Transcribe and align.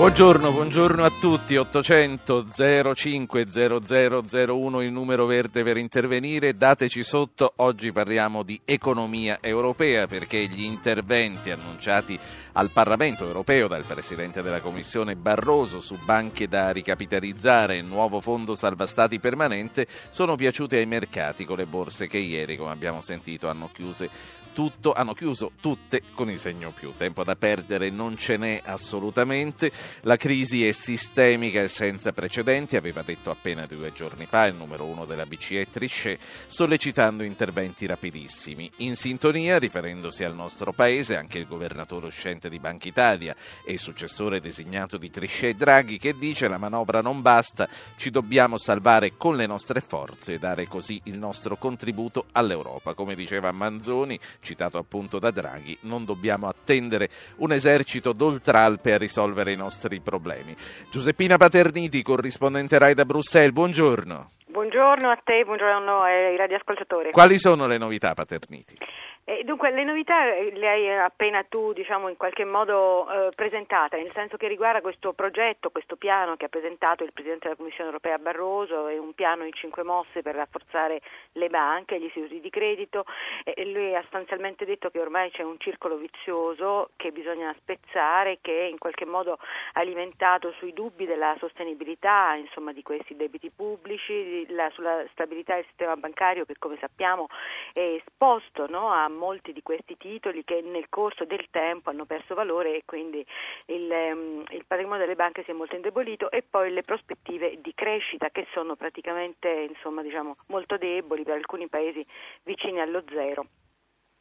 Buongiorno, 0.00 0.50
buongiorno 0.50 1.04
a 1.04 1.10
tutti. 1.10 1.58
800 1.58 2.46
05 2.94 3.44
0001 3.44 4.80
il 4.80 4.90
numero 4.90 5.26
verde 5.26 5.62
per 5.62 5.76
intervenire. 5.76 6.56
Dateci 6.56 7.02
sotto. 7.02 7.52
Oggi 7.56 7.92
parliamo 7.92 8.42
di 8.42 8.58
economia 8.64 9.40
europea 9.42 10.06
perché 10.06 10.46
gli 10.46 10.62
interventi 10.62 11.50
annunciati 11.50 12.18
al 12.52 12.70
Parlamento 12.70 13.26
europeo 13.26 13.68
dal 13.68 13.84
Presidente 13.84 14.40
della 14.40 14.62
Commissione 14.62 15.16
Barroso 15.16 15.80
su 15.80 15.98
banche 16.02 16.48
da 16.48 16.70
ricapitalizzare 16.70 17.76
e 17.76 17.82
nuovo 17.82 18.22
fondo 18.22 18.54
salva 18.54 18.86
stati 18.86 19.20
permanente 19.20 19.86
sono 20.08 20.34
piaciuti 20.34 20.76
ai 20.76 20.86
mercati 20.86 21.44
con 21.44 21.58
le 21.58 21.66
borse 21.66 22.06
che 22.06 22.16
ieri, 22.16 22.56
come 22.56 22.72
abbiamo 22.72 23.02
sentito, 23.02 23.50
hanno 23.50 23.68
chiuse 23.70 24.08
tutto, 24.52 24.92
hanno 24.92 25.14
chiuso 25.14 25.52
tutte 25.60 26.02
con 26.14 26.30
il 26.30 26.38
segno 26.38 26.72
più. 26.72 26.92
Tempo 26.94 27.24
da 27.24 27.36
perdere 27.36 27.90
non 27.90 28.16
ce 28.16 28.36
n'è 28.36 28.60
assolutamente. 28.64 29.70
La 30.02 30.16
crisi 30.16 30.66
è 30.66 30.72
sistemica 30.72 31.62
e 31.62 31.68
senza 31.68 32.12
precedenti, 32.12 32.76
aveva 32.76 33.02
detto 33.02 33.30
appena 33.30 33.66
due 33.66 33.92
giorni 33.92 34.26
fa 34.26 34.46
il 34.46 34.54
numero 34.54 34.84
uno 34.84 35.04
della 35.04 35.26
BCE 35.26 35.68
Trichet, 35.68 36.20
sollecitando 36.46 37.22
interventi 37.22 37.86
rapidissimi. 37.86 38.70
In 38.78 38.96
sintonia, 38.96 39.58
riferendosi 39.58 40.24
al 40.24 40.34
nostro 40.34 40.72
paese, 40.72 41.16
anche 41.16 41.38
il 41.38 41.46
governatore 41.46 42.06
uscente 42.06 42.48
di 42.48 42.58
Banca 42.58 42.88
Italia 42.88 43.34
e 43.64 43.76
successore 43.76 44.40
designato 44.40 44.96
di 44.96 45.10
Trichet 45.10 45.56
Draghi, 45.56 45.98
che 45.98 46.14
dice 46.14 46.48
la 46.48 46.58
manovra 46.58 47.00
non 47.00 47.22
basta, 47.22 47.68
ci 47.96 48.10
dobbiamo 48.10 48.58
salvare 48.58 49.16
con 49.16 49.36
le 49.36 49.46
nostre 49.46 49.80
forze 49.80 50.34
e 50.34 50.38
dare 50.38 50.66
così 50.66 51.00
il 51.04 51.18
nostro 51.18 51.56
contributo 51.56 52.26
all'Europa. 52.32 52.94
Come 52.94 53.14
diceva 53.14 53.52
Manzoni, 53.52 54.18
citato 54.40 54.78
appunto 54.78 55.18
da 55.18 55.30
Draghi, 55.30 55.76
non 55.82 56.04
dobbiamo 56.04 56.48
attendere 56.48 57.08
un 57.36 57.52
esercito 57.52 58.12
d'oltralpe 58.12 58.92
a 58.92 58.98
risolvere 58.98 59.52
i 59.52 59.56
nostri 59.56 60.00
problemi. 60.00 60.54
Giuseppina 60.90 61.36
Paterniti, 61.36 62.02
corrispondente 62.02 62.78
RAI 62.78 62.94
da 62.94 63.04
Bruxelles, 63.04 63.52
buongiorno. 63.52 64.30
Buongiorno 64.46 65.08
a 65.08 65.18
te, 65.22 65.44
buongiorno 65.44 66.00
ai 66.02 66.36
radioascoltatori. 66.36 67.12
Quali 67.12 67.38
sono 67.38 67.66
le 67.66 67.78
novità, 67.78 68.14
Paterniti? 68.14 68.76
Eh, 69.24 69.44
dunque, 69.44 69.70
le 69.70 69.84
novità 69.84 70.34
eh, 70.34 70.50
le 70.52 70.68
hai 70.68 70.98
appena 70.98 71.44
tu, 71.44 71.72
diciamo, 71.72 72.08
in 72.08 72.16
qualche 72.16 72.44
modo 72.44 73.08
eh, 73.08 73.30
presentate, 73.34 73.98
nel 73.98 74.10
senso 74.12 74.36
che 74.36 74.48
riguarda 74.48 74.80
questo 74.80 75.12
progetto, 75.12 75.70
questo 75.70 75.96
piano 75.96 76.36
che 76.36 76.46
ha 76.46 76.48
presentato 76.48 77.04
il 77.04 77.12
Presidente 77.12 77.44
della 77.44 77.56
Commissione 77.56 77.90
europea 77.90 78.18
Barroso, 78.18 78.88
è 78.88 78.98
un 78.98 79.12
piano 79.14 79.44
in 79.44 79.52
cinque 79.52 79.84
mosse 79.84 80.22
per 80.22 80.34
rafforzare 80.34 81.00
le 81.32 81.48
banche, 81.48 82.00
gli 82.00 82.06
istituti 82.06 82.40
di 82.40 82.50
credito, 82.50 83.04
e 83.44 83.66
lui 83.66 83.94
ha 83.94 84.00
sostanzialmente 84.00 84.64
detto 84.64 84.90
che 84.90 85.00
ormai 85.00 85.30
c'è 85.30 85.42
un 85.42 85.58
circolo 85.58 85.96
vizioso 85.96 86.90
che 86.96 87.12
bisogna 87.12 87.54
spezzare, 87.58 88.38
che 88.40 88.62
è 88.62 88.64
in 88.64 88.78
qualche 88.78 89.04
modo 89.04 89.38
alimentato 89.74 90.50
sui 90.52 90.72
dubbi 90.72 91.06
della 91.06 91.36
sostenibilità 91.38 92.34
insomma, 92.34 92.72
di 92.72 92.82
questi 92.82 93.14
debiti 93.14 93.50
pubblici, 93.50 94.46
la, 94.48 94.68
sulla 94.70 95.04
stabilità 95.12 95.54
del 95.54 95.66
sistema 95.66 95.96
bancario 95.96 96.44
che 96.46 96.54
come 96.58 96.78
sappiamo 96.80 97.28
è 97.72 98.00
esposto 98.04 98.66
no, 98.66 98.90
a 98.90 99.08
molti 99.20 99.52
di 99.52 99.62
questi 99.62 99.98
titoli 99.98 100.42
che 100.44 100.62
nel 100.62 100.88
corso 100.88 101.26
del 101.26 101.46
tempo 101.50 101.90
hanno 101.90 102.06
perso 102.06 102.34
valore 102.34 102.74
e 102.74 102.82
quindi 102.86 103.24
il, 103.66 103.90
um, 103.90 104.44
il 104.48 104.64
patrimonio 104.66 105.04
delle 105.04 105.14
banche 105.14 105.44
si 105.44 105.50
è 105.50 105.54
molto 105.54 105.76
indebolito 105.76 106.30
e 106.30 106.42
poi 106.42 106.72
le 106.72 106.80
prospettive 106.80 107.60
di 107.60 107.74
crescita 107.74 108.30
che 108.30 108.46
sono 108.52 108.76
praticamente 108.76 109.48
insomma, 109.68 110.02
diciamo, 110.02 110.36
molto 110.46 110.78
deboli 110.78 111.22
per 111.22 111.34
alcuni 111.34 111.68
paesi 111.68 112.04
vicini 112.44 112.80
allo 112.80 113.02
zero. 113.10 113.44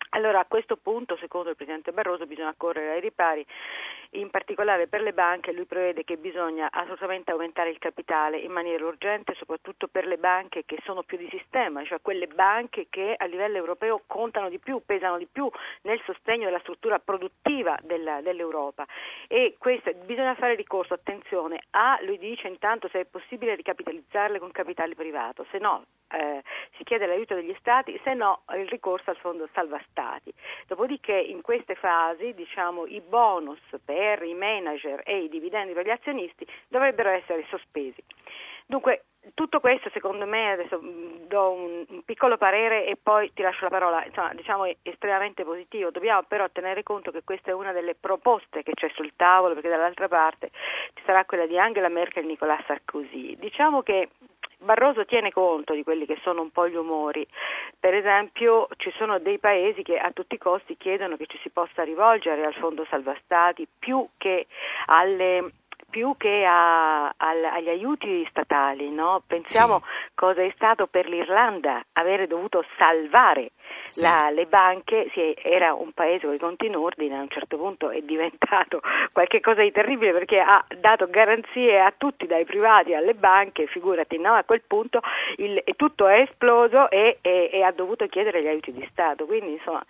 Allora 0.09 0.39
a 0.39 0.45
questo 0.45 0.75
punto, 0.75 1.17
secondo 1.17 1.49
il 1.49 1.55
Presidente 1.55 1.91
Barroso, 1.91 2.25
bisogna 2.25 2.53
correre 2.57 2.93
ai 2.93 2.99
ripari 2.99 3.45
in 4.13 4.31
particolare 4.31 4.87
per 4.87 5.01
le 5.01 5.13
banche 5.13 5.51
lui 5.51 5.65
prevede 5.65 6.03
che 6.03 6.17
bisogna 6.17 6.69
assolutamente 6.71 7.31
aumentare 7.31 7.69
il 7.69 7.77
capitale 7.77 8.39
in 8.39 8.51
maniera 8.51 8.83
urgente, 8.85 9.35
soprattutto 9.35 9.87
per 9.87 10.07
le 10.07 10.17
banche 10.17 10.63
che 10.65 10.79
sono 10.83 11.03
più 11.03 11.17
di 11.17 11.27
sistema, 11.29 11.83
cioè 11.83 12.01
quelle 12.01 12.25
banche 12.25 12.87
che 12.89 13.13
a 13.15 13.25
livello 13.25 13.57
europeo 13.57 14.01
contano 14.07 14.49
di 14.49 14.57
più, 14.57 14.81
pesano 14.83 15.17
di 15.17 15.27
più 15.31 15.47
nel 15.83 16.01
sostegno 16.05 16.45
della 16.45 16.59
struttura 16.59 16.97
produttiva 16.97 17.77
della, 17.83 18.21
dell'Europa. 18.21 18.87
E 19.27 19.55
questo, 19.59 19.93
bisogna 20.05 20.33
fare 20.35 20.55
ricorso, 20.55 20.95
attenzione, 20.95 21.59
a, 21.71 21.99
lui 22.01 22.17
dice 22.17 22.47
intanto 22.47 22.87
se 22.87 23.01
è 23.01 23.05
possibile 23.05 23.53
ricapitalizzarle 23.53 24.39
con 24.39 24.51
capitale 24.51 24.95
privato, 24.95 25.45
se 25.51 25.59
no 25.59 25.85
eh, 26.09 26.41
si 26.77 26.83
chiede 26.83 27.05
l'aiuto 27.05 27.35
degli 27.35 27.55
Stati, 27.59 27.99
se 28.03 28.15
no 28.15 28.41
il 28.55 28.67
ricorso 28.69 29.11
al 29.11 29.17
fondo 29.17 29.47
salva 29.53 29.79
Stati. 29.91 29.98
Dopodiché 30.67 31.13
in 31.13 31.41
queste 31.41 31.75
fasi 31.75 32.33
diciamo, 32.33 32.85
i 32.85 33.01
bonus 33.01 33.59
per 33.83 34.23
i 34.23 34.33
manager 34.33 35.01
e 35.05 35.23
i 35.23 35.29
dividendi 35.29 35.73
per 35.73 35.85
gli 35.85 35.91
azionisti 35.91 36.47
dovrebbero 36.67 37.09
essere 37.09 37.45
sospesi. 37.49 38.03
Dunque, 38.65 39.05
tutto 39.33 39.59
questo 39.59 39.89
secondo 39.91 40.25
me, 40.25 40.51
adesso 40.51 40.79
mm, 40.81 41.27
do 41.27 41.51
un, 41.51 42.01
piccolo 42.05 42.37
parere 42.37 42.85
e 42.85 42.97
poi 43.01 43.31
ti 43.33 43.41
lascio 43.41 43.65
la 43.65 43.69
parola, 43.69 44.05
insomma 44.05 44.33
diciamo 44.33 44.65
è 44.65 44.75
estremamente 44.81 45.43
positivo, 45.43 45.91
dobbiamo 45.91 46.23
però 46.27 46.47
tenere 46.51 46.83
conto 46.83 47.11
che 47.11 47.23
questa 47.23 47.51
è 47.51 47.53
una 47.53 47.71
delle 47.71 47.95
proposte 47.95 48.63
che 48.63 48.73
c'è 48.73 48.89
sul 48.95 49.13
tavolo 49.15 49.53
perché 49.53 49.69
dall'altra 49.69 50.07
parte 50.07 50.49
ci 50.93 51.03
sarà 51.05 51.25
quella 51.25 51.45
di 51.45 51.57
Angela 51.57 51.89
Merkel 51.89 52.23
e 52.23 52.27
Nicolas 52.27 52.63
Sarkozy. 52.65 53.37
Diciamo 53.37 53.81
che 53.81 54.09
Barroso 54.61 55.05
tiene 55.05 55.31
conto 55.31 55.73
di 55.73 55.83
quelli 55.83 56.05
che 56.05 56.19
sono 56.21 56.41
un 56.41 56.51
po' 56.51 56.67
gli 56.67 56.75
umori. 56.75 57.25
Per 57.79 57.93
esempio 57.93 58.67
ci 58.75 58.91
sono 58.97 59.17
dei 59.17 59.39
paesi 59.39 59.83
che 59.83 59.97
a 59.97 60.11
tutti 60.11 60.35
i 60.35 60.37
costi 60.37 60.75
chiedono 60.75 61.15
che 61.15 61.27
ci 61.27 61.39
si 61.41 61.49
possa 61.49 61.83
rivolgere 61.83 62.45
al 62.45 62.53
Fondo 62.55 62.85
Salva 62.89 63.15
Stati 63.23 63.65
più 63.79 64.05
che 64.17 64.47
alle 64.87 65.51
più 65.89 66.15
che 66.17 66.45
a, 66.45 67.07
a, 67.07 67.13
agli 67.17 67.69
aiuti 67.69 68.25
statali, 68.29 68.89
no? 68.89 69.21
pensiamo 69.25 69.79
sì. 69.79 70.11
cosa 70.15 70.41
è 70.41 70.51
stato 70.55 70.87
per 70.87 71.07
l'Irlanda 71.07 71.83
avere 71.93 72.27
dovuto 72.27 72.63
salvare 72.77 73.51
sì. 73.85 74.01
la, 74.01 74.29
le 74.29 74.45
banche, 74.45 75.09
sì, 75.13 75.35
era 75.41 75.73
un 75.73 75.91
paese 75.91 76.25
con 76.25 76.35
i 76.35 76.39
conti 76.39 76.67
in 76.67 76.75
ordine, 76.75 77.17
a 77.17 77.21
un 77.21 77.29
certo 77.29 77.57
punto 77.57 77.89
è 77.89 78.01
diventato 78.01 78.81
qualcosa 79.11 79.61
di 79.61 79.71
terribile 79.71 80.11
perché 80.11 80.39
ha 80.39 80.63
dato 80.79 81.09
garanzie 81.09 81.79
a 81.79 81.93
tutti, 81.95 82.27
dai 82.27 82.45
privati 82.45 82.93
alle 82.93 83.13
banche, 83.13 83.67
figurati, 83.67 84.17
no? 84.17 84.33
a 84.33 84.43
quel 84.43 84.61
punto 84.65 85.01
il, 85.37 85.61
tutto 85.75 86.07
è 86.07 86.21
esploso 86.21 86.89
e, 86.89 87.17
e, 87.21 87.49
e 87.51 87.63
ha 87.63 87.71
dovuto 87.71 88.05
chiedere 88.07 88.41
gli 88.41 88.47
aiuti 88.47 88.71
di 88.71 88.87
Stato, 88.91 89.25
quindi 89.25 89.53
insomma 89.53 89.83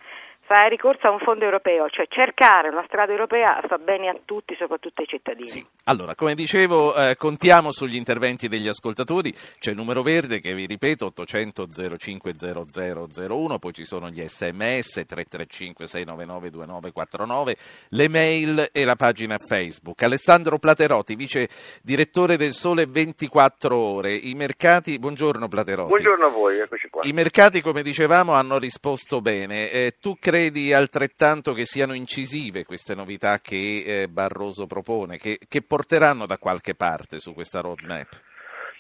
fare 0.50 0.70
ricorso 0.70 1.06
a 1.06 1.12
un 1.12 1.20
fondo 1.20 1.46
europeo, 1.46 1.88
cioè 1.90 2.08
cercare 2.10 2.70
una 2.70 2.84
strada 2.88 3.12
europea 3.12 3.62
fa 3.68 3.78
bene 3.78 4.10
a 4.10 4.18
tutti, 4.26 4.56
soprattutto 4.58 5.02
ai 5.02 5.08
cittadini. 5.08 5.48
Sì. 5.48 5.64
Allora, 5.84 6.16
come 6.16 6.34
dicevo, 6.34 6.96
eh, 6.96 7.16
contiamo 7.18 7.72
sugli 7.72 7.94
interventi 7.94 8.48
degli 8.48 8.68
ascoltatori, 8.68 9.32
c'è 9.60 9.70
il 9.70 9.76
numero 9.76 10.02
verde 10.02 10.40
che 10.40 10.56
vi 10.56 10.66
ripeto 10.66 11.06
800 11.06 11.68
05 12.00 12.34
0001, 12.34 13.60
poi 13.60 13.74
ci 13.74 13.86
sono 13.86 14.10
gli 14.10 14.28
sms 14.28 15.06
335 15.06 15.86
699 15.86 16.50
2949, 16.50 17.56
le 17.90 18.10
mail 18.10 18.70
e 18.72 18.86
la 18.86 18.96
pagina 18.96 19.38
Facebook. 19.38 20.02
Alessandro 20.02 20.58
Platerotti, 20.58 21.14
vice 21.14 21.48
direttore 21.84 22.38
del 22.38 22.54
Sole 22.54 22.88
24 22.88 23.78
Ore. 23.78 24.16
I 24.16 24.34
mercati, 24.34 24.98
buongiorno 24.98 25.48
Platerotti. 25.48 25.90
Buongiorno 25.90 26.26
a 26.26 26.30
voi, 26.30 26.58
eccoci 26.58 26.90
qua. 26.90 27.04
I 27.06 27.14
mercati, 27.14 27.62
come 27.62 27.84
dicevamo, 27.84 28.34
hanno 28.34 28.58
risposto 28.58 29.22
bene. 29.22 29.70
Eh, 29.70 29.98
tu 30.00 30.18
credi 30.20 30.38
credi 30.40 30.72
altrettanto 30.72 31.52
che 31.52 31.66
siano 31.66 31.94
incisive 31.94 32.64
queste 32.64 32.96
novità 32.96 33.40
che 33.40 33.84
eh, 33.86 34.08
Barroso 34.08 34.68
propone, 34.68 35.18
che, 35.18 35.38
che, 35.50 35.62
porteranno 35.62 36.26
da 36.26 36.38
qualche 36.38 36.76
parte 36.76 37.20
su 37.20 37.34
questa 37.34 37.60
roadmap? 37.60 38.08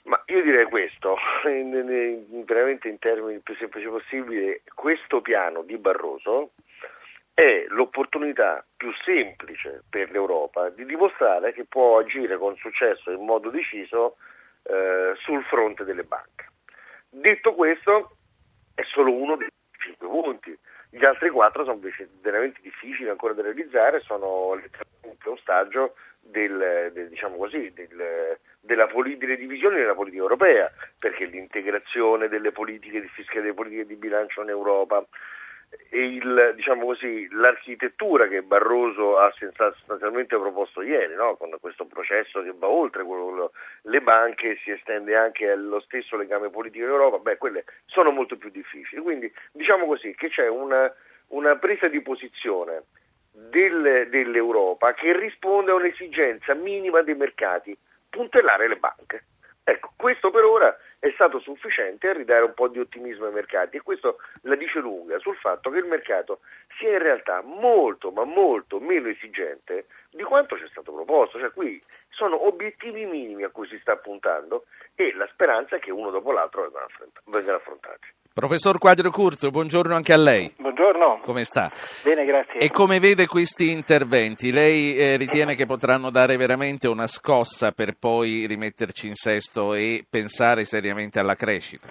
Ma 0.03 0.23
io 0.27 0.41
direi 0.41 0.63
questo, 0.65 1.17
in, 1.47 2.25
in, 2.31 2.43
veramente 2.45 2.87
in 2.87 2.97
termini 2.97 3.39
più 3.39 3.55
semplici 3.57 3.87
possibili, 3.89 4.61
questo 4.73 5.19
piano 5.19 5.63
di 5.63 5.77
Barroso 5.77 6.51
è 7.33 7.65
l'opportunità 7.67 8.65
più 8.77 8.91
semplice 9.03 9.83
per 9.89 10.11
l'Europa 10.11 10.69
di 10.69 10.85
dimostrare 10.85 11.51
che 11.51 11.65
può 11.65 11.99
agire 11.99 12.37
con 12.37 12.55
successo 12.55 13.11
in 13.11 13.25
modo 13.25 13.49
deciso 13.49 14.15
eh, 14.63 15.13
sul 15.23 15.43
fronte 15.43 15.83
delle 15.83 16.03
banche. 16.03 16.47
Detto 17.09 17.53
questo, 17.53 18.15
è 18.75 18.83
solo 18.93 19.11
uno 19.11 19.35
dei 19.35 19.49
cinque 19.77 20.07
punti. 20.07 20.57
Gli 20.91 21.05
altri 21.05 21.29
quattro 21.29 21.63
sono 21.63 21.75
invece 21.75 22.09
veramente 22.21 22.61
difficili 22.63 23.09
ancora 23.09 23.33
da 23.33 23.43
realizzare, 23.43 23.99
sono 23.99 24.55
letteralmente 24.55 25.29
ostaggio 25.29 25.93
del, 26.19 26.89
del, 26.91 27.09
diciamo 27.09 27.37
così, 27.37 27.71
del, 27.73 28.37
della 28.59 28.87
poli- 28.87 29.17
delle 29.17 29.37
divisioni 29.37 29.77
della 29.77 29.93
politica 29.93 30.23
europea, 30.23 30.71
perché 30.97 31.25
l'integrazione 31.25 32.27
delle 32.27 32.51
politiche 32.51 33.01
di 33.01 33.07
fiscale, 33.07 33.41
delle 33.41 33.53
politiche 33.53 33.85
di 33.85 33.95
bilancio 33.95 34.41
in 34.41 34.49
Europa, 34.49 35.05
il, 35.91 36.53
diciamo 36.55 36.85
così, 36.85 37.27
l'architettura 37.31 38.27
che 38.27 38.41
Barroso 38.41 39.17
ha 39.17 39.33
sostanzialmente 39.37 40.37
proposto 40.37 40.81
ieri, 40.81 41.15
no? 41.15 41.35
con 41.35 41.55
questo 41.59 41.85
processo 41.85 42.41
che 42.41 42.53
va 42.55 42.67
oltre 42.67 43.03
quello, 43.03 43.51
le 43.83 44.01
banche, 44.01 44.59
si 44.63 44.71
estende 44.71 45.15
anche 45.15 45.49
allo 45.49 45.79
stesso 45.79 46.15
legame 46.15 46.49
politico 46.49 46.85
in 46.85 46.91
Europa, 46.91 47.17
beh, 47.17 47.37
quelle 47.37 47.65
sono 47.85 48.11
molto 48.11 48.37
più 48.37 48.49
difficili. 48.49 49.01
Quindi 49.01 49.31
diciamo 49.51 49.85
così 49.85 50.13
che 50.15 50.29
c'è 50.29 50.47
una, 50.47 50.91
una 51.27 51.55
presa 51.57 51.87
di 51.87 52.01
posizione 52.01 52.83
del, 53.31 54.07
dell'Europa 54.09 54.93
che 54.93 55.17
risponde 55.17 55.71
a 55.71 55.75
un'esigenza 55.75 56.53
minima 56.53 57.01
dei 57.01 57.15
mercati, 57.15 57.77
puntellare 58.09 58.67
le 58.67 58.77
banche. 58.77 59.23
Ecco, 59.63 59.93
questo 59.95 60.31
per 60.31 60.43
ora 60.43 60.75
è 60.99 61.09
stato 61.13 61.39
sufficiente 61.39 62.09
a 62.09 62.13
ridare 62.13 62.43
un 62.43 62.53
po' 62.53 62.67
di 62.67 62.79
ottimismo 62.79 63.25
ai 63.25 63.31
mercati 63.31 63.77
e 63.77 63.81
questo 63.81 64.19
la 64.41 64.55
dice 64.55 64.79
lunga 64.79 65.17
sul 65.19 65.37
fatto 65.37 65.69
che 65.69 65.77
il 65.77 65.85
mercato 65.85 66.41
sia 66.77 66.91
in 66.91 66.99
realtà 66.99 67.41
molto 67.41 68.11
ma 68.11 68.25
molto 68.25 68.79
meno 68.79 69.07
esigente 69.07 69.87
di 70.11 70.23
quanto 70.23 70.57
ci 70.57 70.63
è 70.63 70.67
stato 70.69 70.91
proposto, 70.91 71.39
cioè 71.39 71.51
qui 71.51 71.81
sono 72.09 72.45
obiettivi 72.45 73.05
minimi 73.05 73.43
a 73.43 73.49
cui 73.49 73.67
si 73.67 73.79
sta 73.79 73.95
puntando 73.95 74.65
e 74.95 75.13
la 75.15 75.27
speranza 75.31 75.77
è 75.77 75.79
che 75.79 75.91
uno 75.91 76.09
dopo 76.09 76.31
l'altro 76.31 76.69
vengano 77.25 77.57
affrontati. 77.57 78.07
Professor 78.39 78.77
Quadro 78.77 79.09
Curzo, 79.11 79.51
buongiorno 79.51 79.93
anche 79.93 80.13
a 80.13 80.17
lei. 80.17 80.49
Buongiorno. 80.55 81.19
Come 81.25 81.43
sta? 81.43 81.69
Bene, 82.05 82.23
grazie. 82.23 82.61
E 82.61 82.71
come 82.71 82.99
vede 82.99 83.27
questi 83.27 83.69
interventi? 83.69 84.53
Lei 84.53 84.95
eh, 84.95 85.17
ritiene 85.17 85.55
che 85.55 85.65
potranno 85.65 86.09
dare 86.09 86.37
veramente 86.37 86.87
una 86.87 87.07
scossa 87.07 87.73
per 87.73 87.97
poi 87.99 88.45
rimetterci 88.47 89.07
in 89.07 89.15
sesto 89.15 89.73
e 89.73 90.05
pensare 90.09 90.63
seriamente 90.63 91.19
alla 91.19 91.35
crescita? 91.35 91.89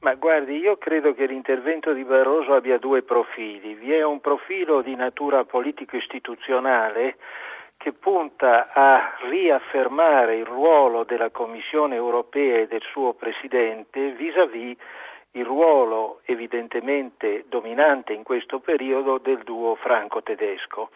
Ma 0.00 0.12
guardi, 0.12 0.58
io 0.58 0.76
credo 0.76 1.14
che 1.14 1.24
l'intervento 1.24 1.94
di 1.94 2.04
Barroso 2.04 2.52
abbia 2.52 2.76
due 2.76 3.02
profili. 3.02 3.72
Vi 3.72 3.90
è 3.90 4.04
un 4.04 4.20
profilo 4.20 4.82
di 4.82 4.94
natura 4.94 5.44
politico-istituzionale 5.44 7.16
che 7.78 7.92
punta 7.94 8.72
a 8.74 9.16
riaffermare 9.30 10.36
il 10.36 10.44
ruolo 10.44 11.04
della 11.04 11.30
Commissione 11.30 11.94
europea 11.94 12.58
e 12.58 12.66
del 12.66 12.82
suo 12.92 13.14
Presidente 13.14 14.10
vis-à-vis 14.10 14.76
il 15.38 15.44
ruolo 15.44 16.20
evidentemente 16.24 17.44
dominante 17.48 18.12
in 18.12 18.22
questo 18.22 18.58
periodo 18.58 19.18
del 19.18 19.42
duo 19.44 19.76
franco-tedesco. 19.76 20.90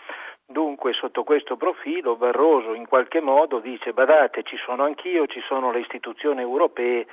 Dunque, 0.44 0.92
sotto 0.92 1.22
questo 1.22 1.56
profilo, 1.56 2.16
Barroso 2.16 2.74
in 2.74 2.86
qualche 2.86 3.20
modo 3.20 3.60
dice: 3.60 3.92
badate, 3.92 4.42
ci 4.42 4.56
sono 4.56 4.84
anch'io, 4.84 5.26
ci 5.26 5.40
sono 5.46 5.70
le 5.70 5.80
istituzioni 5.80 6.40
europee, 6.40 7.06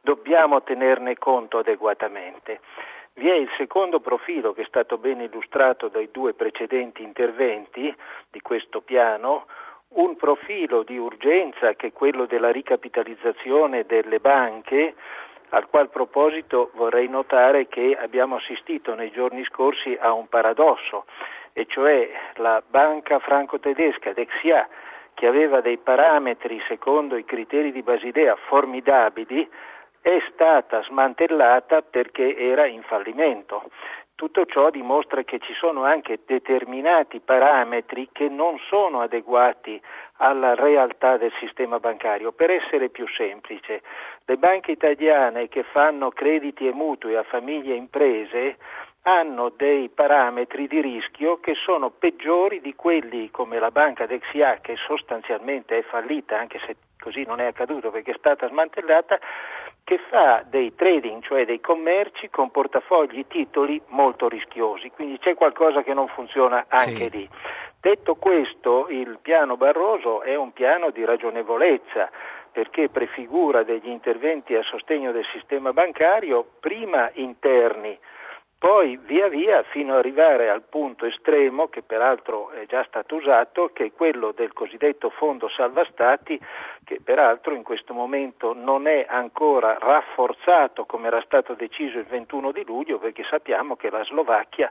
dobbiamo 0.00 0.62
tenerne 0.62 1.16
conto 1.16 1.58
adeguatamente. 1.58 2.60
Vi 3.14 3.28
è 3.28 3.34
il 3.34 3.48
secondo 3.56 4.00
profilo 4.00 4.52
che 4.52 4.62
è 4.62 4.66
stato 4.66 4.98
ben 4.98 5.20
illustrato 5.20 5.88
dai 5.88 6.10
due 6.10 6.34
precedenti 6.34 7.02
interventi 7.02 7.94
di 8.30 8.40
questo 8.40 8.80
piano, 8.80 9.46
un 9.94 10.16
profilo 10.16 10.82
di 10.82 10.98
urgenza 10.98 11.74
che 11.74 11.88
è 11.88 11.92
quello 11.92 12.26
della 12.26 12.50
ricapitalizzazione 12.50 13.86
delle 13.86 14.18
banche, 14.18 14.94
al 15.54 15.68
qual 15.68 15.88
proposito 15.88 16.70
vorrei 16.74 17.08
notare 17.08 17.68
che 17.68 17.96
abbiamo 17.98 18.36
assistito 18.36 18.94
nei 18.94 19.12
giorni 19.12 19.44
scorsi 19.44 19.96
a 19.98 20.12
un 20.12 20.26
paradosso, 20.26 21.04
e 21.52 21.64
cioè 21.66 22.10
la 22.34 22.60
banca 22.66 23.20
franco-tedesca 23.20 24.12
Dexia, 24.12 24.68
che 25.14 25.28
aveva 25.28 25.60
dei 25.60 25.78
parametri 25.78 26.60
secondo 26.66 27.16
i 27.16 27.24
criteri 27.24 27.70
di 27.70 27.82
Basilea 27.82 28.34
formidabili, 28.48 29.48
è 30.00 30.20
stata 30.32 30.82
smantellata 30.82 31.82
perché 31.82 32.36
era 32.36 32.66
in 32.66 32.82
fallimento. 32.82 33.62
Tutto 34.16 34.46
ciò 34.46 34.70
dimostra 34.70 35.24
che 35.24 35.40
ci 35.40 35.52
sono 35.54 35.82
anche 35.82 36.20
determinati 36.24 37.18
parametri 37.18 38.10
che 38.12 38.28
non 38.28 38.58
sono 38.68 39.00
adeguati 39.00 39.80
alla 40.18 40.54
realtà 40.54 41.16
del 41.16 41.32
sistema 41.40 41.80
bancario. 41.80 42.30
Per 42.30 42.48
essere 42.48 42.90
più 42.90 43.08
semplice, 43.08 43.82
le 44.24 44.36
banche 44.36 44.70
italiane 44.70 45.48
che 45.48 45.64
fanno 45.64 46.10
crediti 46.10 46.68
e 46.68 46.72
mutui 46.72 47.16
a 47.16 47.24
famiglie 47.24 47.74
e 47.74 47.76
imprese 47.76 48.56
hanno 49.02 49.50
dei 49.50 49.88
parametri 49.88 50.68
di 50.68 50.80
rischio 50.80 51.40
che 51.40 51.54
sono 51.54 51.90
peggiori 51.90 52.60
di 52.60 52.74
quelli 52.74 53.30
come 53.30 53.58
la 53.58 53.70
banca 53.70 54.06
Dexia 54.06 54.60
che 54.60 54.76
sostanzialmente 54.76 55.78
è 55.78 55.82
fallita, 55.82 56.38
anche 56.38 56.60
se 56.64 56.76
così 56.98 57.24
non 57.24 57.40
è 57.40 57.46
accaduto 57.46 57.90
perché 57.90 58.12
è 58.12 58.16
stata 58.16 58.48
smantellata, 58.48 59.18
che 59.84 59.98
fa 60.08 60.42
dei 60.48 60.74
trading, 60.74 61.22
cioè 61.22 61.44
dei 61.44 61.60
commerci 61.60 62.30
con 62.30 62.50
portafogli 62.50 63.26
titoli 63.28 63.80
molto 63.88 64.28
rischiosi, 64.28 64.90
quindi 64.90 65.18
c'è 65.18 65.34
qualcosa 65.34 65.82
che 65.82 65.92
non 65.92 66.08
funziona 66.08 66.64
anche 66.68 67.10
sì. 67.10 67.10
lì. 67.10 67.28
Detto 67.80 68.14
questo, 68.14 68.86
il 68.88 69.18
piano 69.20 69.58
Barroso 69.58 70.22
è 70.22 70.34
un 70.34 70.54
piano 70.54 70.90
di 70.90 71.04
ragionevolezza 71.04 72.10
perché 72.50 72.88
prefigura 72.88 73.62
degli 73.62 73.88
interventi 73.88 74.54
a 74.54 74.62
sostegno 74.62 75.12
del 75.12 75.26
sistema 75.32 75.72
bancario, 75.74 76.46
prima 76.60 77.10
interni, 77.14 77.98
poi 78.64 78.96
via 78.96 79.28
via 79.28 79.62
fino 79.64 79.92
ad 79.92 79.98
arrivare 79.98 80.48
al 80.48 80.62
punto 80.62 81.04
estremo, 81.04 81.68
che 81.68 81.82
peraltro 81.82 82.50
è 82.52 82.64
già 82.64 82.82
stato 82.88 83.16
usato, 83.16 83.68
che 83.74 83.84
è 83.84 83.92
quello 83.92 84.32
del 84.32 84.54
cosiddetto 84.54 85.10
fondo 85.10 85.50
salva 85.50 85.86
stati, 85.90 86.40
che 86.84 87.00
peraltro 87.02 87.54
in 87.54 87.62
questo 87.62 87.92
momento 87.92 88.52
non 88.52 88.86
è 88.86 89.06
ancora 89.08 89.76
rafforzato 89.78 90.84
come 90.84 91.08
era 91.08 91.22
stato 91.24 91.54
deciso 91.54 91.98
il 91.98 92.04
21 92.04 92.52
di 92.52 92.64
luglio, 92.64 92.98
perché 92.98 93.24
sappiamo 93.28 93.76
che 93.76 93.90
la 93.90 94.04
Slovacchia 94.04 94.70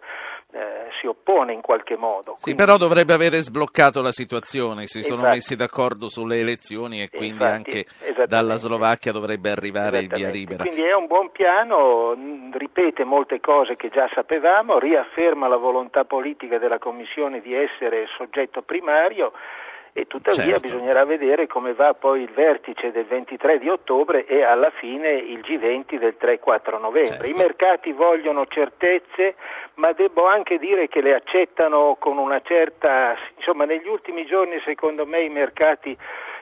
eh, 0.51 0.89
si 0.99 1.07
oppone 1.07 1.53
in 1.53 1.61
qualche 1.61 1.97
modo. 1.97 2.37
Quindi... 2.39 2.43
Sì, 2.43 2.55
però 2.55 2.77
dovrebbe 2.77 3.13
avere 3.13 3.37
sbloccato 3.41 4.01
la 4.01 4.11
situazione, 4.11 4.85
si 4.85 5.03
sono 5.03 5.21
Infatti. 5.21 5.35
messi 5.35 5.55
d'accordo 5.55 6.07
sulle 6.07 6.39
elezioni 6.39 7.01
e 7.01 7.09
quindi 7.09 7.43
Infatti, 7.43 7.85
anche 8.07 8.25
dalla 8.27 8.55
Slovacchia 8.55 9.11
dovrebbe 9.11 9.49
arrivare 9.49 9.99
il 9.99 10.07
via 10.07 10.29
libera. 10.29 10.63
Quindi 10.63 10.83
è 10.83 10.93
un 10.93 11.07
buon 11.07 11.31
piano, 11.31 12.15
ripete 12.53 13.03
molte 13.03 13.39
cose 13.39 13.75
che 13.75 13.89
già 13.89 14.09
sapevamo, 14.13 14.79
riafferma 14.79 15.47
la 15.47 15.57
volontà 15.57 16.05
politica 16.05 16.57
della 16.57 16.77
Commissione 16.77 17.41
di 17.41 17.53
essere 17.53 18.07
soggetto 18.15 18.61
primario 18.61 19.31
e 19.93 20.07
tuttavia 20.07 20.43
certo. 20.43 20.61
bisognerà 20.61 21.05
vedere 21.05 21.45
come 21.45 21.73
va 21.73 21.93
poi 21.93 22.23
il 22.23 22.31
vertice 22.31 22.91
del 22.91 23.05
23 23.05 23.59
di 23.59 23.69
ottobre 23.69 24.25
e 24.25 24.43
alla 24.43 24.71
fine 24.71 25.11
il 25.11 25.39
G20 25.39 25.99
del 25.99 26.15
3-4 26.19 26.79
novembre. 26.79 27.17
Certo. 27.17 27.27
I 27.27 27.33
mercati 27.33 27.91
vogliono 27.91 28.47
certezze, 28.47 29.35
ma 29.75 29.91
devo 29.91 30.25
anche 30.25 30.57
dire 30.57 30.87
che 30.87 31.01
le 31.01 31.13
accettano 31.13 31.95
con 31.99 32.17
una 32.17 32.41
certa, 32.41 33.15
insomma 33.37 33.65
negli 33.65 33.87
ultimi 33.87 34.25
giorni 34.25 34.59
secondo 34.65 35.05
me 35.05 35.21
i 35.21 35.29
mercati 35.29 35.95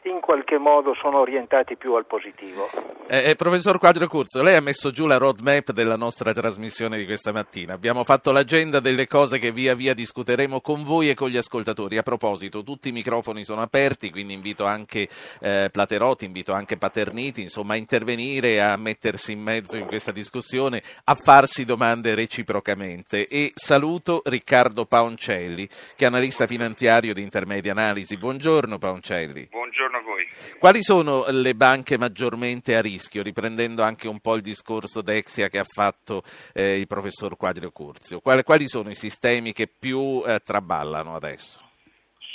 in 0.03 0.19
qualche 0.19 0.57
modo 0.57 0.93
sono 0.95 1.19
orientati 1.19 1.75
più 1.75 1.93
al 1.93 2.05
positivo. 2.05 2.67
Eh, 3.07 3.31
eh, 3.31 3.35
professor 3.35 3.77
Quadro 3.77 4.07
Curzo, 4.07 4.41
lei 4.41 4.55
ha 4.55 4.61
messo 4.61 4.89
giù 4.89 5.05
la 5.05 5.17
roadmap 5.17 5.71
della 5.71 5.95
nostra 5.95 6.33
trasmissione 6.33 6.97
di 6.97 7.05
questa 7.05 7.31
mattina. 7.31 7.73
Abbiamo 7.73 8.03
fatto 8.03 8.31
l'agenda 8.31 8.79
delle 8.79 9.05
cose 9.05 9.37
che 9.37 9.51
via 9.51 9.75
via 9.75 9.93
discuteremo 9.93 10.61
con 10.61 10.83
voi 10.83 11.09
e 11.09 11.13
con 11.13 11.29
gli 11.29 11.37
ascoltatori. 11.37 11.97
A 11.97 12.03
proposito, 12.03 12.63
tutti 12.63 12.89
i 12.89 12.93
microfoni 12.93 13.43
sono 13.43 13.61
aperti, 13.61 14.09
quindi 14.09 14.33
invito 14.33 14.65
anche 14.65 15.07
eh, 15.39 15.69
Platerotti, 15.71 16.25
invito 16.25 16.53
anche 16.53 16.77
Paterniti, 16.77 17.41
insomma, 17.41 17.73
a 17.73 17.77
intervenire, 17.77 18.61
a 18.61 18.77
mettersi 18.77 19.33
in 19.33 19.41
mezzo 19.41 19.75
in 19.75 19.85
questa 19.85 20.11
discussione, 20.11 20.81
a 21.03 21.15
farsi 21.15 21.65
domande 21.65 22.15
reciprocamente. 22.15 23.27
E 23.27 23.51
saluto 23.55 24.21
Riccardo 24.23 24.85
Paoncelli, 24.85 25.67
che 25.95 26.05
è 26.05 26.07
analista 26.07 26.47
finanziario 26.47 27.13
di 27.13 27.21
Intermedia 27.21 27.71
Analisi. 27.71 28.17
Buongiorno 28.17 28.77
Paoncelli. 28.77 29.49
Buongiorno 29.51 29.90
buongiorno 29.91 29.97
a 29.97 30.01
voi. 30.01 30.27
Quali 30.57 30.81
sono 30.81 31.25
le 31.27 31.53
banche 31.53 31.97
maggiormente 31.97 32.75
a 32.75 32.81
rischio, 32.81 33.21
riprendendo 33.21 33.83
anche 33.83 34.07
un 34.07 34.19
po' 34.19 34.35
il 34.35 34.41
discorso 34.41 35.01
Dexia 35.01 35.49
che 35.49 35.59
ha 35.59 35.65
fatto 35.65 36.23
eh, 36.53 36.79
il 36.79 36.87
professor 36.87 37.35
Quadrio 37.35 37.71
Curzio? 37.71 38.21
Quali, 38.21 38.43
quali, 38.43 38.67
sono 38.67 38.89
i 38.89 38.95
sistemi 38.95 39.51
che 39.51 39.67
più 39.67 40.23
eh, 40.25 40.39
traballano 40.39 41.15
adesso? 41.15 41.61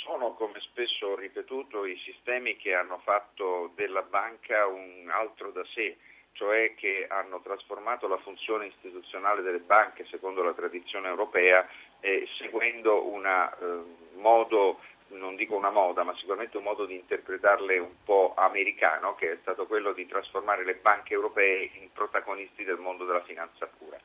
Sono, 0.03 0.33
come 0.33 0.59
spesso 0.59 1.07
ho 1.07 1.15
ripetuto, 1.15 1.85
i 1.85 1.99
sistemi 2.05 2.55
che 2.57 2.73
hanno 2.73 3.01
fatto 3.03 3.71
della 3.75 4.03
banca 4.03 4.67
un 4.67 5.09
altro 5.09 5.51
da 5.51 5.65
sé 5.73 5.97
cioè 6.37 6.75
che 6.75 7.07
hanno 7.09 7.41
trasformato 7.41 8.07
la 8.07 8.19
funzione 8.19 8.67
istituzionale 8.67 9.41
delle 9.41 9.57
banche 9.57 10.05
secondo 10.05 10.43
la 10.43 10.53
tradizione 10.53 11.07
europea 11.07 11.67
eh, 11.99 12.27
seguendo 12.37 13.11
un 13.11 13.25
eh, 13.25 14.19
modo 14.19 14.79
non 15.09 15.35
dico 15.35 15.55
una 15.55 15.69
moda, 15.69 16.03
ma 16.03 16.15
sicuramente 16.15 16.57
un 16.57 16.63
modo 16.63 16.85
di 16.85 16.95
interpretarle 16.95 17.77
un 17.77 18.03
po' 18.03 18.33
americano, 18.35 19.15
che 19.15 19.31
è 19.31 19.37
stato 19.41 19.65
quello 19.65 19.93
di 19.93 20.05
trasformare 20.05 20.65
le 20.65 20.75
banche 20.75 21.13
europee 21.13 21.71
in 21.73 21.91
protagonisti 21.91 22.63
del 22.63 22.77
mondo 22.77 23.05
della 23.05 23.23
finanza 23.23 23.67
pura. 23.67 23.97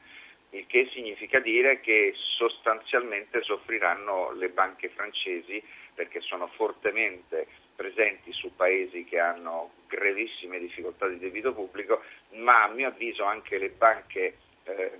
Il 0.50 0.66
che 0.66 0.88
significa 0.92 1.40
dire 1.40 1.80
che 1.80 2.12
sostanzialmente 2.36 3.42
soffriranno 3.42 4.32
le 4.32 4.50
banche 4.50 4.90
francesi 4.90 5.62
perché 5.94 6.20
sono 6.20 6.46
fortemente 6.48 7.46
presenti 7.74 8.32
su 8.32 8.54
paesi 8.54 9.04
che 9.04 9.18
hanno 9.18 9.72
gravissime 9.88 10.58
difficoltà 10.58 11.08
di 11.08 11.18
debito 11.18 11.54
pubblico, 11.54 12.02
ma 12.32 12.64
a 12.64 12.68
mio 12.68 12.88
avviso 12.88 13.24
anche 13.24 13.58
le 13.58 13.70
banche 13.70 14.36
eh, 14.64 14.92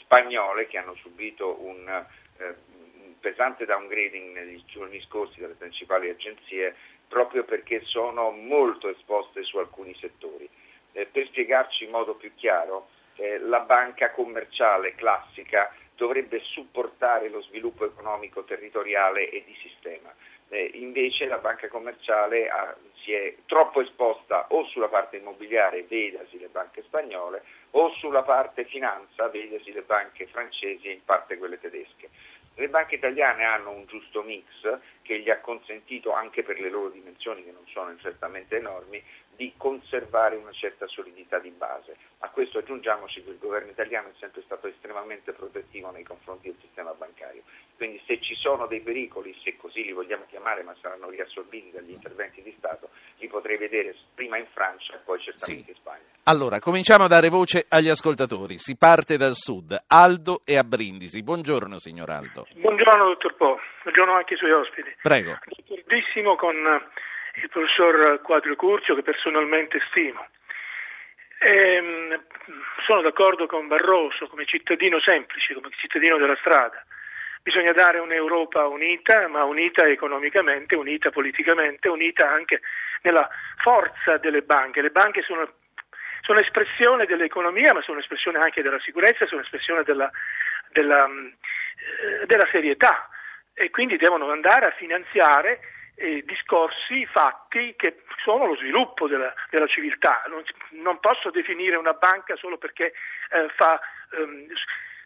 spagnole 0.00 0.66
che 0.66 0.76
hanno 0.78 0.94
subito 0.96 1.62
un 1.62 1.88
eh, 2.38 2.54
pesante 3.20 3.66
downgrading 3.66 4.34
negli 4.34 4.62
giorni 4.66 5.00
scorsi 5.02 5.40
dalle 5.40 5.54
principali 5.54 6.08
agenzie 6.08 6.74
proprio 7.06 7.44
perché 7.44 7.82
sono 7.84 8.30
molto 8.30 8.88
esposte 8.88 9.42
su 9.42 9.58
alcuni 9.58 9.94
settori. 10.00 10.48
Eh, 10.92 11.06
per 11.06 11.26
spiegarci 11.26 11.84
in 11.84 11.90
modo 11.90 12.14
più 12.14 12.32
chiaro, 12.34 12.88
eh, 13.16 13.38
la 13.38 13.60
banca 13.60 14.10
commerciale 14.12 14.94
classica 14.94 15.72
dovrebbe 15.94 16.40
supportare 16.40 17.28
lo 17.28 17.42
sviluppo 17.42 17.84
economico 17.84 18.44
territoriale 18.44 19.28
e 19.28 19.44
di 19.44 19.54
sistema. 19.60 20.14
Eh, 20.48 20.70
invece 20.74 21.26
la 21.26 21.38
banca 21.38 21.68
commerciale 21.68 22.48
ha, 22.48 22.74
si 23.02 23.12
è 23.12 23.34
troppo 23.46 23.82
esposta 23.82 24.46
o 24.48 24.64
sulla 24.64 24.88
parte 24.88 25.18
immobiliare, 25.18 25.84
vedasi 25.84 26.38
le 26.38 26.48
banche 26.48 26.82
spagnole, 26.82 27.42
o 27.72 27.90
sulla 27.98 28.22
parte 28.22 28.64
finanza, 28.64 29.28
vedasi 29.28 29.72
le 29.72 29.82
banche 29.82 30.26
francesi 30.26 30.88
e 30.88 30.92
in 30.92 31.04
parte 31.04 31.36
quelle 31.36 31.60
tedesche. 31.60 32.08
Le 32.60 32.68
banche 32.68 32.96
italiane 32.96 33.44
hanno 33.44 33.70
un 33.70 33.86
giusto 33.86 34.22
mix 34.22 34.44
che 35.00 35.18
gli 35.18 35.30
ha 35.30 35.40
consentito, 35.40 36.12
anche 36.12 36.42
per 36.42 36.60
le 36.60 36.68
loro 36.68 36.90
dimensioni 36.90 37.42
che 37.42 37.52
non 37.52 37.66
sono 37.68 37.96
certamente 37.96 38.58
enormi, 38.58 39.02
di 39.40 39.54
conservare 39.56 40.36
una 40.36 40.52
certa 40.52 40.86
solidità 40.86 41.38
di 41.38 41.48
base. 41.48 41.96
A 42.18 42.28
questo 42.28 42.58
aggiungiamoci 42.58 43.24
che 43.24 43.30
il 43.30 43.38
governo 43.38 43.70
italiano 43.70 44.08
è 44.08 44.12
sempre 44.20 44.42
stato 44.42 44.66
estremamente 44.66 45.32
protettivo 45.32 45.90
nei 45.90 46.04
confronti 46.04 46.48
del 46.48 46.58
sistema 46.60 46.92
bancario. 46.92 47.40
Quindi 47.74 48.02
se 48.06 48.20
ci 48.20 48.34
sono 48.34 48.66
dei 48.66 48.82
pericoli, 48.82 49.34
se 49.42 49.56
così 49.56 49.82
li 49.82 49.92
vogliamo 49.92 50.26
chiamare, 50.28 50.62
ma 50.62 50.76
saranno 50.82 51.08
riassorbiti 51.08 51.70
dagli 51.70 51.92
interventi 51.92 52.42
di 52.42 52.54
Stato, 52.58 52.90
li 53.16 53.28
potrei 53.28 53.56
vedere 53.56 53.96
prima 54.14 54.36
in 54.36 54.44
Francia 54.52 54.96
e 54.96 54.98
poi 54.98 55.18
certamente 55.20 55.64
sì. 55.64 55.70
in 55.70 55.76
Spagna. 55.76 56.04
Allora, 56.24 56.58
cominciamo 56.58 57.04
a 57.04 57.08
dare 57.08 57.30
voce 57.30 57.64
agli 57.66 57.88
ascoltatori. 57.88 58.58
Si 58.58 58.76
parte 58.76 59.16
dal 59.16 59.36
sud. 59.36 59.74
Aldo 59.86 60.42
e 60.44 60.58
a 60.58 60.64
Brindisi. 60.64 61.22
Buongiorno, 61.22 61.78
signor 61.78 62.10
Aldo. 62.10 62.46
Buongiorno, 62.56 63.04
dottor 63.04 63.34
Po. 63.36 63.58
Buongiorno 63.84 64.12
anche 64.12 64.34
ai 64.34 64.38
suoi 64.38 64.52
ospiti. 64.52 64.94
Prego. 65.00 65.30
D'accordissimo 65.30 66.36
con 66.36 66.56
il 67.42 67.48
professor 67.48 68.20
Quadrio 68.22 68.56
Curzio, 68.56 68.94
che 68.94 69.02
personalmente 69.02 69.80
stimo. 69.88 70.26
Ehm, 71.38 72.22
sono 72.84 73.00
d'accordo 73.00 73.46
con 73.46 73.66
Barroso 73.66 74.26
come 74.28 74.44
cittadino 74.44 75.00
semplice, 75.00 75.54
come 75.54 75.70
cittadino 75.70 76.18
della 76.18 76.36
strada. 76.36 76.84
Bisogna 77.42 77.72
dare 77.72 77.98
un'Europa 77.98 78.66
unita, 78.66 79.26
ma 79.28 79.44
unita 79.44 79.86
economicamente, 79.86 80.74
unita 80.74 81.10
politicamente, 81.10 81.88
unita 81.88 82.28
anche 82.28 82.60
nella 83.02 83.26
forza 83.62 84.18
delle 84.18 84.42
banche. 84.42 84.82
Le 84.82 84.90
banche 84.90 85.22
sono, 85.22 85.50
sono 86.20 86.40
espressione 86.40 87.06
dell'economia, 87.06 87.72
ma 87.72 87.80
sono 87.80 88.00
espressione 88.00 88.38
anche 88.38 88.60
della 88.60 88.80
sicurezza, 88.80 89.26
sono 89.26 89.40
espressione 89.40 89.82
della, 89.84 90.10
della, 90.72 91.06
eh, 91.06 92.26
della 92.26 92.46
serietà 92.50 93.08
e 93.54 93.70
quindi 93.70 93.96
devono 93.96 94.30
andare 94.30 94.66
a 94.66 94.70
finanziare 94.72 95.60
eh, 96.00 96.22
discorsi, 96.24 97.04
fatti 97.06 97.74
che 97.76 98.02
sono 98.24 98.46
lo 98.46 98.56
sviluppo 98.56 99.06
della, 99.06 99.32
della 99.50 99.66
civiltà. 99.66 100.22
Non, 100.28 100.42
non, 100.82 100.98
posso 100.98 101.30
definire 101.30 101.76
una 101.76 101.92
banca 101.92 102.36
solo 102.36 102.56
perché 102.56 102.92
eh, 103.30 103.48
fa 103.54 103.78
ehm, 104.12 104.46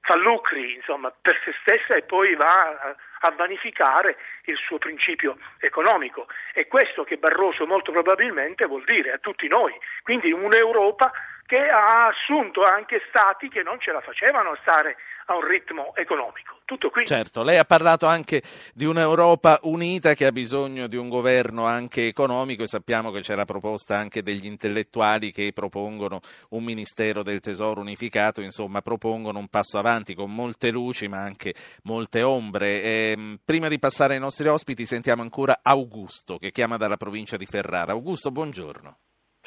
fa 0.04 0.16
lucri 0.16 0.74
insomma, 0.74 1.10
per 1.10 1.40
se 1.44 1.54
stessa 1.62 1.94
e 1.94 2.02
poi 2.02 2.34
va 2.34 2.68
a, 2.68 2.96
a, 3.20 3.30
vanificare 3.30 4.18
il 4.44 4.56
suo 4.56 4.76
principio 4.76 5.38
economico. 5.60 6.26
È 6.52 6.66
questo 6.66 7.04
che 7.04 7.16
Barroso 7.16 7.66
molto 7.66 7.90
probabilmente 7.90 8.66
vuol 8.66 8.84
dire 8.84 9.12
a 9.12 9.18
tutti 9.18 9.48
noi. 9.48 9.72
Quindi 10.02 10.30
un'Europa 10.30 11.10
che 11.46 11.68
ha 11.68 12.06
assunto 12.06 12.64
anche 12.64 13.00
stati 13.08 13.48
che 13.48 13.62
non 13.62 13.78
ce 13.78 13.92
la 13.92 14.00
facevano 14.00 14.50
a 14.50 14.58
stare 14.62 14.96
a 15.26 15.36
un 15.36 15.46
ritmo 15.46 15.94
economico. 15.96 16.58
Tutto 16.64 16.90
qui. 16.90 17.06
Certo, 17.06 17.42
lei 17.42 17.58
ha 17.58 17.64
parlato 17.64 18.06
anche 18.06 18.42
di 18.72 18.84
un'Europa 18.84 19.60
unita 19.62 20.14
che 20.14 20.26
ha 20.26 20.32
bisogno 20.32 20.86
di 20.86 20.96
un 20.96 21.08
governo 21.08 21.64
anche 21.66 22.06
economico 22.06 22.62
e 22.62 22.68
sappiamo 22.68 23.10
che 23.10 23.20
c'è 23.20 23.34
la 23.34 23.44
proposta 23.44 23.96
anche 23.96 24.22
degli 24.22 24.46
intellettuali 24.46 25.30
che 25.30 25.52
propongono 25.52 26.20
un 26.50 26.64
Ministero 26.64 27.22
del 27.22 27.40
Tesoro 27.40 27.80
unificato, 27.80 28.40
insomma 28.40 28.80
propongono 28.80 29.38
un 29.38 29.48
passo 29.48 29.78
avanti 29.78 30.14
con 30.14 30.34
molte 30.34 30.70
luci 30.70 31.08
ma 31.08 31.18
anche 31.18 31.54
molte 31.82 32.22
ombre. 32.22 32.82
E, 32.82 33.14
ehm, 33.16 33.38
prima 33.44 33.68
di 33.68 33.78
passare 33.78 34.14
ai 34.14 34.20
nostri 34.20 34.48
ospiti 34.48 34.86
sentiamo 34.86 35.22
ancora 35.22 35.60
Augusto 35.62 36.38
che 36.38 36.50
chiama 36.50 36.76
dalla 36.76 36.96
provincia 36.96 37.36
di 37.36 37.46
Ferrara. 37.46 37.92
Augusto, 37.92 38.30
buongiorno. 38.30 38.98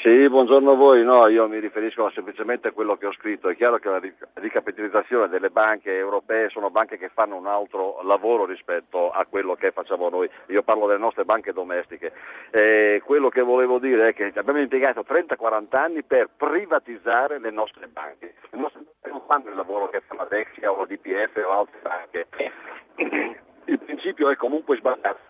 Sì, 0.08 0.30
buongiorno 0.30 0.72
a 0.72 0.76
voi. 0.76 1.04
No, 1.04 1.28
io 1.28 1.50
mi 1.50 1.60
riferisco 1.60 2.10
semplicemente 2.12 2.70
a 2.70 2.72
quello 2.72 2.96
che 2.96 3.08
ho 3.08 3.12
scritto. 3.12 3.50
È 3.50 3.58
chiaro 3.58 3.78
che 3.78 3.90
la 3.90 4.02
ricapitalizzazione 4.36 5.28
delle 5.28 5.50
banche 5.50 5.94
europee 5.94 6.48
sono 6.48 6.70
banche 6.70 6.98
che 6.98 7.10
fanno 7.10 7.36
un 7.36 7.46
altro 7.46 8.02
lavoro 8.04 8.46
rispetto 8.46 9.12
a 9.12 9.26
quello 9.26 9.56
che 9.56 9.72
facciamo 9.72 10.08
noi. 10.08 10.30
Io 10.46 10.64
parlo 10.64 10.88
delle 10.88 11.02
nostre 11.02 11.26
banche 11.26 11.52
domestiche. 11.52 12.14
E 12.52 13.02
quello 13.04 13.28
che 13.28 13.42
volevo 13.42 13.80
dire 13.80 14.08
è 14.08 14.14
che 14.14 14.32
abbiamo 14.34 14.62
impiegato 14.62 15.04
30-40 15.06 15.76
anni 15.76 16.04
per 16.04 16.30
privatizzare 16.38 17.38
le 17.40 17.52
nostre 17.52 17.88
banche. 17.88 18.36
Le 18.52 18.60
nostre 18.60 18.84
banche 18.84 19.10
non 19.10 19.24
fanno 19.28 19.50
il 19.50 19.58
lavoro 19.58 19.90
che 19.90 20.00
fa 20.08 20.16
la 20.16 20.28
Dexia 20.30 20.72
o 20.72 20.78
la 20.78 20.86
DPF 20.86 21.36
o 21.46 21.52
altre 21.52 21.80
banche. 21.82 22.28
Il 23.66 23.80
principio 23.80 24.30
è 24.30 24.38
comunque 24.38 24.78
sbagliato. 24.78 25.26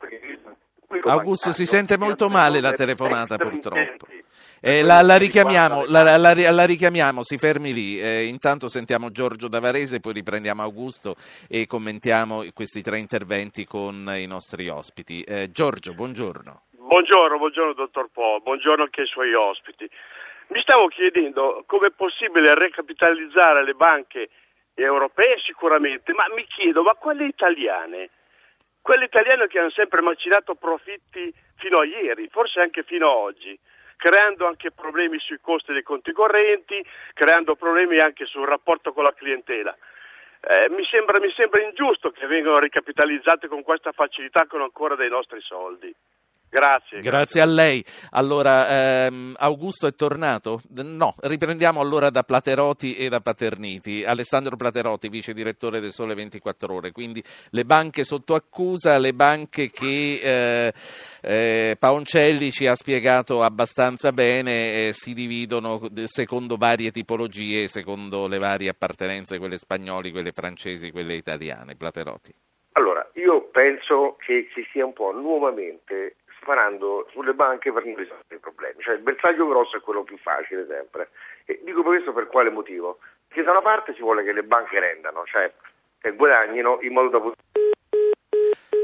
Augusto, 1.04 1.52
si 1.52 1.66
sente 1.66 1.98
molto 1.98 2.30
male 2.30 2.62
la 2.62 2.72
telefonata 2.72 3.38
purtroppo. 3.38 4.08
Eh, 4.62 4.82
la, 4.82 5.02
la, 5.02 5.18
richiamiamo, 5.18 5.86
la, 5.88 6.18
la, 6.18 6.66
richiamiamo, 6.66 7.24
si 7.24 7.38
fermi 7.38 7.74
lì. 7.74 8.00
Eh, 8.02 8.26
intanto 8.26 8.70
sentiamo 8.70 9.12
Giorgio 9.12 9.48
Davarese, 9.48 10.00
poi 10.00 10.14
riprendiamo 10.14 10.62
Augusto 10.62 11.16
e 11.48 11.68
commentiamo 11.68 12.44
questi 12.54 12.82
tre 12.82 12.98
interventi 12.98 13.66
con 13.66 14.12
i 14.16 14.26
nostri 14.26 14.68
ospiti. 14.70 15.22
Eh, 15.22 15.52
Giorgio, 15.52 15.94
buongiorno. 15.94 16.64
Buongiorno, 16.72 17.38
buongiorno 17.38 17.74
dottor 17.74 18.10
Po, 18.12 18.40
buongiorno 18.42 18.84
anche 18.84 19.02
ai 19.02 19.08
suoi 19.08 19.34
ospiti. 19.34 19.88
Mi 20.48 20.62
stavo 20.62 20.88
chiedendo 20.88 21.64
come 21.68 21.88
è 21.88 21.92
possibile 21.92 22.56
recapitalizzare 22.56 23.64
le 23.66 23.74
banche 23.74 24.30
europee 24.74 25.38
sicuramente, 25.44 26.14
ma 26.14 26.26
mi 26.34 26.46
chiedo, 26.48 26.84
ma 26.84 26.94
quelle 26.94 27.26
italiane? 27.26 28.10
Quelle 28.88 29.04
italiane 29.04 29.48
che 29.48 29.60
hanno 29.60 29.70
sempre 29.72 30.00
macinato 30.00 30.56
profitti 30.56 31.34
fino 31.58 31.80
a 31.80 31.84
ieri, 31.84 32.30
forse 32.30 32.62
anche 32.62 32.84
fino 32.84 33.10
a 33.10 33.16
oggi 33.18 33.60
creando 33.98 34.48
anche 34.48 34.72
problemi 34.72 35.20
sui 35.20 35.40
costi 35.42 35.74
dei 35.74 35.84
conti 35.84 36.14
correnti, 36.14 36.82
creando 37.14 37.58
problemi 37.58 38.00
anche 38.00 38.26
sul 38.26 38.48
rapporto 38.48 38.94
con 38.94 39.04
la 39.04 39.14
clientela. 39.14 39.76
Eh, 40.40 40.70
mi, 40.70 40.86
sembra, 40.86 41.20
mi 41.20 41.30
sembra 41.32 41.62
ingiusto 41.64 42.12
che 42.12 42.28
vengano 42.28 42.60
ricapitalizzate 42.60 43.50
con 43.50 43.62
questa 43.62 43.92
facilità 43.92 44.46
con 44.46 44.62
ancora 44.62 44.96
dei 44.96 45.10
nostri 45.10 45.42
soldi. 45.42 45.94
Grazie. 46.50 47.02
Grazie 47.02 47.42
a 47.42 47.46
lei. 47.46 47.84
Allora, 48.12 49.06
ehm, 49.06 49.36
Augusto 49.38 49.86
è 49.86 49.94
tornato? 49.94 50.62
No, 50.70 51.14
riprendiamo 51.22 51.82
allora 51.82 52.10
da 52.10 52.24
Platerotti 52.24 52.96
e 52.96 53.10
da 53.10 53.20
Paterniti. 53.20 54.04
Alessandro 54.06 54.56
Platerotti, 54.56 55.10
vice 55.10 55.34
direttore 55.34 55.82
del 55.82 55.92
Sole 55.92 56.16
24 56.16 56.74
Ore. 56.74 56.92
Quindi 56.92 57.22
le 57.50 57.66
banche 57.66 58.06
sotto 58.06 58.34
accusa, 58.34 58.98
le 58.98 59.14
banche 59.14 59.70
che 59.72 60.20
eh, 60.24 60.74
eh, 61.22 61.76
Paoncelli 61.78 62.52
ci 62.52 62.66
ha 62.66 62.76
spiegato 62.76 63.44
abbastanza 63.44 64.14
bene, 64.14 64.88
eh, 64.88 64.94
si 64.94 65.14
dividono 65.14 65.82
secondo 66.06 66.56
varie 66.56 66.92
tipologie, 66.92 67.68
secondo 67.68 68.28
le 68.28 68.38
varie 68.38 68.70
appartenenze, 68.70 69.38
quelle 69.38 69.58
spagnole, 69.58 70.12
quelle 70.12 70.32
francesi, 70.32 70.92
quelle 70.92 71.16
italiane. 71.16 71.76
Platerotti. 71.76 72.34
Allora, 72.74 73.10
io 73.14 73.50
penso 73.50 74.16
che 74.24 74.48
ci 74.54 74.66
sia 74.72 74.86
un 74.86 74.94
po' 74.94 75.12
nuovamente 75.12 76.18
sparando 76.48 77.06
sulle 77.12 77.34
banche 77.34 77.74
per 77.74 77.84
non 77.84 77.96
risolvere 77.96 78.36
i 78.36 78.40
problemi. 78.40 78.82
Cioè 78.82 78.96
il 78.96 79.02
bersaglio 79.02 79.46
grosso 79.48 79.76
è 79.76 79.82
quello 79.82 80.04
più 80.04 80.18
facile 80.18 80.66
sempre. 80.66 81.10
E 81.44 81.60
dico 81.64 81.84
questo 81.84 82.14
per 82.14 82.28
quale 82.28 82.50
motivo? 82.50 83.00
Che 83.28 83.44
da 83.44 83.52
una 83.52 83.62
parte 83.62 83.94
si 83.94 84.02
vuole 84.02 84.24
che 84.24 84.32
le 84.32 84.44
banche 84.44 84.80
rendano, 84.80 85.26
cioè 85.26 85.52
che 86.00 86.16
guadagnino 86.16 86.80
in 86.82 86.94
modo 86.94 87.10
da 87.10 87.20
poter 87.20 87.36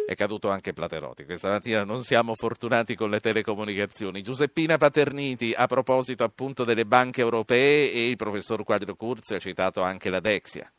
è 0.05 0.15
caduto 0.15 0.49
anche 0.49 0.73
Platerotti. 0.73 1.23
Questa 1.23 1.49
mattina 1.49 1.85
non 1.85 2.01
siamo 2.01 2.35
fortunati 2.35 2.93
con 2.93 3.09
le 3.09 3.19
telecomunicazioni. 3.19 4.21
Giuseppina 4.21 4.77
Paterniti, 4.77 5.53
a 5.55 5.65
proposito 5.65 6.25
appunto 6.25 6.65
delle 6.65 6.85
banche 6.85 7.21
europee 7.21 7.89
e 7.91 8.09
il 8.09 8.17
professor 8.17 8.63
Quadro 8.63 8.95
Curzi 8.95 9.35
ha 9.35 9.39
citato 9.39 9.81
anche 9.81 10.09
la 10.09 10.19
Dexia. 10.19 10.69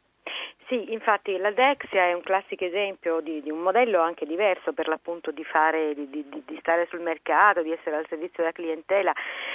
Sì, 0.67 0.93
infatti 0.93 1.37
la 1.37 1.51
Dexia 1.51 2.07
è 2.07 2.15
un 2.15 2.23
classico 2.23 2.65
esempio 2.65 3.21
di, 3.21 3.43
di 3.43 3.51
un 3.51 3.59
modello 3.61 4.01
anche 4.01 4.25
diverso 4.25 4.73
per 4.73 4.89
l'appunto 4.89 5.31
di, 5.31 5.45
fare, 5.45 5.93
di, 5.95 6.09
di, 6.09 6.57
stare 6.61 6.87
sul 6.89 7.01
mercato, 7.01 7.61
di 7.61 7.71
essere 7.71 7.97
al 7.97 8.07
servizio 8.09 8.39
della 8.39 8.53
clientela. 8.53 9.13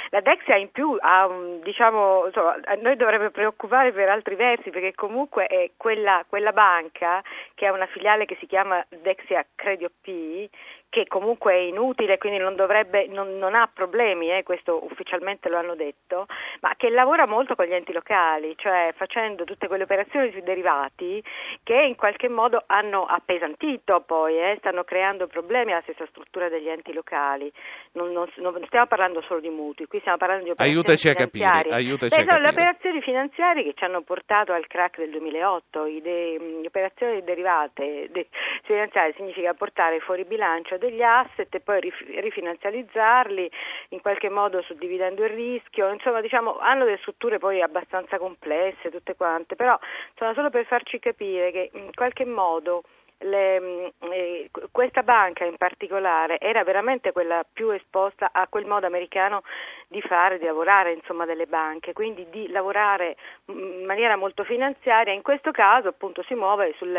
La 0.10 0.22
Dexia 0.22 0.56
in 0.56 0.72
più 0.72 0.96
ha 1.00 1.26
un, 1.26 1.62
diciamo, 1.62 2.28
insomma, 2.28 2.60
a 2.64 2.76
noi 2.76 2.96
dovrebbe 2.96 3.32
preoccupare 3.32 3.92
per 3.92 4.08
altri 4.08 4.36
versi 4.36 4.70
perché 4.70 4.94
comunque 4.94 5.48
è 5.48 5.72
quella, 5.78 6.24
quella 6.30 6.52
banca 6.52 7.24
che 7.56 7.66
ha 7.66 7.72
una 7.72 7.88
filiale 7.88 8.26
che 8.26 8.38
si 8.40 8.46
chiama 8.46 8.86
Dexia 8.90 9.44
Credit 9.56 9.92
P 10.02 10.48
che 10.90 11.06
comunque 11.08 11.54
è 11.54 11.58
inutile, 11.58 12.18
quindi 12.18 12.40
non, 12.40 12.56
dovrebbe, 12.56 13.06
non, 13.08 13.38
non 13.38 13.54
ha 13.54 13.70
problemi, 13.72 14.32
eh, 14.32 14.42
questo 14.44 14.84
ufficialmente 14.84 15.48
lo 15.48 15.58
hanno 15.58 15.76
detto, 15.76 16.26
ma 16.62 16.74
che 16.76 16.90
lavora 16.90 17.28
molto 17.28 17.54
con 17.56 17.66
gli 17.66 17.74
enti 17.74 17.94
locali, 17.94 18.56
cioè 18.58 18.92
facendo 18.98 19.44
tutte 19.44 19.68
quelle 19.68 19.84
operazioni 19.84 20.32
sui 20.32 20.42
derivati 20.42 21.24
che 21.64 21.80
in 21.80 21.96
qualche 21.96 22.28
modo 22.28 22.64
hanno 22.66 23.06
appesantito 23.06 24.02
poi, 24.02 24.40
eh, 24.40 24.56
stanno 24.58 24.84
creando 24.84 25.28
problemi 25.28 25.72
alla 25.72 25.82
stessa 25.84 26.08
struttura 26.08 26.50
degli 26.50 26.68
enti 26.68 26.92
locali. 26.92 27.52
Non, 27.92 28.12
non, 28.12 28.28
non, 28.38 28.60
stiamo 28.66 28.88
parlando 28.88 29.22
solo 29.22 29.40
di 29.40 29.50
mutui, 29.50 29.86
qui 29.86 30.00
stiamo 30.00 30.18
parlando 30.18 30.46
di 30.46 30.50
operazioni 30.50 30.80
aiutaci 30.80 31.10
finanziarie. 31.10 31.50
A 31.50 31.62
capire, 31.62 31.76
aiutaci 31.76 32.16
Beh, 32.16 32.22
a 32.22 32.26
sono 32.26 32.42
capire. 32.42 32.42
le 32.42 32.50
operazioni 32.50 33.02
finanziarie 33.02 33.64
che 33.64 33.74
ci 33.76 33.84
hanno 33.84 34.02
portato 34.02 34.54
al 34.54 34.66
crack 34.66 34.98
del 34.98 35.12
2008, 35.12 35.86
I 35.86 36.02
de- 36.02 36.38
le 36.62 36.68
operazioni 36.68 37.24
derivate 37.24 38.08
de- 38.10 38.28
finanziarie 38.64 39.14
significa 39.16 39.54
portare 39.54 40.00
fuori 40.00 40.26
bilancio 40.26 40.78
degli 40.80 41.04
asset 41.04 41.54
e 41.54 41.60
poi 41.60 41.80
rif- 41.80 42.20
rifinanzializzarli 42.20 43.52
in 43.90 44.02
qualche 44.02 44.30
modo 44.30 44.62
suddividendo 44.64 45.24
il 45.24 45.30
rischio, 45.30 45.92
insomma 45.92 46.22
diciamo 46.22 46.58
hanno 46.58 46.86
delle 46.86 46.98
strutture 46.98 47.38
poi 47.38 47.62
abbastanza 47.62 48.18
complesse 48.18 48.90
tutte 48.90 49.16
quante, 49.16 49.56
però 49.56 49.78
insomma 50.12 50.34
solo 50.34 50.50
per 50.50 50.66
farci 50.66 50.98
capire 51.00 51.52
che 51.52 51.70
in 51.74 51.92
qualche 51.94 52.26
modo 52.26 52.82
le, 53.20 53.94
eh, 54.00 54.50
questa 54.72 55.04
banca 55.04 55.46
in 55.46 55.58
particolare 55.58 56.40
era 56.40 56.64
veramente 56.64 57.12
quella 57.12 57.46
più 57.52 57.70
esposta 57.72 58.30
a 58.32 58.48
quel 58.48 58.66
modo 58.66 58.86
americano 58.86 59.44
di 59.92 60.02
fare, 60.02 60.38
di 60.38 60.46
lavorare 60.46 60.94
insomma 60.94 61.26
delle 61.26 61.48
banche, 61.48 61.94
quindi 61.94 62.28
di 62.30 62.48
lavorare 62.50 63.16
in 63.48 63.86
maniera 63.86 64.16
molto 64.16 64.44
finanziaria, 64.44 65.12
in 65.14 65.24
questo 65.24 65.50
caso 65.50 65.88
appunto 65.88 66.22
si 66.28 66.36
muove 66.36 66.76
sul, 66.78 66.96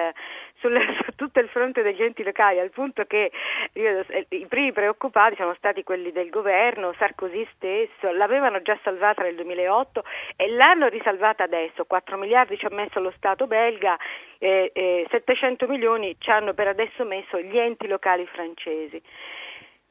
sul, 0.58 0.76
su 1.06 1.12
tutto 1.14 1.38
il 1.38 1.48
fronte 1.48 1.82
degli 1.82 2.02
enti 2.02 2.24
locali, 2.24 2.58
al 2.58 2.70
punto 2.70 3.04
che 3.04 3.30
io, 3.74 4.04
i 4.30 4.46
primi 4.48 4.72
preoccupati 4.72 5.36
sono 5.36 5.54
stati 5.54 5.84
quelli 5.84 6.10
del 6.10 6.30
governo, 6.30 6.92
Sarkozy 6.98 7.46
stesso, 7.54 8.10
l'avevano 8.10 8.60
già 8.60 8.76
salvata 8.82 9.22
nel 9.22 9.36
2008 9.36 10.02
e 10.34 10.48
l'hanno 10.48 10.88
risalvata 10.88 11.44
adesso, 11.44 11.84
4 11.84 12.16
miliardi 12.16 12.58
ci 12.58 12.66
ha 12.66 12.74
messo 12.74 12.98
lo 12.98 13.12
Stato 13.16 13.46
belga, 13.46 13.96
eh, 14.38 14.72
eh, 14.74 15.06
700 15.10 15.68
milioni 15.68 16.16
ci 16.18 16.30
hanno 16.30 16.54
per 16.54 16.66
adesso 16.66 17.04
messo 17.04 17.40
gli 17.40 17.56
enti 17.56 17.86
locali 17.86 18.26
francesi. 18.26 19.00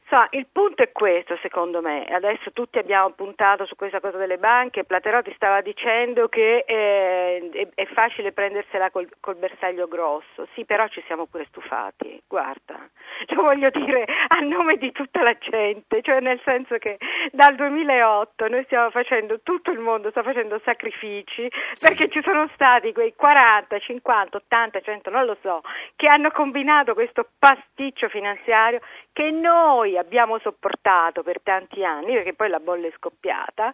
So, 0.09 0.25
il 0.31 0.47
punto 0.51 0.81
è 0.81 0.91
questo, 0.91 1.37
secondo 1.39 1.81
me. 1.81 2.03
Adesso 2.05 2.51
tutti 2.51 2.79
abbiamo 2.79 3.11
puntato 3.11 3.67
su 3.67 3.75
questa 3.75 3.99
cosa 3.99 4.17
delle 4.17 4.39
banche. 4.39 4.83
Platerotti 4.83 5.31
stava 5.35 5.61
dicendo 5.61 6.27
che 6.29 6.63
eh, 6.65 7.49
è, 7.51 7.67
è, 7.75 7.85
facile 7.85 8.31
prendersela 8.31 8.89
col, 8.89 9.07
col, 9.19 9.35
bersaglio 9.35 9.87
grosso. 9.87 10.47
Sì, 10.55 10.65
però 10.65 10.87
ci 10.87 11.03
siamo 11.05 11.27
pure 11.27 11.45
stufati. 11.49 12.19
Guarda, 12.25 12.89
lo 13.27 13.43
voglio 13.43 13.69
dire 13.69 14.05
a 14.29 14.39
nome 14.39 14.77
di 14.77 14.91
tutta 14.91 15.21
la 15.21 15.37
gente, 15.37 16.01
cioè 16.01 16.19
nel 16.21 16.41
senso 16.43 16.77
che 16.79 16.97
dal 17.31 17.53
2008 17.53 18.47
noi 18.47 18.63
stiamo 18.63 18.89
facendo, 18.89 19.41
tutto 19.43 19.69
il 19.69 19.79
mondo 19.79 20.09
sta 20.09 20.23
facendo 20.23 20.59
sacrifici 20.65 21.47
sì. 21.73 21.85
perché 21.85 22.07
ci 22.07 22.21
sono 22.23 22.49
stati 22.55 22.93
quei 22.93 23.13
40, 23.15 23.77
50, 23.77 24.37
80, 24.37 24.81
100, 24.81 25.09
non 25.11 25.25
lo 25.25 25.37
so, 25.43 25.61
che 25.95 26.07
hanno 26.07 26.31
combinato 26.31 26.95
questo 26.95 27.27
pasticcio 27.37 28.09
finanziario 28.09 28.79
che 29.13 29.29
noi 29.29 29.97
abbiamo 29.99 30.39
sopportato 30.39 31.23
per 31.23 31.41
tanti 31.41 31.83
anni, 31.83 32.13
perché 32.13 32.33
poi 32.33 32.49
la 32.49 32.59
bolla 32.59 32.87
è 32.87 32.93
scoppiata. 32.95 33.73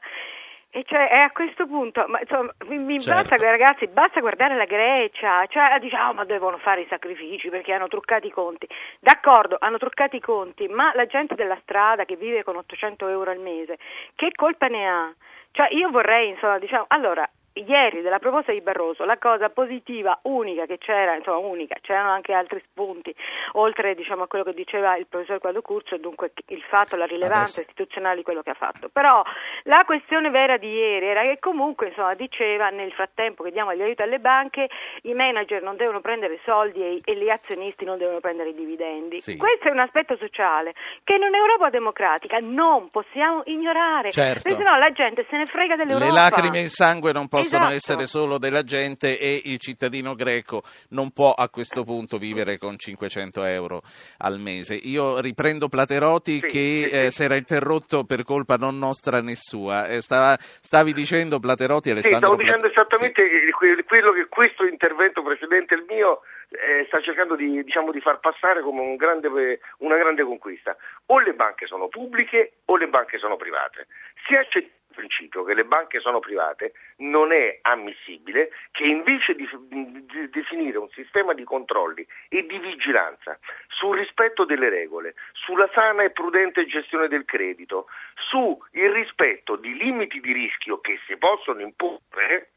E 0.69 0.83
cioè, 0.83 1.07
è 1.07 1.19
a 1.19 1.31
questo 1.31 1.67
punto, 1.67 2.03
ma, 2.07 2.19
insomma, 2.19 2.51
mi, 2.65 2.77
mi 2.77 2.99
Certo. 2.99 3.29
basta, 3.29 3.49
ragazzi, 3.49 3.87
basta 3.87 4.19
guardare 4.19 4.57
la 4.57 4.65
Grecia, 4.65 5.45
cioè 5.47 5.79
diciamo, 5.79 6.15
ma 6.15 6.25
devono 6.25 6.57
fare 6.57 6.81
i 6.81 6.87
sacrifici 6.89 7.47
perché 7.47 7.71
hanno 7.71 7.87
truccato 7.87 8.27
i 8.27 8.31
conti. 8.31 8.67
D'accordo, 8.99 9.55
hanno 9.57 9.77
truccato 9.77 10.17
i 10.17 10.19
conti, 10.19 10.67
ma 10.67 10.91
la 10.93 11.05
gente 11.05 11.35
della 11.35 11.57
strada 11.61 12.03
che 12.03 12.17
vive 12.17 12.43
con 12.43 12.57
800 12.57 13.07
euro 13.07 13.31
al 13.31 13.39
mese, 13.39 13.77
che 14.15 14.31
colpa 14.35 14.67
ne 14.67 14.85
ha? 14.89 15.13
Cioè, 15.51 15.73
io 15.73 15.89
vorrei, 15.91 16.31
insomma, 16.31 16.59
diciamo, 16.59 16.83
allora, 16.89 17.25
ieri 17.55 18.01
della 18.01 18.19
proposta 18.19 18.51
di 18.51 18.61
Barroso 18.61 19.05
la 19.05 19.17
cosa 19.17 19.49
positiva 19.49 20.19
unica 20.23 20.65
che 20.65 20.77
c'era, 20.77 21.15
insomma 21.15 21.37
unica, 21.37 21.75
c'erano 21.81 22.09
anche 22.09 22.33
altri 22.33 22.61
spunti, 22.69 23.15
oltre 23.53 23.95
diciamo, 23.95 24.23
a 24.23 24.27
quello 24.27 24.43
che 24.43 24.53
diceva 24.53 24.95
il 24.97 25.07
professor 25.07 25.39
Quadro 25.39 25.61
Curcio, 25.61 25.97
dunque 25.97 26.31
il 26.47 26.61
fatto, 26.69 26.95
la 26.95 27.05
rilevanza 27.05 27.61
Adesso. 27.61 27.61
istituzionale 27.61 28.17
di 28.17 28.23
quello 28.23 28.41
che 28.41 28.49
ha 28.51 28.55
fatto. 28.55 28.89
Però 28.89 29.23
la 29.63 29.83
questione 29.85 30.29
vera 30.29 30.57
di 30.57 30.69
ieri 30.69 31.07
era 31.07 31.21
che 31.21 31.39
comunque 31.39 31.87
insomma, 31.87 32.13
diceva 32.15 32.69
nel 32.69 32.91
frattempo 32.91 33.43
che 33.43 33.51
diamo 33.51 33.73
gli 33.73 33.81
aiuti 33.81 34.01
alle 34.01 34.19
banche, 34.19 34.67
i 35.03 35.13
manager 35.13 35.61
non 35.61 35.75
devono 35.77 36.01
prendere 36.01 36.39
soldi 36.45 36.81
e, 36.81 36.99
e 37.03 37.15
gli 37.15 37.29
azionisti 37.29 37.85
non 37.85 37.97
devono 37.97 38.19
prendere 38.19 38.49
i 38.49 38.55
dividendi. 38.55 39.19
Sì. 39.19 39.37
Questo 39.37 39.67
è 39.69 39.71
un 39.71 39.79
aspetto 39.79 40.17
sociale 40.17 40.73
che 41.03 41.15
in 41.15 41.23
un'Europa 41.23 41.69
democratica 41.69 42.37
non 42.41 42.89
possiamo 42.89 43.43
ignorare, 43.45 44.11
Certo. 44.11 44.41
perché 44.43 44.57
sennò 44.57 44.77
la 44.77 44.91
gente 44.91 45.25
se 45.29 45.37
ne 45.37 45.45
frega 45.45 45.75
dell'Europa. 45.75 46.05
Le 46.05 46.11
lacrime 46.19 46.59
e 46.59 46.61
il 46.63 46.69
sangue 46.69 47.11
non 47.11 47.27
possono 47.27 47.44
Esatto. 47.45 47.73
essere 47.73 48.07
solo 48.07 48.37
della 48.37 48.63
gente 48.63 49.19
e 49.19 49.41
il 49.45 49.59
cittadino 49.59 50.15
greco 50.15 50.63
non 50.89 51.11
può 51.11 51.31
a 51.33 51.49
questo 51.49 51.83
punto 51.83 52.17
vivere 52.17 52.57
con 52.57 52.77
500 52.77 53.43
euro 53.43 53.81
al 54.19 54.39
mese. 54.39 54.75
Io 54.75 55.19
riprendo 55.19 55.67
Platerotti 55.69 56.39
Sì, 56.39 56.41
che 56.41 56.49
sì, 56.49 56.83
eh, 56.89 57.03
sì. 57.11 57.17
si 57.17 57.23
era 57.23 57.35
interrotto 57.35 58.03
per 58.03 58.23
colpa 58.23 58.55
non 58.55 58.77
nostra 58.77 59.21
né 59.21 59.35
sua. 59.35 59.87
Eh, 59.87 60.01
stava- 60.01 60.37
stavi 60.39 60.93
dicendo 60.93 61.39
Platerotti 61.39 61.89
Sì, 61.89 61.91
Alessandro 61.91 62.17
stavo 62.19 62.35
dicendo 62.35 62.67
esattamente 62.67 63.21
que- 63.57 63.83
quello 63.85 64.11
che 64.11 64.27
questo 64.27 64.65
intervento 64.65 65.21
precedente 65.23 65.73
il 65.75 65.85
mio 65.87 66.21
eh, 66.49 66.85
sta 66.87 67.01
cercando 67.01 67.35
di, 67.35 67.63
diciamo, 67.63 67.91
di 67.91 67.99
far 67.99 68.19
passare 68.19 68.61
come 68.61 68.79
un 68.79 68.95
grande- 68.95 69.59
una 69.79 69.97
grande 69.97 70.23
conquista. 70.23 70.77
O 71.07 71.19
le 71.19 71.33
banche 71.33 71.65
sono 71.65 71.87
pubbliche 71.89 72.57
o 72.65 72.77
le 72.77 72.87
banche 72.87 73.17
sono 73.17 73.35
private. 73.35 73.87
Se 74.27 74.37
accetti 74.37 74.57
il 74.67 74.71
principio 74.95 75.43
che 75.43 75.53
le 75.53 75.65
banche 75.65 75.99
sono 75.99 76.19
private, 76.19 76.73
non 76.97 77.31
è 77.31 77.59
ammissibile 77.61 78.49
che 78.71 78.85
invece 78.85 79.35
di, 79.35 79.47
di 79.67 80.29
definire 80.29 80.77
un 80.77 80.89
sistema 80.89 81.33
di 81.33 81.43
controlli 81.43 82.05
e 82.29 82.45
di 82.45 82.57
vigilanza 82.57 83.37
sul 83.67 83.97
rispetto 83.97 84.45
delle 84.45 84.69
regole, 84.69 85.13
sulla 85.33 85.69
sana 85.73 86.03
e 86.03 86.09
prudente 86.09 86.65
gestione 86.65 87.07
del 87.07 87.25
credito, 87.25 87.87
sul 88.29 88.57
rispetto 88.71 89.55
di 89.55 89.75
limiti 89.75 90.19
di 90.19 90.31
rischio 90.31 90.79
che 90.79 90.99
si 91.05 91.15
possono 91.17 91.61
imporre, 91.61 92.49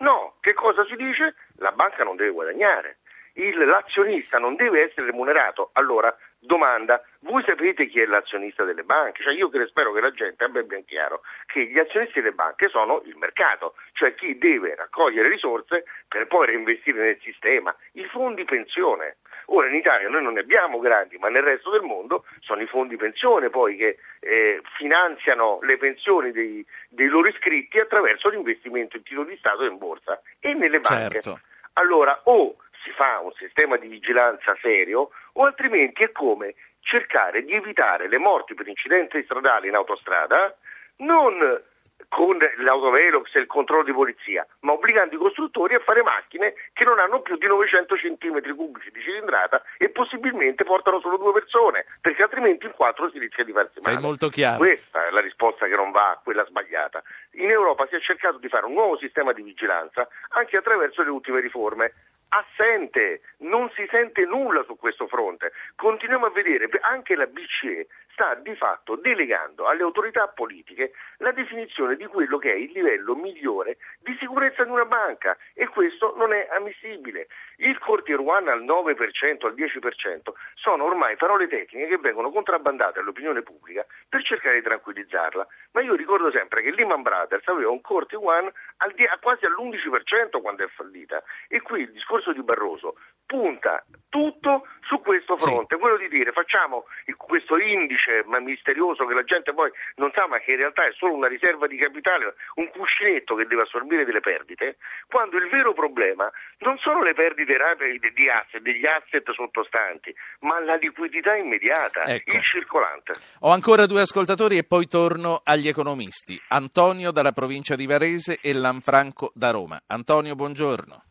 No, 0.00 0.36
che 0.40 0.54
cosa 0.54 0.82
si 0.86 0.96
dice? 0.96 1.34
La 1.56 1.72
banca 1.72 2.04
non 2.04 2.16
deve 2.16 2.30
guadagnare, 2.30 3.00
il, 3.40 3.64
l'azionista 3.64 4.38
non 4.38 4.56
deve 4.56 4.82
essere 4.82 5.06
remunerato. 5.06 5.70
Allora, 5.74 6.14
domanda, 6.38 7.02
voi 7.22 7.42
sapete 7.44 7.86
chi 7.86 8.00
è 8.00 8.06
l'azionista 8.06 8.64
delle 8.64 8.82
banche? 8.82 9.22
Cioè 9.22 9.34
io 9.34 9.48
che 9.48 9.66
spero 9.66 9.92
che 9.92 10.00
la 10.00 10.10
gente 10.10 10.44
abbia 10.44 10.62
ben 10.62 10.84
chiaro 10.84 11.22
che 11.46 11.66
gli 11.66 11.78
azionisti 11.78 12.20
delle 12.20 12.34
banche 12.34 12.68
sono 12.68 13.02
il 13.04 13.16
mercato, 13.16 13.74
cioè 13.92 14.14
chi 14.14 14.38
deve 14.38 14.74
raccogliere 14.74 15.28
risorse 15.28 15.84
per 16.08 16.26
poi 16.26 16.46
reinvestire 16.46 17.02
nel 17.02 17.18
sistema, 17.22 17.74
i 17.92 18.04
fondi 18.04 18.44
pensione. 18.44 19.16
Ora 19.52 19.66
in 19.66 19.74
Italia 19.74 20.08
noi 20.08 20.22
non 20.22 20.34
ne 20.34 20.40
abbiamo 20.40 20.78
grandi, 20.78 21.18
ma 21.18 21.28
nel 21.28 21.42
resto 21.42 21.70
del 21.70 21.82
mondo 21.82 22.24
sono 22.38 22.62
i 22.62 22.66
fondi 22.66 22.96
pensione 22.96 23.50
poi 23.50 23.76
che 23.76 23.98
eh, 24.20 24.60
finanziano 24.76 25.58
le 25.62 25.76
pensioni 25.76 26.30
dei, 26.30 26.64
dei 26.88 27.08
loro 27.08 27.26
iscritti 27.26 27.80
attraverso 27.80 28.28
l'investimento 28.28 28.96
in 28.96 29.02
titoli 29.02 29.30
di 29.30 29.36
Stato 29.38 29.64
e 29.64 29.68
in 29.68 29.78
borsa 29.78 30.20
e 30.38 30.54
nelle 30.54 30.78
banche. 30.78 31.20
Certo. 31.20 31.40
Allora 31.74 32.20
o 32.24 32.56
si 32.82 32.90
fa 32.90 33.20
un 33.20 33.32
sistema 33.32 33.76
di 33.76 33.88
vigilanza 33.88 34.56
serio 34.60 35.10
o 35.32 35.44
altrimenti 35.44 36.02
è 36.02 36.12
come 36.12 36.54
cercare 36.80 37.44
di 37.44 37.52
evitare 37.52 38.08
le 38.08 38.18
morti 38.18 38.54
per 38.54 38.66
incidenti 38.66 39.22
stradali 39.22 39.68
in 39.68 39.74
autostrada 39.74 40.56
non 40.96 41.62
con 42.08 42.38
l'autovelox 42.58 43.34
e 43.34 43.40
il 43.40 43.46
controllo 43.46 43.84
di 43.84 43.92
polizia, 43.92 44.46
ma 44.60 44.72
obbligando 44.72 45.14
i 45.14 45.18
costruttori 45.18 45.74
a 45.74 45.80
fare 45.80 46.02
macchine 46.02 46.54
che 46.72 46.84
non 46.84 46.98
hanno 46.98 47.20
più 47.20 47.36
di 47.36 47.46
900 47.46 47.94
cm 47.94 48.54
cubici 48.56 48.90
di 48.90 49.00
cilindrata 49.00 49.62
e 49.76 49.90
possibilmente 49.90 50.64
portano 50.64 51.00
solo 51.00 51.18
due 51.18 51.32
persone, 51.32 51.84
perché 52.00 52.22
altrimenti 52.22 52.66
in 52.66 52.72
quattro 52.72 53.10
si 53.10 53.18
rischia 53.18 53.44
di 53.44 53.52
farsi 53.52 53.80
Sei 53.80 53.94
male. 53.94 54.04
molto 54.04 54.28
chiaro. 54.28 54.58
Questa 54.58 55.06
è 55.06 55.10
la 55.10 55.20
risposta 55.20 55.66
che 55.66 55.76
non 55.76 55.90
va, 55.90 56.18
quella 56.22 56.44
sbagliata. 56.44 57.02
In 57.32 57.50
Europa 57.50 57.86
si 57.86 57.94
è 57.94 58.00
cercato 58.00 58.38
di 58.38 58.48
fare 58.48 58.66
un 58.66 58.72
nuovo 58.72 58.96
sistema 58.98 59.32
di 59.32 59.42
vigilanza 59.42 60.08
anche 60.30 60.56
attraverso 60.56 61.02
le 61.02 61.10
ultime 61.10 61.40
riforme. 61.40 61.92
Assente, 62.32 63.22
non 63.38 63.70
si 63.70 63.84
sente 63.90 64.24
nulla 64.24 64.62
su 64.62 64.76
questo 64.76 65.08
fronte. 65.08 65.52
Continuiamo 65.74 66.26
a 66.26 66.30
vedere, 66.30 66.68
anche 66.80 67.16
la 67.16 67.26
BCE 67.26 67.88
sta 68.12 68.34
di 68.34 68.54
fatto 68.54 68.96
delegando 68.96 69.66
alle 69.66 69.82
autorità 69.82 70.28
politiche 70.28 70.92
la 71.18 71.32
definizione 71.32 71.96
di 71.96 72.06
quello 72.06 72.38
che 72.38 72.52
è 72.52 72.56
il 72.56 72.70
livello 72.72 73.16
migliore 73.16 73.78
di 74.00 74.14
sicurezza 74.20 74.62
di 74.62 74.70
una 74.70 74.84
banca 74.84 75.36
e 75.54 75.66
questo 75.68 76.14
non 76.16 76.32
è 76.32 76.46
ammissibile. 76.52 77.28
Il 77.56 77.78
one 77.82 78.50
al 78.50 78.62
9%, 78.62 79.46
al 79.46 79.54
10% 79.54 80.32
sono 80.54 80.84
ormai 80.84 81.16
parole 81.16 81.48
tecniche 81.48 81.88
che 81.88 81.98
vengono 81.98 82.30
contrabbandate 82.30 83.00
all'opinione 83.00 83.42
pubblica 83.42 83.84
per 84.08 84.22
cercare 84.22 84.56
di 84.56 84.62
tranquillizzarla. 84.62 85.46
Ma 85.72 85.80
io 85.80 85.94
ricordo 85.94 86.30
sempre 86.30 86.62
che 86.62 86.70
Lehman 86.70 87.02
Brothers 87.02 87.46
aveva 87.48 87.70
un 87.70 87.80
one 87.82 88.52
al 88.82 88.92
di- 88.94 89.08
quasi 89.20 89.44
all'11% 89.46 90.40
quando 90.40 90.64
è 90.64 90.68
fallita. 90.68 91.22
E 91.48 91.60
qui 91.60 91.82
il 91.82 91.92
discorso 91.92 92.32
di 92.32 92.42
Barroso 92.42 92.96
punta 93.26 93.84
tutto 94.08 94.66
su 94.82 95.00
questo 95.00 95.36
fronte, 95.36 95.76
quello 95.78 95.96
di 95.96 96.08
dire 96.08 96.32
facciamo 96.32 96.84
questo 97.16 97.56
indice 97.58 98.24
misterioso 98.40 99.06
che 99.06 99.14
la 99.14 99.22
gente 99.22 99.54
poi 99.54 99.70
non 99.96 100.10
sa 100.12 100.26
ma 100.26 100.38
che 100.40 100.50
in 100.50 100.56
realtà 100.56 100.84
è 100.84 100.92
solo 100.96 101.14
una 101.14 101.28
riserva 101.28 101.68
di 101.68 101.76
capitale, 101.76 102.34
un 102.54 102.68
cuscinetto 102.70 103.36
che 103.36 103.46
deve 103.46 103.62
assorbire 103.62 104.04
delle 104.04 104.18
perdite, 104.18 104.78
quando 105.06 105.36
il 105.36 105.48
vero 105.48 105.72
problema 105.72 106.28
non 106.58 106.76
sono 106.78 107.04
le 107.04 107.14
perdite 107.14 107.56
rapide 107.56 108.10
di 108.10 108.28
asset, 108.28 108.60
degli 108.60 108.84
asset 108.84 109.30
sottostanti, 109.30 110.12
ma 110.40 110.58
la 110.58 110.74
liquidità 110.74 111.36
immediata, 111.36 112.02
Ecco. 112.04 112.34
il 112.34 112.42
circolante. 112.42 113.12
Ho 113.40 113.52
ancora 113.52 113.86
due 113.86 114.00
ascoltatori 114.00 114.56
e 114.58 114.64
poi 114.64 114.88
torno 114.88 115.40
agli 115.44 115.68
economisti. 115.68 116.40
Antonio 116.48 117.12
dalla 117.12 117.32
provincia 117.32 117.76
di 117.76 117.86
Varese 117.86 118.38
e 118.42 118.52
Lanfranco 118.70 119.32
da 119.34 119.50
Roma. 119.50 119.80
Antonio, 119.88 120.36
buongiorno. 120.36 121.02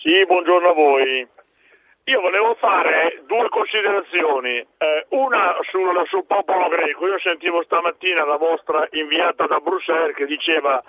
Sì, 0.00 0.24
buongiorno 0.26 0.68
a 0.68 0.72
voi. 0.72 1.28
Io 2.04 2.20
volevo 2.20 2.54
fare 2.54 3.22
due 3.26 3.48
considerazioni, 3.50 4.56
Eh, 4.58 5.06
una 5.10 5.54
sul, 5.70 6.02
sul 6.08 6.24
popolo 6.26 6.68
greco. 6.68 7.06
Io 7.06 7.18
sentivo 7.20 7.62
stamattina 7.62 8.24
la 8.24 8.36
vostra 8.36 8.88
inviata 8.92 9.46
da 9.46 9.60
Bruxelles 9.60 10.16
che 10.16 10.26
diceva 10.26 10.82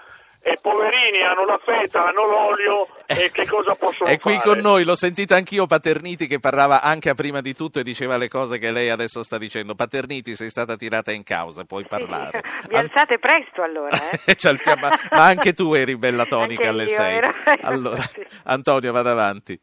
e 0.45 0.57
poverini 0.61 1.23
hanno 1.23 1.45
la 1.45 1.57
feta, 1.63 2.07
hanno 2.07 2.25
l'olio 2.25 2.87
e 3.05 3.31
che 3.31 3.47
cosa 3.47 3.75
possono 3.75 4.09
È 4.09 4.19
qui 4.19 4.35
fare? 4.35 4.49
con 4.49 4.59
noi, 4.59 4.83
l'ho 4.83 4.95
sentita 4.95 5.35
anch'io 5.35 5.65
Paterniti 5.67 6.27
che 6.27 6.39
parlava 6.39 6.81
anche 6.81 7.09
a 7.09 7.13
prima 7.13 7.39
di 7.39 7.53
tutto 7.55 7.79
e 7.79 7.83
diceva 7.83 8.17
le 8.17 8.27
cose 8.27 8.57
che 8.57 8.69
lei 8.71 8.89
adesso 8.89 9.23
sta 9.23 9.37
dicendo. 9.37 9.73
Paterniti, 9.73 10.35
sei 10.35 10.49
stata 10.49 10.75
tirata 10.75 11.11
in 11.13 11.23
causa, 11.23 11.63
puoi 11.63 11.85
parlare. 11.85 12.43
Vi 12.67 12.75
alzate 12.75 13.19
presto 13.19 13.61
allora, 13.61 13.95
eh? 13.95 14.35
Fiamma- 14.57 14.89
ma 15.11 15.23
anche 15.25 15.53
tu 15.53 15.73
eri 15.73 15.95
bella 15.95 16.25
tonica 16.25 16.67
Anche 16.67 16.73
alle 16.73 16.83
io 16.83 16.95
6. 16.95 17.15
ero- 17.15 17.33
Allora, 17.63 18.01
sì. 18.01 18.25
Antonio, 18.43 18.91
vada 18.91 19.11
avanti. 19.11 19.57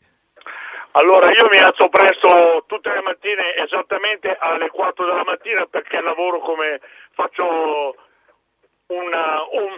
Allora, 0.93 1.27
io 1.33 1.47
mi 1.53 1.59
alzo 1.61 1.89
presto 1.89 2.65
tutte 2.67 2.91
le 2.91 3.03
mattine 3.03 3.55
esattamente 3.65 4.35
alle 4.41 4.71
4 4.71 5.05
della 5.05 5.25
mattina 5.25 5.67
perché 5.67 6.01
lavoro 6.01 6.41
come 6.41 6.81
faccio 7.13 7.95
una- 8.87 9.41
un, 9.53 9.71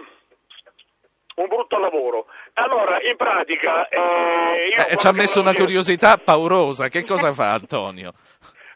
un 1.35 1.47
brutto 1.47 1.77
lavoro. 1.79 2.25
Allora, 2.53 3.01
in 3.01 3.15
pratica... 3.17 3.87
eh, 3.87 4.69
io 4.75 4.87
Eh, 4.87 4.97
ci 4.97 5.07
ha 5.07 5.11
messo 5.11 5.39
una 5.41 5.51
dire- 5.51 5.63
curiosità 5.63 6.17
paurosa. 6.17 6.87
Che 6.89 7.03
cosa 7.05 7.31
fa 7.33 7.51
Antonio? 7.53 8.11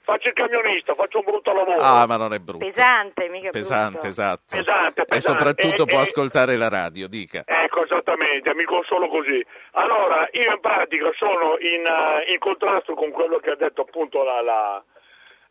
Faccio 0.07 0.29
il 0.29 0.33
camionista, 0.35 0.95
faccio 0.95 1.17
un 1.17 1.25
brutto 1.25 1.51
lavoro. 1.51 1.81
Ah, 1.81 2.05
ma 2.07 2.15
non 2.15 2.31
è 2.33 2.39
brutto. 2.39 2.63
Pesante, 2.65 3.27
mica 3.27 3.49
Pesante, 3.49 3.91
brutto. 3.91 4.07
esatto. 4.07 4.55
Pesante, 4.55 5.01
E 5.01 5.05
pesante. 5.05 5.37
soprattutto 5.37 5.83
E- 5.83 5.85
può 5.85 5.99
e- 5.99 6.01
ascoltare 6.03 6.55
la 6.55 6.69
radio, 6.69 7.09
dica. 7.09 7.43
Ecco, 7.45 7.83
esattamente, 7.83 8.53
mi 8.55 8.63
consolo 8.63 9.09
così. 9.09 9.45
Allora, 9.71 10.25
io 10.31 10.53
in 10.53 10.61
pratica 10.61 11.11
sono 11.17 11.57
in, 11.59 11.85
eh, 11.85 12.31
in 12.31 12.39
contrasto 12.39 12.93
con 12.93 13.11
quello 13.11 13.39
che 13.39 13.49
ha 13.49 13.55
detto 13.57 13.81
appunto 13.81 14.23
la, 14.23 14.41
la, 14.41 14.81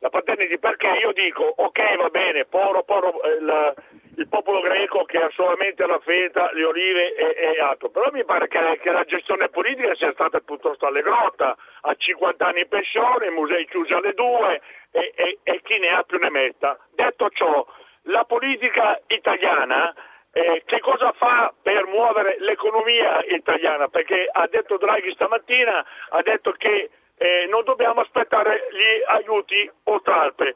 la 0.00 0.10
Paternity, 0.10 0.58
perché 0.58 0.88
io 1.00 1.12
dico, 1.12 1.42
ok, 1.42 1.96
va 1.96 2.08
bene, 2.08 2.44
povero, 2.44 2.82
povero 2.82 3.22
eh, 3.22 3.74
il, 4.16 4.28
popolo 4.28 4.60
greco 4.60 5.04
che 5.04 5.18
ha 5.18 5.30
solamente 5.34 5.86
la 5.86 5.98
feta, 6.00 6.50
le 6.52 6.64
olive 6.64 7.14
e, 7.14 7.54
e 7.54 7.60
altro, 7.60 7.90
però 7.90 8.10
mi 8.12 8.24
pare 8.24 8.48
che, 8.48 8.78
che 8.82 8.90
la 8.90 9.04
gestione 9.04 9.48
politica 9.48 9.94
sia 9.94 10.12
stata 10.12 10.40
piuttosto 10.40 10.86
allegrotta, 10.86 11.56
a 11.82 11.94
50 11.94 12.46
anni 12.46 12.60
in 12.60 12.68
pensione, 12.68 13.26
i 13.26 13.30
musei 13.30 13.66
chiusi 13.66 13.92
alle 13.92 14.12
due 14.12 14.60
e, 14.90 15.12
e- 15.14 15.38
e 15.42 15.60
chi 15.62 15.78
ne 15.78 15.88
ha 15.88 16.02
più 16.02 16.18
ne 16.18 16.30
metta. 16.30 16.78
Detto 16.90 17.30
ciò, 17.30 17.66
la 18.02 18.24
politica 18.24 19.00
italiana 19.08 19.94
eh, 20.36 20.62
che 20.66 20.80
cosa 20.80 21.12
fa 21.12 21.52
per 21.62 21.86
muovere 21.86 22.36
l'economia 22.40 23.24
italiana? 23.24 23.88
Perché 23.88 24.28
ha 24.30 24.46
detto 24.48 24.76
Draghi 24.76 25.10
stamattina, 25.14 25.82
ha 26.10 26.20
detto 26.20 26.52
che 26.52 26.90
eh, 27.18 27.46
non 27.48 27.64
dobbiamo 27.64 28.00
aspettare 28.00 28.68
gli 28.70 29.02
aiuti 29.06 29.70
o 29.84 30.00
talpe, 30.02 30.54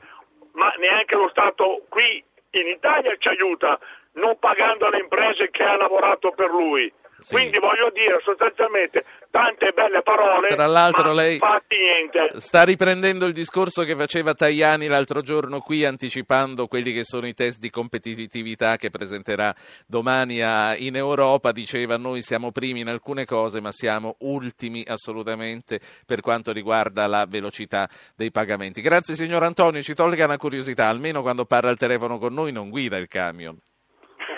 ma 0.52 0.72
neanche 0.78 1.14
lo 1.14 1.28
Stato 1.28 1.84
qui 1.88 2.22
in 2.50 2.66
Italia 2.68 3.14
ci 3.18 3.28
aiuta, 3.28 3.78
non 4.12 4.38
pagando 4.38 4.88
le 4.88 4.98
imprese 4.98 5.50
che 5.50 5.62
ha 5.62 5.76
lavorato 5.76 6.32
per 6.32 6.50
lui. 6.50 6.92
Sì. 7.20 7.34
Quindi 7.34 7.58
voglio 7.58 7.90
dire 7.92 8.18
sostanzialmente 8.24 9.04
tante 9.30 9.72
belle 9.72 10.02
parole, 10.02 10.48
Tra 10.48 10.66
l'altro 10.66 11.12
lei-. 11.12 11.38
Sta 12.38 12.64
riprendendo 12.64 13.26
il 13.26 13.32
discorso 13.32 13.84
che 13.84 13.94
faceva 13.94 14.34
Tajani 14.34 14.86
l'altro 14.86 15.20
giorno 15.20 15.60
qui, 15.60 15.84
anticipando 15.84 16.66
quelli 16.66 16.92
che 16.92 17.04
sono 17.04 17.26
i 17.26 17.34
test 17.34 17.60
di 17.60 17.70
competitività 17.70 18.76
che 18.76 18.90
presenterà 18.90 19.54
domani 19.86 20.40
a- 20.42 20.74
in 20.76 20.96
Europa. 20.96 21.52
Diceva: 21.52 21.96
Noi 21.96 22.22
siamo 22.22 22.50
primi 22.50 22.80
in 22.80 22.88
alcune 22.88 23.24
cose, 23.24 23.60
ma 23.60 23.70
siamo 23.72 24.16
ultimi 24.20 24.84
assolutamente 24.86 25.80
per 26.06 26.20
quanto 26.20 26.52
riguarda 26.52 27.06
la 27.06 27.26
velocità 27.28 27.88
dei 28.16 28.30
pagamenti. 28.30 28.80
Grazie, 28.80 29.14
signor 29.14 29.42
Antonio. 29.42 29.82
Ci 29.82 29.94
tolga 29.94 30.24
una 30.24 30.36
curiosità: 30.38 30.88
almeno 30.88 31.22
quando 31.22 31.44
parla 31.44 31.70
al 31.70 31.76
telefono 31.76 32.18
con 32.18 32.32
noi, 32.32 32.52
non 32.52 32.70
guida 32.70 32.96
il 32.96 33.08
camion. 33.08 33.56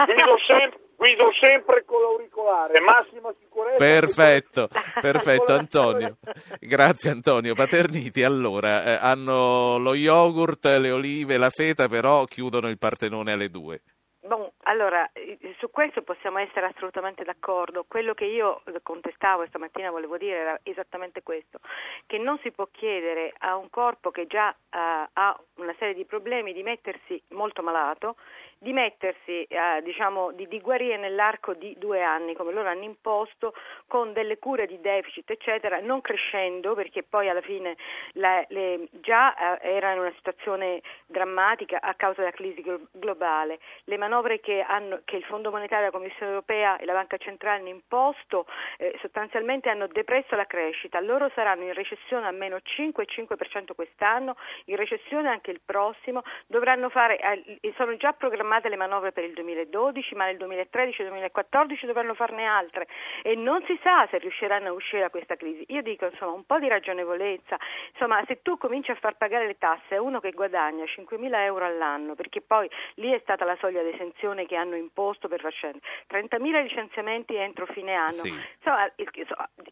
Guido 0.05 0.37
sempre, 0.47 0.81
guido 1.03 1.33
sempre 1.33 1.85
con 1.85 2.01
l'auricolare, 2.01 2.79
massima 2.79 3.35
sicurezza. 3.41 3.77
Perfetto, 3.77 4.69
perfetto 5.01 5.53
Antonio. 5.53 6.19
Grazie 6.61 7.11
Antonio. 7.11 7.55
Paterniti 7.55 8.23
allora 8.23 8.85
eh, 8.85 8.99
hanno 9.01 9.79
lo 9.79 9.95
yogurt, 9.95 10.65
le 10.65 10.93
olive, 10.93 11.39
la 11.39 11.51
feta, 11.51 11.89
però 11.89 12.23
chiudono 12.27 12.69
il 12.69 12.79
Partenone 12.79 13.33
alle 13.33 13.49
due. 13.49 13.81
Bon, 14.25 14.49
allora, 14.63 15.11
su 15.59 15.69
questo 15.71 16.03
possiamo 16.03 16.39
essere 16.39 16.67
assolutamente 16.67 17.25
d'accordo. 17.25 17.85
Quello 17.89 18.15
che 18.15 18.25
io 18.25 18.63
contestavo 18.85 19.45
stamattina 19.47 19.91
volevo 19.91 20.17
dire 20.17 20.37
era 20.37 20.61
esattamente 20.63 21.25
questo, 21.25 21.59
che 22.07 22.19
non 22.19 22.39
si 22.39 22.53
può 22.53 22.69
chiedere 22.71 23.35
a 23.39 23.57
un 23.57 23.69
corpo 23.69 24.13
che 24.13 24.29
già 24.29 24.51
eh, 24.51 25.09
ha 25.13 25.41
una 25.57 25.75
serie 25.77 25.95
di 25.95 26.05
problemi 26.05 26.53
di 26.53 26.63
mettersi 26.63 27.21
molto 27.31 27.63
malato, 27.63 28.15
di 28.63 28.73
mettersi, 28.73 29.43
eh, 29.43 29.81
diciamo, 29.83 30.31
di, 30.31 30.47
di 30.47 30.61
guarire 30.61 30.97
nell'arco 30.97 31.53
di 31.53 31.75
due 31.79 32.01
anni, 32.01 32.35
come 32.35 32.53
loro 32.53 32.69
hanno 32.69 32.85
imposto, 32.85 33.55
con 33.89 34.13
delle 34.13 34.39
cure 34.39 34.67
di 34.67 34.81
deficit, 34.81 35.29
eccetera, 35.31 35.81
non 35.81 36.01
crescendo, 36.01 36.75
perché 36.75 37.03
poi 37.03 37.29
alla 37.29 37.41
fine 37.41 37.77
la- 38.13 38.45
le- 38.49 38.87
già 38.93 39.59
eh, 39.59 39.69
era 39.69 39.93
in 39.93 39.99
una 39.99 40.13
situazione 40.15 40.81
drammatica 41.07 41.81
a 41.81 41.95
causa 41.95 42.21
della 42.21 42.31
crisi 42.31 42.63
glo- 42.63 42.87
globale. 42.93 43.59
Le 43.85 43.97
manovre 43.97 44.39
che, 44.39 44.61
hanno, 44.61 45.01
che 45.05 45.17
il 45.17 45.25
Fondo 45.25 45.51
Monetario, 45.51 45.87
la 45.87 45.91
Commissione 45.91 46.31
Europea 46.31 46.77
e 46.77 46.85
la 46.85 46.93
Banca 46.93 47.17
Centrale 47.17 47.59
hanno 47.59 47.69
imposto 47.69 48.47
eh, 48.79 48.97
sostanzialmente 49.01 49.69
hanno 49.71 49.89
depresso 49.89 50.37
la 50.37 50.47
crescita. 50.47 51.01
Loro 51.01 51.31
saranno 51.35 51.65
in 51.65 51.73
recessione 51.75 52.29
a 52.29 52.31
meno 52.31 52.59
5,5% 52.63 53.75
quest'anno, 53.75 54.37
in 54.67 54.77
recessione 54.77 55.29
anche 55.29 55.51
il 55.51 55.61
prossimo, 55.65 56.23
dovranno 56.47 56.89
fare, 56.91 57.19
eh, 57.19 57.73
sono 57.77 57.97
già 57.97 58.13
programmate 58.53 58.69
le 58.69 58.77
manovre 58.77 59.13
per 59.13 59.25
il 59.25 59.33
2012, 59.33 60.15
ma 60.15 60.27
nel 60.27 60.37
2013-2014 60.37 61.87
dovranno 61.87 62.13
farne 62.15 62.45
altre 62.45 62.87
e 63.23 63.35
non 63.35 63.65
si 63.65 63.79
sa 63.83 64.07
se 64.11 64.19
riusciranno 64.19 64.69
a 64.69 64.73
uscire 64.73 65.01
da 65.03 65.09
questa 65.11 65.37
crisi. 65.37 65.65
Io 65.69 65.81
dico 65.81 66.05
insomma 66.05 66.33
un 66.33 66.45
po' 66.45 66.59
di 66.59 66.69
ragionevolezza, 66.69 67.57
insomma 67.93 68.23
se 68.27 68.43
tu 68.43 68.59
cominci 68.59 68.91
a 68.91 68.95
far 68.97 69.17
pagare 69.17 69.47
le 69.47 69.57
tasse 69.57 69.95
a 69.95 70.03
uno 70.03 70.21
che 70.21 70.33
guadagna 70.33 70.85
5.000 70.85 71.35
euro 71.45 71.65
all'anno, 71.65 72.15
perché 72.15 72.43
poi 72.43 72.69
lì 72.97 73.11
è 73.13 73.19
stata 73.23 73.45
la 73.47 73.57
soglia 73.59 73.83
di 73.83 73.91
esenzione 73.91 74.45
che 74.47 74.57
hanno 74.57 74.77
imposto 74.77 75.29
per 75.29 75.41
far 75.41 75.53
scendere, 75.53 75.83
30.000 76.11 76.63
licenziamenti 76.63 77.35
entro 77.35 77.65
fine 77.67 77.95
anno, 77.95 78.13
Sì. 78.13 78.29
insomma 78.59 78.91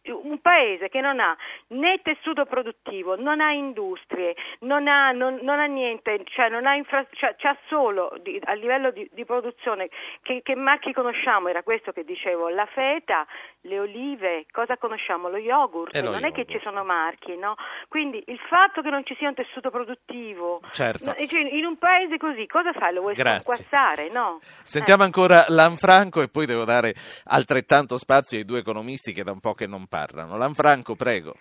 un 0.05 0.39
paese 0.41 0.89
che 0.89 1.01
non 1.01 1.19
ha 1.19 1.37
né 1.67 1.99
tessuto 2.01 2.45
produttivo, 2.45 3.15
non 3.15 3.41
ha 3.41 3.51
industrie, 3.51 4.35
non 4.61 4.87
ha, 4.87 5.11
non, 5.11 5.39
non 5.41 5.59
ha 5.59 5.65
niente, 5.65 6.21
cioè 6.25 6.49
non 6.49 6.65
ha 6.65 6.73
infra, 6.75 7.05
cioè, 7.11 7.35
c'ha 7.37 7.55
solo 7.67 8.11
di- 8.21 8.39
a 8.43 8.53
livello 8.53 8.69
di, 8.91 9.09
di 9.11 9.25
produzione 9.25 9.89
che, 10.21 10.41
che 10.43 10.55
marchi 10.55 10.93
conosciamo, 10.93 11.47
era 11.49 11.63
questo 11.63 11.91
che 11.91 12.03
dicevo, 12.03 12.49
la 12.49 12.65
feta, 12.65 13.25
le 13.61 13.79
olive, 13.79 14.45
cosa 14.51 14.77
conosciamo? 14.77 15.27
Lo 15.29 15.37
yogurt, 15.37 15.95
E 15.95 16.01
lo 16.01 16.11
non 16.11 16.23
è 16.23 16.31
che 16.31 16.41
yogurt. 16.41 16.51
ci 16.57 16.59
sono 16.63 16.83
marchi, 16.83 17.35
no? 17.37 17.55
Quindi 17.87 18.23
il 18.27 18.39
fatto 18.49 18.81
che 18.81 18.89
non 18.89 19.05
ci 19.05 19.15
sia 19.17 19.27
un 19.27 19.35
tessuto 19.35 19.69
produttivo, 19.69 20.61
Certo. 20.71 21.05
no, 21.05 21.13
cioè, 21.27 21.41
in 21.41 21.65
un 21.65 21.77
paese 21.77 22.17
così 22.17 22.45
cosa 22.47 22.71
fai? 22.73 22.93
Lo 22.93 23.01
vuoi 23.01 23.15
sconquassare, 23.15 24.09
no? 24.09 24.39
Sentiamo 24.63 25.03
ancora 25.03 25.45
Lanfranco 25.49 26.21
e 26.21 26.29
poi 26.29 26.45
devo 26.45 26.63
dare 26.65 26.93
altrettanto 27.25 27.97
spazio 27.97 28.37
ai 28.37 28.45
due 28.45 28.59
economisti 28.59 29.13
che 29.13 29.23
da 29.23 29.31
un 29.31 29.39
po' 29.39 29.53
che 29.53 29.67
non 29.67 29.87
parlano. 29.87 30.37
Lanfranco, 30.37 30.95
prego. 30.95 31.35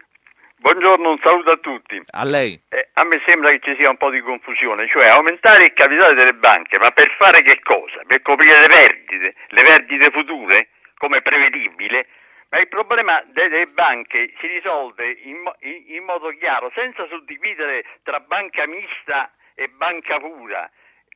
Buongiorno, 0.62 1.12
un 1.12 1.18
saluto 1.24 1.52
a 1.52 1.56
tutti. 1.56 2.02
A 2.10 2.22
lei. 2.22 2.60
Eh, 2.68 2.90
a 2.92 3.04
me 3.04 3.22
sembra 3.26 3.48
che 3.50 3.60
ci 3.60 3.74
sia 3.76 3.88
un 3.88 3.96
po' 3.96 4.10
di 4.10 4.20
confusione, 4.20 4.86
cioè 4.88 5.08
aumentare 5.08 5.64
il 5.64 5.72
capitale 5.72 6.12
delle 6.12 6.34
banche, 6.34 6.76
ma 6.76 6.90
per 6.90 7.10
fare 7.16 7.40
che 7.40 7.60
cosa? 7.62 8.02
Per 8.06 8.20
coprire 8.20 8.60
le 8.60 8.66
perdite, 8.66 9.34
le 9.48 9.62
perdite 9.62 10.10
future, 10.10 10.68
come 10.98 11.22
prevedibile? 11.22 12.08
Ma 12.50 12.58
il 12.58 12.68
problema 12.68 13.22
delle 13.32 13.68
banche 13.68 14.34
si 14.38 14.46
risolve 14.48 15.10
in, 15.22 15.50
in- 15.60 15.84
in 15.96 16.04
modo 16.04 16.28
chiaro, 16.36 16.70
senza 16.74 17.06
suddividere 17.06 17.82
tra 18.02 18.20
banca 18.20 18.66
mista 18.66 19.32
e 19.54 19.68
banca 19.68 20.18
pura. 20.18 20.70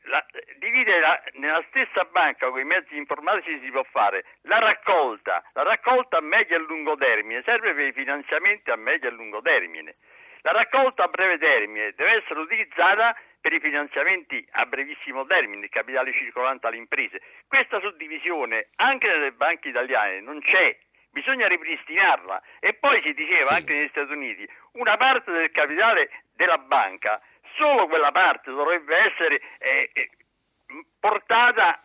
La, 0.05 0.25
divide 0.59 1.01
la, 1.01 1.23
nella 1.35 1.65
stessa 1.69 2.05
banca 2.05 2.49
con 2.51 2.61
i 2.61 2.65
mezzi 2.65 2.97
informatici 2.97 3.61
si 3.63 3.71
può 3.71 3.83
fare 3.85 4.25
la 4.43 4.59
raccolta, 4.59 5.43
la 5.53 5.63
raccolta 5.63 6.19
a 6.19 6.21
medio 6.21 6.57
e 6.57 6.61
lungo 6.61 6.97
termine 6.97 7.43
serve 7.45 7.75
per 7.75 7.87
i 7.87 7.93
finanziamenti 7.93 8.71
a 8.71 8.77
medio 8.77 9.09
e 9.09 9.13
lungo 9.13 9.41
termine. 9.41 9.93
La 10.43 10.53
raccolta 10.53 11.05
a 11.05 11.09
breve 11.09 11.39
termine 11.39 11.93
deve 11.93 12.23
essere 12.23 12.41
utilizzata 12.41 13.17
per 13.41 13.53
i 13.55 13.61
finanziamenti 13.61 14.47
a 14.53 14.67
brevissimo 14.67 15.25
termine, 15.25 15.65
il 15.65 15.71
capitale 15.71 16.13
circolante 16.13 16.67
alle 16.67 16.77
imprese. 16.77 17.21
Questa 17.49 17.81
suddivisione 17.81 18.69
anche 18.77 19.07
nelle 19.07 19.33
banche 19.33 19.69
italiane 19.69 20.21
non 20.21 20.41
c'è, 20.41 20.77
bisogna 21.11 21.49
ripristinarla. 21.49 22.43
E 22.61 22.75
poi 22.75 23.01
si 23.03 23.15
diceva 23.15 23.47
sì. 23.47 23.55
anche 23.55 23.73
negli 23.73 23.89
Stati 23.89 24.13
Uniti, 24.13 24.47
una 24.73 24.99
parte 24.99 25.31
del 25.31 25.51
capitale 25.51 26.11
della 26.37 26.59
banca 26.59 27.21
solo 27.57 27.87
quella 27.87 28.13
parte 28.13 28.51
dovrebbe 28.51 28.97
essere 28.97 29.41
eh, 29.59 29.91
eh, 29.93 30.11
portata 30.99 31.83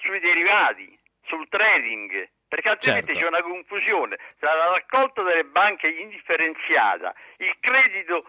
sui 0.00 0.20
derivati, 0.20 0.98
sul 1.24 1.48
trading, 1.48 2.28
perché 2.48 2.68
altrimenti 2.68 3.12
certo. 3.12 3.20
c'è 3.20 3.26
una 3.26 3.42
confusione 3.42 4.18
tra 4.38 4.54
la 4.54 4.70
raccolta 4.70 5.22
delle 5.22 5.44
banche 5.44 5.88
indifferenziata, 5.88 7.14
il 7.38 7.54
credito 7.60 8.26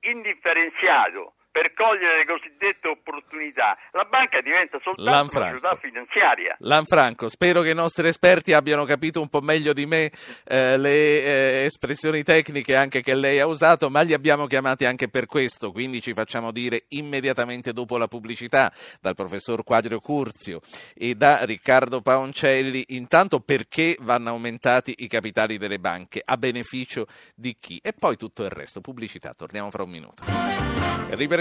indifferenziato 0.00 1.34
per 1.56 1.72
cogliere 1.72 2.18
le 2.18 2.26
cosiddette 2.26 2.86
opportunità. 2.86 3.78
La 3.92 4.04
banca 4.04 4.42
diventa 4.42 4.78
soltanto 4.82 5.10
Lanfranco. 5.10 5.56
una 5.56 5.68
società 5.70 5.76
finanziaria. 5.80 6.56
Lanfranco, 6.58 7.30
spero 7.30 7.62
che 7.62 7.70
i 7.70 7.74
nostri 7.74 8.08
esperti 8.08 8.52
abbiano 8.52 8.84
capito 8.84 9.22
un 9.22 9.30
po' 9.30 9.40
meglio 9.40 9.72
di 9.72 9.86
me 9.86 10.12
eh, 10.44 10.76
le 10.76 10.90
eh, 10.90 11.64
espressioni 11.64 12.22
tecniche 12.24 12.76
anche 12.76 13.00
che 13.00 13.14
lei 13.14 13.40
ha 13.40 13.46
usato, 13.46 13.88
ma 13.88 14.02
li 14.02 14.12
abbiamo 14.12 14.46
chiamati 14.46 14.84
anche 14.84 15.08
per 15.08 15.24
questo, 15.24 15.72
quindi 15.72 16.02
ci 16.02 16.12
facciamo 16.12 16.52
dire 16.52 16.84
immediatamente 16.88 17.72
dopo 17.72 17.96
la 17.96 18.06
pubblicità 18.06 18.70
dal 19.00 19.14
professor 19.14 19.64
Quadrio 19.64 19.98
Curzio 19.98 20.60
e 20.94 21.14
da 21.14 21.42
Riccardo 21.46 22.02
Paoncelli, 22.02 22.84
intanto 22.88 23.40
perché 23.40 23.96
vanno 24.00 24.28
aumentati 24.28 24.94
i 24.98 25.08
capitali 25.08 25.56
delle 25.56 25.78
banche, 25.78 26.20
a 26.22 26.36
beneficio 26.36 27.06
di 27.34 27.56
chi? 27.58 27.80
E 27.82 27.94
poi 27.94 28.18
tutto 28.18 28.44
il 28.44 28.50
resto. 28.50 28.82
Pubblicità, 28.82 29.32
torniamo 29.32 29.70
fra 29.70 29.84
un 29.84 29.90
minuto. 29.90 30.24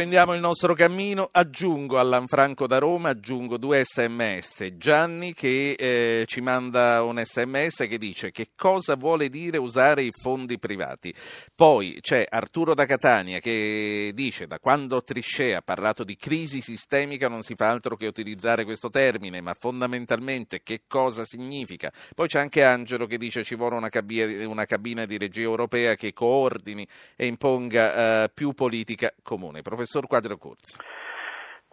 Riprendiamo 0.05 0.35
il 0.35 0.41
nostro 0.47 0.75
cammino, 0.75 1.29
aggiungo 1.31 1.97
all'Anfranco 1.97 2.67
da 2.67 2.77
Roma, 2.77 3.09
aggiungo 3.09 3.57
due 3.57 3.83
sms. 3.83 4.73
Gianni 4.77 5.33
che 5.33 5.71
eh, 5.71 6.25
ci 6.27 6.41
manda 6.41 7.01
un 7.01 7.19
sms 7.25 7.87
che 7.89 7.97
dice 7.97 8.29
che 8.29 8.49
cosa 8.55 8.95
vuole 8.95 9.29
dire 9.29 9.57
usare 9.57 10.03
i 10.03 10.11
fondi 10.11 10.59
privati. 10.59 11.11
Poi 11.55 11.97
c'è 12.01 12.23
Arturo 12.29 12.75
da 12.75 12.85
Catania 12.85 13.39
che 13.39 14.11
dice 14.13 14.45
da 14.45 14.59
quando 14.59 15.01
Trichet 15.03 15.55
ha 15.55 15.61
parlato 15.63 16.03
di 16.03 16.15
crisi 16.17 16.61
sistemica 16.61 17.27
non 17.27 17.41
si 17.41 17.55
fa 17.55 17.69
altro 17.69 17.95
che 17.95 18.05
utilizzare 18.05 18.63
questo 18.63 18.91
termine, 18.91 19.41
ma 19.41 19.55
fondamentalmente 19.57 20.61
che 20.61 20.81
cosa 20.85 21.25
significa? 21.25 21.91
Poi 22.13 22.27
c'è 22.27 22.37
anche 22.37 22.63
Angelo 22.63 23.07
che 23.07 23.17
dice 23.17 23.43
ci 23.43 23.55
vuole 23.55 23.75
una, 23.75 23.89
cabina, 23.89 24.47
una 24.47 24.65
cabina 24.65 25.05
di 25.05 25.17
regia 25.17 25.41
europea 25.41 25.95
che 25.95 26.13
coordini 26.13 26.87
e 27.15 27.25
imponga 27.25 28.25
eh, 28.25 28.29
più 28.31 28.53
politica 28.53 29.11
comune 29.23 29.55
comune. 29.55 29.61
Professor 29.95 30.07
Quadro 30.07 30.37
Corsi. 30.37 30.77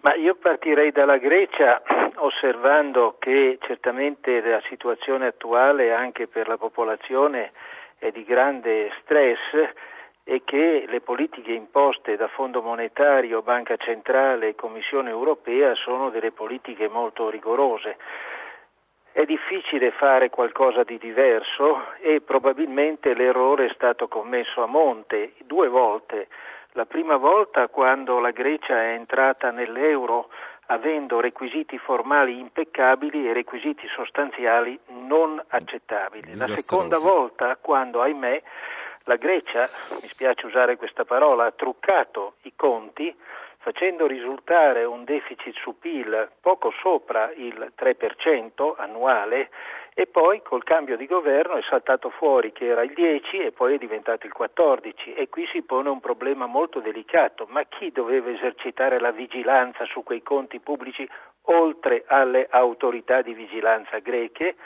Ma 0.02 0.14
io 0.14 0.34
partirei 0.34 0.90
dalla 0.90 1.18
Grecia 1.18 1.82
osservando 2.16 3.16
che 3.18 3.58
certamente 3.62 4.40
la 4.40 4.62
situazione 4.68 5.26
attuale 5.26 5.92
anche 5.92 6.26
per 6.26 6.48
la 6.48 6.56
popolazione 6.56 7.52
è 7.98 8.10
di 8.10 8.24
grande 8.24 8.90
stress 9.00 9.70
e 10.24 10.42
che 10.44 10.84
le 10.88 11.00
politiche 11.00 11.52
imposte 11.52 12.16
da 12.16 12.28
Fondo 12.28 12.62
Monetario, 12.62 13.42
Banca 13.42 13.76
Centrale 13.76 14.48
e 14.48 14.54
Commissione 14.54 15.10
Europea 15.10 15.74
sono 15.74 16.10
delle 16.10 16.32
politiche 16.32 16.88
molto 16.88 17.28
rigorose. 17.30 17.96
È 19.12 19.24
difficile 19.24 19.90
fare 19.92 20.30
qualcosa 20.30 20.84
di 20.84 20.98
diverso 20.98 21.92
e 22.00 22.20
probabilmente 22.22 23.14
l'errore 23.14 23.66
è 23.66 23.72
stato 23.74 24.08
commesso 24.08 24.62
a 24.62 24.66
monte 24.66 25.34
due 25.44 25.68
volte 25.68 26.28
la 26.72 26.86
prima 26.86 27.16
volta 27.16 27.68
quando 27.68 28.18
la 28.18 28.30
Grecia 28.30 28.80
è 28.82 28.92
entrata 28.92 29.50
nell'euro 29.50 30.30
avendo 30.66 31.20
requisiti 31.20 31.76
formali 31.78 32.38
impeccabili 32.38 33.28
e 33.28 33.32
requisiti 33.32 33.86
sostanziali 33.88 34.78
non 35.06 35.42
accettabili. 35.48 36.34
La 36.36 36.46
seconda 36.46 36.98
volta 36.98 37.56
quando, 37.60 38.00
ahimè, 38.00 38.42
la 39.04 39.16
Grecia, 39.16 39.68
mi 40.00 40.08
spiace 40.08 40.46
usare 40.46 40.76
questa 40.76 41.04
parola, 41.04 41.46
ha 41.46 41.50
truccato 41.50 42.34
i 42.42 42.52
conti 42.56 43.14
facendo 43.58 44.06
risultare 44.06 44.84
un 44.84 45.04
deficit 45.04 45.54
su 45.56 45.78
PIL 45.78 46.30
poco 46.40 46.72
sopra 46.80 47.30
il 47.32 47.72
3% 47.78 48.74
annuale 48.76 49.50
e 49.94 50.06
poi 50.06 50.40
col 50.42 50.64
cambio 50.64 50.96
di 50.96 51.06
governo 51.06 51.56
è 51.56 51.62
saltato 51.68 52.08
fuori 52.10 52.52
che 52.52 52.66
era 52.66 52.82
il 52.82 52.94
10 52.94 53.38
e 53.38 53.52
poi 53.52 53.74
è 53.74 53.78
diventato 53.78 54.26
il 54.26 54.32
14 54.32 55.14
e 55.14 55.28
qui 55.28 55.46
si 55.52 55.62
pone 55.62 55.90
un 55.90 56.00
problema 56.00 56.46
molto 56.46 56.80
delicato, 56.80 57.46
ma 57.50 57.62
chi 57.64 57.92
doveva 57.92 58.30
esercitare 58.30 58.98
la 58.98 59.10
vigilanza 59.10 59.84
su 59.84 60.02
quei 60.02 60.22
conti 60.22 60.60
pubblici 60.60 61.06
oltre 61.46 62.04
alle 62.06 62.46
autorità 62.50 63.20
di 63.20 63.34
vigilanza 63.34 63.98
greche? 63.98 64.56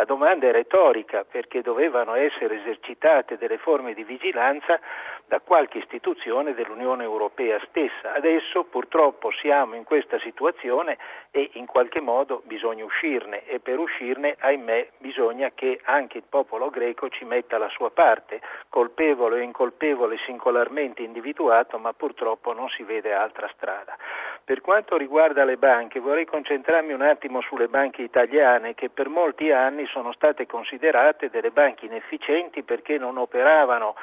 La 0.00 0.06
domanda 0.06 0.48
è 0.48 0.52
retorica 0.52 1.26
perché 1.30 1.60
dovevano 1.60 2.14
essere 2.14 2.58
esercitate 2.58 3.36
delle 3.36 3.58
forme 3.58 3.92
di 3.92 4.02
vigilanza 4.02 4.80
da 5.26 5.40
qualche 5.40 5.76
istituzione 5.76 6.54
dell'Unione 6.54 7.04
Europea 7.04 7.60
stessa. 7.68 8.14
Adesso 8.14 8.64
purtroppo 8.64 9.30
siamo 9.30 9.74
in 9.74 9.84
questa 9.84 10.18
situazione 10.20 10.96
e 11.30 11.50
in 11.52 11.66
qualche 11.66 12.00
modo 12.00 12.40
bisogna 12.46 12.82
uscirne 12.82 13.44
e 13.44 13.60
per 13.60 13.78
uscirne, 13.78 14.36
ahimè, 14.38 14.88
bisogna 14.96 15.50
che 15.54 15.78
anche 15.84 16.16
il 16.16 16.24
popolo 16.26 16.70
greco 16.70 17.10
ci 17.10 17.26
metta 17.26 17.58
la 17.58 17.68
sua 17.68 17.90
parte, 17.90 18.40
colpevole 18.70 19.40
o 19.40 19.42
incolpevole 19.42 20.16
singolarmente 20.24 21.02
individuato, 21.02 21.76
ma 21.76 21.92
purtroppo 21.92 22.54
non 22.54 22.70
si 22.70 22.84
vede 22.84 23.12
altra 23.12 23.48
strada. 23.54 23.98
Per 24.42 24.62
quanto 24.62 24.96
riguarda 24.96 25.44
le 25.44 25.58
banche, 25.58 26.00
vorrei 26.00 26.24
concentrarmi 26.24 26.92
un 26.94 27.02
attimo 27.02 27.42
sulle 27.42 27.68
banche 27.68 28.00
italiane 28.00 28.74
che 28.74 28.88
per 28.88 29.08
molti 29.08 29.52
anni 29.52 29.86
sono 29.90 30.12
state 30.12 30.46
considerate 30.46 31.30
delle 31.30 31.50
banche 31.50 31.86
inefficienti 31.86 32.62
perché 32.62 32.98
non 32.98 33.18
operavano 33.18 33.94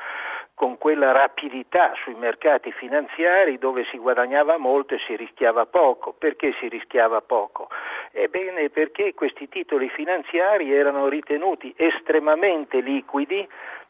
con 0.54 0.80
quella 0.80 1.12
rapidità 1.12 1.94
sui 2.04 2.16
mercati 2.16 2.72
finanziari 2.72 3.60
dove 3.60 3.86
si 3.92 3.98
guadagnava 3.98 4.58
molto 4.58 4.96
e 4.96 5.00
si 5.06 5.16
rischiava 5.16 5.68
poco. 5.68 6.16
Perché 6.18 6.54
si 6.60 6.68
rischiava 6.68 7.22
poco? 7.22 7.70
Ebbene 8.12 8.70
perché 8.70 9.14
questi 9.14 9.48
titoli 9.50 9.88
finanziari 9.90 10.74
erano 10.74 11.10
ritenuti 11.10 11.74
estremamente 11.78 12.80
liquidi 12.80 13.48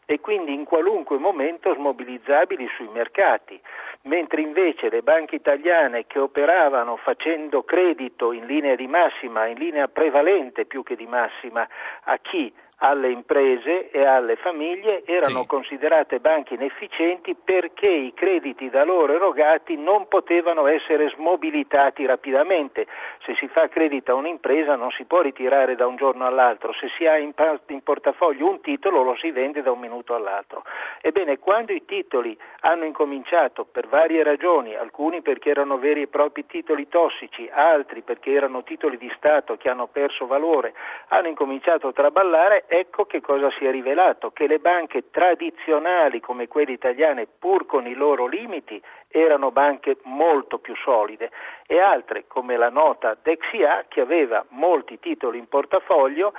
e 0.09 0.21
quindi 0.21 0.53
in 0.53 0.63
qualunque 0.63 1.17
momento 1.17 1.73
smobilizzabili 1.73 2.65
sui 2.77 2.87
mercati, 2.87 3.59
mentre 4.03 4.41
invece 4.41 4.89
le 4.89 5.01
banche 5.01 5.35
italiane 5.35 6.07
che 6.07 6.17
operavano 6.17 6.95
facendo 6.95 7.63
credito 7.63 8.31
in 8.31 8.45
linea 8.45 8.75
di 8.75 8.87
massima, 8.87 9.47
in 9.47 9.57
linea 9.57 9.89
prevalente 9.89 10.65
più 10.65 10.81
che 10.81 10.95
di 10.95 11.05
massima, 11.05 11.67
a 12.05 12.17
chi? 12.19 12.51
Alle 12.79 13.09
imprese 13.09 13.89
e 13.89 14.05
alle 14.05 14.35
famiglie 14.35 15.03
erano 15.05 15.41
sì. 15.41 15.47
considerate 15.47 16.19
banche 16.19 16.53
inefficienti 16.53 17.35
perché 17.35 17.87
i 17.87 18.13
crediti 18.13 18.69
da 18.69 18.83
loro 18.83 19.13
erogati 19.13 19.75
non 19.77 20.07
potevano 20.07 20.67
essere 20.67 21.09
smobilitati 21.09 22.05
rapidamente. 22.05 22.85
Se 23.23 23.33
si 23.35 23.47
fa 23.47 23.67
credito 23.67 24.11
a 24.11 24.15
un'impresa 24.15 24.75
non 24.75 24.91
si 24.91 25.05
può 25.05 25.21
ritirare 25.21 25.75
da 25.75 25.87
un 25.87 25.95
giorno 25.95 26.27
all'altro, 26.27 26.71
se 26.73 26.89
si 26.97 27.07
ha 27.07 27.17
in, 27.17 27.33
in 27.67 27.81
portafoglio 27.81 28.47
un 28.47 28.61
titolo 28.61 29.01
lo 29.01 29.15
si 29.15 29.31
vende 29.31 29.63
da 29.63 29.71
un 29.71 29.79
minuto 29.79 30.13
all'altro. 30.13 30.63
Ebbene, 31.01 31.39
quando 31.39 31.73
i 31.73 31.83
titoli 31.83 32.37
hanno 32.61 32.85
incominciato 32.85 33.65
per 33.65 33.87
varie 33.87 34.21
ragioni, 34.21 34.75
alcuni 34.75 35.21
perché 35.21 35.49
erano 35.49 35.79
veri 35.79 36.03
e 36.03 36.07
propri 36.07 36.45
titoli 36.45 36.87
tossici, 36.87 37.49
altri 37.51 38.01
perché 38.01 38.31
erano 38.31 38.63
titoli 38.63 38.97
di 38.97 39.11
Stato 39.15 39.57
che 39.57 39.69
hanno 39.69 39.87
perso 39.87 40.27
valore, 40.27 40.73
hanno 41.07 41.27
incominciato 41.27 41.87
a 41.87 41.93
traballare, 41.93 42.65
ecco 42.67 43.05
che 43.05 43.21
cosa 43.21 43.49
si 43.57 43.65
è 43.65 43.71
rivelato, 43.71 44.31
che 44.31 44.47
le 44.47 44.59
banche 44.59 45.09
tradizionali 45.09 46.19
come 46.19 46.47
quelle 46.47 46.71
italiane, 46.71 47.27
pur 47.27 47.65
con 47.65 47.87
i 47.87 47.93
loro 47.93 48.27
limiti, 48.27 48.81
erano 49.07 49.51
banche 49.51 49.97
molto 50.03 50.59
più 50.59 50.75
solide 50.75 51.31
e 51.65 51.79
altre 51.79 52.25
come 52.27 52.57
la 52.57 52.69
nota 52.69 53.17
Dexia 53.21 53.85
che 53.87 54.01
aveva 54.01 54.45
molti 54.49 54.99
titoli 54.99 55.37
in 55.37 55.47
portafoglio 55.47 56.33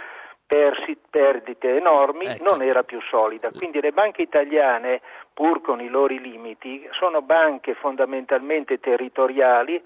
persi, 0.49 0.97
perdite 1.11 1.77
enormi, 1.77 2.25
ecco. 2.25 2.43
non 2.43 2.63
era 2.63 2.83
più 2.83 3.01
solida. 3.03 3.51
Quindi 3.51 3.83
le 3.83 3.93
banche 3.93 4.23
italiane, 4.23 5.03
pur 5.35 5.61
con 5.61 5.81
i 5.83 5.89
loro 5.89 6.15
limiti, 6.15 6.89
sono 6.93 7.21
banche 7.21 7.75
fondamentalmente 7.75 8.81
territoriali, 8.81 9.81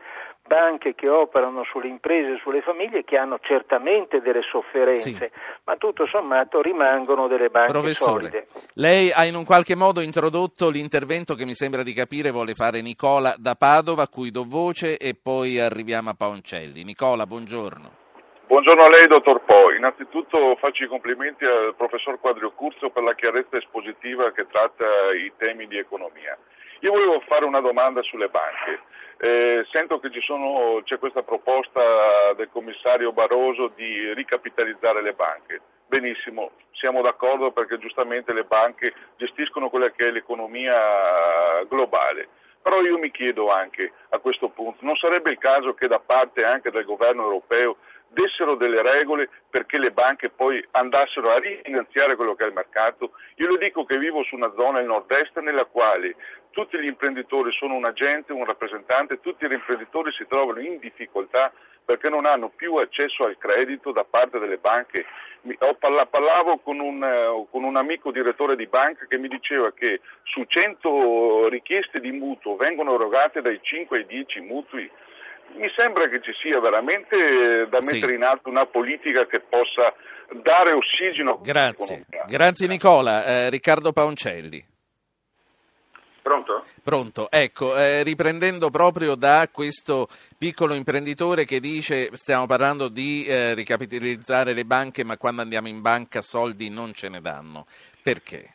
banche 0.47 0.95
che 0.95 1.09
operano 1.09 1.65
sulle 1.65 1.89
imprese 1.89 2.35
e 2.35 2.39
sulle 2.43 2.61
famiglie 2.63 3.05
che 3.05 3.17
hanno 3.17 3.39
certamente 3.41 4.21
delle 4.21 4.43
sofferenze, 4.43 5.11
sì. 5.17 5.31
ma 5.65 5.77
tutto 5.77 6.07
sommato 6.07 6.61
rimangono 6.61 7.29
delle 7.29 7.49
banche 7.49 7.73
Professore, 7.73 8.21
solide. 8.21 8.47
Lei 8.75 9.11
ha 9.13 9.25
in 9.25 9.35
un 9.35 9.45
qualche 9.45 9.75
modo 9.75 10.01
introdotto 10.01 10.69
l'intervento 10.69 11.35
che 11.35 11.45
mi 11.45 11.55
sembra 11.55 11.83
di 11.83 11.93
capire 11.93 12.31
vuole 12.31 12.55
fare 12.55 12.83
Nicola 12.83 13.35
da 13.39 13.55
Padova, 13.55 14.03
a 14.03 14.09
cui 14.09 14.31
do 14.31 14.45
voce, 14.47 14.99
e 14.99 15.15
poi 15.21 15.59
arriviamo 15.59 16.11
a 16.11 16.15
Paoncelli. 16.15 16.85
Nicola, 16.85 17.27
buongiorno. 17.27 18.01
Buongiorno 18.47 18.83
a 18.83 18.91
lei, 18.91 19.07
dottor 19.07 19.41
Po. 19.45 19.73
Innanzitutto 19.73 20.57
faccio 20.57 20.85
i 20.85 20.87
complimenti 20.87 21.45
al 21.45 21.75
professor 21.75 22.21
Quadrio 22.21 22.53
Curzo 22.53 22.91
per 22.91 23.03
la 23.03 23.15
chiarezza 23.15 23.57
espositiva 23.57 24.31
che 24.33 24.47
tratta 24.47 24.85
i 25.17 25.33
temi 25.39 25.67
di 25.67 25.79
economia. 25.79 26.37
Io 26.81 26.91
volevo 26.91 27.23
fare 27.27 27.47
una 27.47 27.61
domanda 27.61 28.03
sulle 28.03 28.29
banche. 28.29 28.81
Eh, 29.19 29.65
sento 29.71 29.99
che 30.01 30.11
sono, 30.21 30.81
c'è 30.85 30.99
questa 30.99 31.23
proposta 31.23 32.33
del 32.35 32.49
commissario 32.51 33.13
Barroso 33.13 33.69
di 33.75 34.13
ricapitalizzare 34.15 35.03
le 35.03 35.13
banche. 35.13 35.61
Benissimo, 35.87 36.53
siamo 36.73 37.03
d'accordo 37.03 37.53
perché 37.53 37.79
giustamente 37.79 38.33
le 38.33 38.45
banche 38.45 38.95
gestiscono 39.17 39.69
quella 39.69 39.91
che 39.91 40.09
è 40.09 40.11
l'economia 40.11 41.63
globale. 41.69 42.29
Però 42.63 42.81
io 42.81 42.97
mi 42.97 43.11
chiedo 43.11 43.51
anche 43.51 43.93
a 44.11 44.19
questo 44.19 44.49
punto, 44.49 44.85
non 44.85 44.97
sarebbe 44.97 45.33
il 45.33 45.39
caso 45.39 45.75
che 45.75 45.89
da 45.89 45.99
parte 45.99 46.45
anche 46.45 46.71
del 46.71 46.85
governo 46.85 47.25
europeo 47.25 47.77
dessero 48.13 48.55
delle 48.55 48.83
regole 48.83 49.29
perché 49.51 49.79
le 49.79 49.91
banche 49.91 50.31
poi 50.31 50.65
andassero 50.73 51.31
a 51.31 51.39
rifinanziare 51.39 52.17
quello 52.17 52.35
che 52.35 52.45
è 52.45 52.47
il 52.47 52.53
mercato. 52.53 53.13
Io 53.37 53.51
le 53.51 53.59
dico 53.59 53.85
che 53.85 53.99
vivo 53.99 54.23
su 54.25 54.35
una 54.35 54.53
zona, 54.55 54.81
il 54.81 54.87
nord-est, 54.87 55.39
nella 55.39 55.65
quale 55.65 56.17
tutti 56.51 56.79
gli 56.79 56.87
imprenditori 56.87 57.51
sono 57.53 57.75
un 57.75 57.85
agente, 57.85 58.33
un 58.33 58.45
rappresentante, 58.45 59.21
tutti 59.21 59.47
gli 59.47 59.53
imprenditori 59.53 60.13
si 60.13 60.27
trovano 60.27 60.61
in 60.61 60.79
difficoltà 60.79 61.53
perché 61.85 62.09
non 62.09 62.27
hanno 62.27 62.51
più 62.55 62.77
accesso 62.77 63.25
al 63.25 63.37
credito 63.39 63.91
da 63.91 64.05
parte 64.05 64.39
delle 64.39 64.59
banche. 64.59 65.05
Parlavo 65.79 66.59
con 66.59 66.79
un, 66.79 67.03
eh, 67.03 67.47
con 67.51 67.65
un, 67.65 67.77
amico 67.77 68.13
direttore 68.13 68.55
di 68.55 68.69
banca 68.69 69.07
che 69.07 69.19
mi 69.19 69.27
diceva 69.27 69.73
che 69.73 70.01
su 70.23 70.45
100 70.45 71.49
richieste 71.49 71.99
di 71.99 72.13
mutuo 72.13 72.55
vengono 72.55 72.95
erogate 72.95 73.43
dai 73.43 73.59
5 73.61 73.99
ai 73.99 74.07
10 74.07 74.41
mutui 74.41 74.89
mi 75.55 75.71
sembra 75.77 76.09
che 76.09 76.21
ci 76.23 76.33
sia 76.41 76.61
veramente 76.61 77.67
da 77.69 77.81
mettere 77.81 78.09
sì. 78.09 78.15
in 78.15 78.25
atto 78.25 78.49
una 78.49 78.67
politica 78.67 79.27
che 79.27 79.41
possa 79.41 79.95
dare 80.43 80.73
ossigeno. 80.73 81.41
Grazie, 81.43 82.07
grazie 82.27 82.67
Nicola. 82.67 83.25
Eh, 83.25 83.51
Riccardo 83.51 83.93
Paoncelli. 83.93 84.71
Pronto? 86.23 86.65
Pronto, 86.85 87.29
ecco, 87.31 87.77
eh, 87.77 88.05
riprendendo 88.05 88.71
proprio 88.71 89.17
da 89.17 89.49
questo 89.51 90.07
piccolo 90.39 90.75
imprenditore 90.75 91.45
che 91.45 91.59
dice 91.59 92.11
stiamo 92.17 92.47
parlando 92.47 92.89
di 92.89 93.25
eh, 93.27 93.55
ricapitalizzare 93.55 94.53
le 94.53 94.65
banche 94.65 95.03
ma 95.05 95.17
quando 95.17 95.43
andiamo 95.43 95.67
in 95.67 95.81
banca 95.81 96.23
soldi 96.23 96.71
non 96.71 96.93
ce 96.93 97.09
ne 97.09 97.21
danno, 97.21 97.67
perché? 98.05 98.55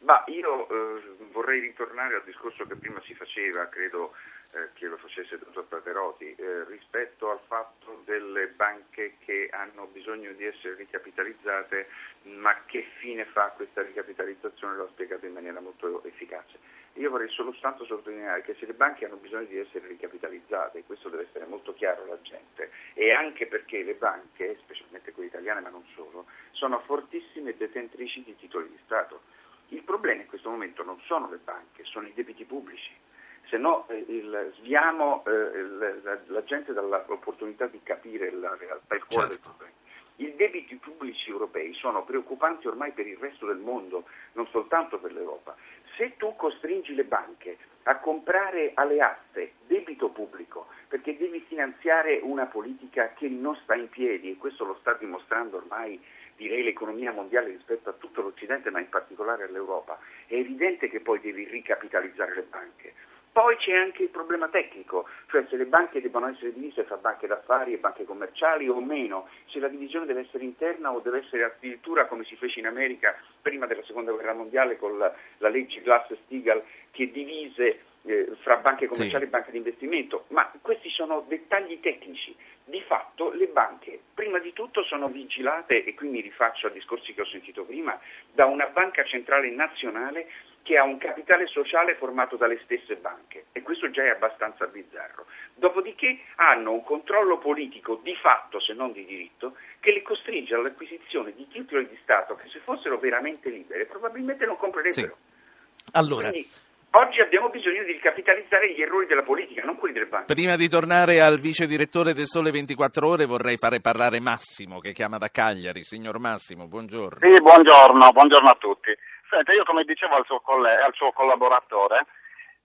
Ma 0.00 0.22
io 0.28 0.68
eh, 0.68 1.02
vorrei 1.32 1.58
ritornare 1.58 2.14
al 2.14 2.22
discorso 2.24 2.64
che 2.66 2.76
prima 2.76 3.00
si 3.04 3.14
faceva, 3.14 3.66
credo 3.68 4.12
eh, 4.52 4.70
che 4.74 4.86
lo 4.86 4.96
facesse 4.96 5.34
il 5.34 5.40
dottor 5.40 5.66
Paterotti, 5.66 6.34
eh, 6.34 6.64
rispetto 6.64 7.30
al 7.30 7.40
fatto 7.46 8.02
delle 8.04 8.48
banche 8.48 9.16
che 9.18 9.48
hanno 9.52 9.86
bisogno 9.86 10.32
di 10.32 10.44
essere 10.44 10.74
ricapitalizzate, 10.74 11.88
ma 12.34 12.64
che 12.64 12.86
fine 12.98 13.26
fa 13.26 13.52
questa 13.56 13.82
ricapitalizzazione, 13.82 14.76
l'ho 14.76 14.88
spiegato 14.88 15.26
in 15.26 15.34
maniera 15.34 15.60
molto 15.60 16.02
efficace. 16.04 16.58
Io 16.94 17.10
vorrei 17.10 17.28
solo 17.28 17.54
tanto 17.60 17.84
sottolineare 17.84 18.42
che 18.42 18.56
se 18.58 18.66
le 18.66 18.72
banche 18.72 19.04
hanno 19.04 19.16
bisogno 19.16 19.44
di 19.44 19.58
essere 19.58 19.86
ricapitalizzate, 19.86 20.82
questo 20.84 21.10
deve 21.10 21.26
essere 21.28 21.44
molto 21.44 21.74
chiaro 21.74 22.04
alla 22.04 22.20
gente, 22.22 22.70
e 22.94 23.12
anche 23.12 23.46
perché 23.46 23.82
le 23.82 23.94
banche, 23.94 24.56
specialmente 24.62 25.12
quelle 25.12 25.28
italiane 25.28 25.60
ma 25.60 25.68
non 25.68 25.84
solo, 25.94 26.26
sono 26.52 26.80
fortissime 26.80 27.56
detentrici 27.56 28.24
di 28.24 28.34
titoli 28.36 28.68
di 28.68 28.78
Stato. 28.84 29.20
Il 29.68 29.82
problema 29.82 30.22
in 30.22 30.28
questo 30.28 30.48
momento 30.48 30.82
non 30.82 30.98
sono 31.02 31.28
le 31.30 31.36
banche, 31.36 31.84
sono 31.84 32.06
i 32.08 32.14
debiti 32.14 32.44
pubblici 32.44 33.06
se 33.48 33.56
no 33.56 33.86
eh, 33.88 34.04
il, 34.08 34.52
sviamo 34.58 35.24
eh, 35.26 36.00
la, 36.02 36.18
la, 36.26 36.44
gente 36.44 36.72
dall'opportunità 36.72 37.66
di 37.66 37.80
capire 37.82 38.30
la 38.30 38.54
realtà, 38.58 38.94
il 38.94 39.04
cuore 39.06 39.28
certo. 39.28 39.48
del 39.48 39.56
problema. 39.56 39.76
I 40.20 40.34
debiti 40.34 40.74
pubblici 40.76 41.30
europei 41.30 41.72
sono 41.74 42.02
preoccupanti 42.04 42.66
ormai 42.66 42.90
per 42.90 43.06
il 43.06 43.16
resto 43.18 43.46
del 43.46 43.58
mondo, 43.58 44.04
non 44.32 44.48
soltanto 44.48 44.98
per 44.98 45.12
l'Europa. 45.12 45.54
Se 45.96 46.16
tu 46.16 46.34
costringi 46.34 46.94
le 46.94 47.04
banche 47.04 47.56
a 47.84 47.98
comprare 47.98 48.72
alle 48.74 49.00
aste 49.00 49.52
debito 49.66 50.08
pubblico 50.08 50.66
perché 50.88 51.16
devi 51.16 51.40
finanziare 51.46 52.18
una 52.22 52.46
politica 52.46 53.12
che 53.12 53.28
non 53.28 53.54
sta 53.62 53.74
in 53.76 53.88
piedi, 53.88 54.32
e 54.32 54.36
questo 54.36 54.64
lo 54.64 54.76
sta 54.80 54.94
dimostrando 54.94 55.58
ormai 55.58 56.00
direi 56.38 56.62
l'economia 56.62 57.12
mondiale 57.12 57.50
rispetto 57.50 57.90
a 57.90 57.94
tutto 57.94 58.22
l'Occidente, 58.22 58.70
ma 58.70 58.78
in 58.78 58.88
particolare 58.88 59.44
all'Europa, 59.44 59.98
è 60.26 60.34
evidente 60.34 60.88
che 60.88 61.00
poi 61.00 61.20
devi 61.20 61.44
ricapitalizzare 61.44 62.34
le 62.34 62.42
banche. 62.42 62.94
Poi 63.38 63.56
c'è 63.58 63.72
anche 63.72 64.02
il 64.02 64.08
problema 64.08 64.48
tecnico, 64.48 65.06
cioè 65.28 65.46
se 65.48 65.56
le 65.56 65.66
banche 65.66 66.00
devono 66.00 66.26
essere 66.26 66.52
divise 66.52 66.82
fra 66.82 66.96
banche 66.96 67.28
d'affari 67.28 67.72
e 67.72 67.78
banche 67.78 68.02
commerciali 68.02 68.68
o 68.68 68.80
meno, 68.80 69.28
se 69.46 69.60
la 69.60 69.68
divisione 69.68 70.06
deve 70.06 70.22
essere 70.22 70.42
interna 70.42 70.90
o 70.90 70.98
deve 70.98 71.18
essere 71.18 71.44
addirittura 71.44 72.06
come 72.06 72.24
si 72.24 72.34
fece 72.34 72.58
in 72.58 72.66
America 72.66 73.16
prima 73.40 73.66
della 73.66 73.84
seconda 73.84 74.10
guerra 74.10 74.34
mondiale 74.34 74.76
con 74.76 74.98
la, 74.98 75.14
la 75.36 75.48
legge 75.50 75.82
Glass-Steagall 75.82 76.64
che 76.90 77.12
divise 77.12 77.78
eh, 78.06 78.28
fra 78.40 78.56
banche 78.56 78.88
commerciali 78.88 79.22
sì. 79.22 79.28
e 79.28 79.30
banche 79.30 79.50
di 79.52 79.58
investimento, 79.58 80.24
ma 80.30 80.52
questi 80.60 80.90
sono 80.90 81.24
dettagli 81.28 81.78
tecnici. 81.78 82.34
Di 82.64 82.82
fatto 82.82 83.30
le 83.30 83.46
banche 83.46 84.00
prima 84.14 84.38
di 84.38 84.52
tutto 84.52 84.82
sono 84.82 85.06
vigilate, 85.08 85.84
e 85.84 85.94
qui 85.94 86.08
mi 86.08 86.20
rifaccio 86.20 86.66
a 86.66 86.70
discorsi 86.70 87.14
che 87.14 87.22
ho 87.22 87.26
sentito 87.26 87.64
prima, 87.64 87.98
da 88.32 88.46
una 88.46 88.66
banca 88.66 89.04
centrale 89.04 89.48
nazionale 89.50 90.26
che 90.68 90.76
ha 90.76 90.84
un 90.84 90.98
capitale 90.98 91.46
sociale 91.46 91.94
formato 91.94 92.36
dalle 92.36 92.60
stesse 92.64 92.96
banche 92.96 93.46
e 93.52 93.62
questo 93.62 93.88
già 93.88 94.02
è 94.02 94.10
abbastanza 94.10 94.66
bizzarro. 94.66 95.24
Dopodiché 95.54 96.18
hanno 96.34 96.72
un 96.72 96.84
controllo 96.84 97.38
politico 97.38 97.98
di 98.02 98.14
fatto, 98.14 98.60
se 98.60 98.74
non 98.74 98.92
di 98.92 99.06
diritto, 99.06 99.56
che 99.80 99.92
le 99.92 100.02
costringe 100.02 100.54
all'acquisizione 100.54 101.32
di 101.34 101.48
titoli 101.48 101.88
di 101.88 101.98
Stato 102.02 102.34
che 102.34 102.48
se 102.48 102.58
fossero 102.58 102.98
veramente 102.98 103.48
libere 103.48 103.86
probabilmente 103.86 104.44
non 104.44 104.58
comprerebbero. 104.58 105.16
Sì. 105.16 105.88
Allora, 105.92 106.28
Quindi, 106.28 106.46
Oggi 106.92 107.20
abbiamo 107.20 107.50
bisogno 107.50 107.84
di 107.84 107.92
ricapitalizzare 107.92 108.72
gli 108.72 108.80
errori 108.80 109.04
della 109.04 109.22
politica, 109.22 109.62
non 109.62 109.76
quelli 109.76 109.92
delle 109.92 110.06
banche. 110.06 110.32
Prima 110.32 110.56
di 110.56 110.70
tornare 110.70 111.20
al 111.20 111.38
vice 111.38 111.66
direttore 111.66 112.14
del 112.14 112.24
Sole 112.24 112.50
24 112.50 113.06
Ore 113.06 113.26
vorrei 113.26 113.58
fare 113.58 113.80
parlare 113.80 114.20
Massimo 114.20 114.80
che 114.80 114.92
chiama 114.92 115.18
da 115.18 115.28
Cagliari. 115.28 115.84
Signor 115.84 116.18
Massimo, 116.18 116.66
buongiorno. 116.66 117.18
Sì, 117.20 117.40
buongiorno, 117.42 118.10
buongiorno 118.10 118.48
a 118.48 118.56
tutti. 118.58 118.96
Senta, 119.28 119.52
io 119.52 119.64
come 119.64 119.84
dicevo 119.84 120.16
al 120.16 120.24
suo, 120.24 120.40
coll- 120.40 120.64
al 120.64 120.94
suo 120.94 121.12
collaboratore, 121.12 122.06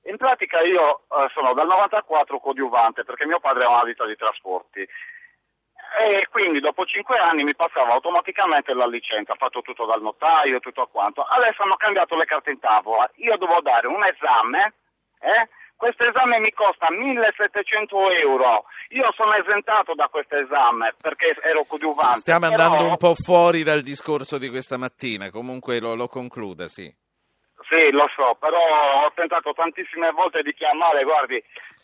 in 0.03 0.17
pratica 0.17 0.61
io 0.61 1.03
eh, 1.09 1.29
sono 1.33 1.53
dal 1.53 1.67
94 1.67 2.39
coadiuvante 2.39 3.03
perché 3.03 3.25
mio 3.25 3.39
padre 3.39 3.65
ha 3.65 3.69
una 3.69 3.83
ditta 3.83 4.05
di 4.05 4.15
trasporti 4.15 4.87
e 5.95 6.27
quindi 6.31 6.59
dopo 6.59 6.85
cinque 6.85 7.17
anni 7.19 7.43
mi 7.43 7.55
passava 7.55 7.93
automaticamente 7.93 8.73
la 8.73 8.87
licenza, 8.87 9.35
fatto 9.35 9.61
tutto 9.61 9.85
dal 9.85 10.01
notaio, 10.01 10.59
tutto 10.59 10.87
quanto. 10.87 11.21
Adesso 11.21 11.61
hanno 11.63 11.75
cambiato 11.75 12.15
le 12.15 12.25
carte 12.25 12.51
in 12.51 12.59
tavola, 12.59 13.09
io 13.15 13.37
devo 13.37 13.61
dare 13.61 13.87
un 13.87 14.03
esame, 14.03 14.73
eh? 15.19 15.49
Questo 15.83 16.07
esame 16.07 16.39
mi 16.39 16.53
costa 16.53 16.89
1700 16.89 18.11
euro, 18.11 18.63
io 18.95 19.11
sono 19.11 19.33
esentato 19.33 19.93
da 19.93 20.07
questo 20.07 20.37
esame 20.37 20.95
perché 20.95 21.35
ero 21.43 21.65
coadiuvante. 21.67 22.19
Stiamo 22.19 22.47
però... 22.47 22.63
andando 22.63 22.87
un 22.87 22.95
po' 22.95 23.13
fuori 23.15 23.63
dal 23.63 23.81
discorso 23.81 24.37
di 24.37 24.47
questa 24.47 24.77
mattina, 24.77 25.29
comunque 25.29 25.81
lo, 25.81 25.95
lo 25.95 26.07
concluda, 26.07 26.69
sì. 26.69 26.87
Sì, 27.67 27.91
lo 27.91 28.07
so, 28.15 28.37
però 28.39 29.03
ho 29.03 29.11
tentato 29.13 29.51
tantissime 29.51 30.11
volte 30.11 30.41
di 30.41 30.53
chiamare, 30.53 31.03
guardi, 31.03 31.43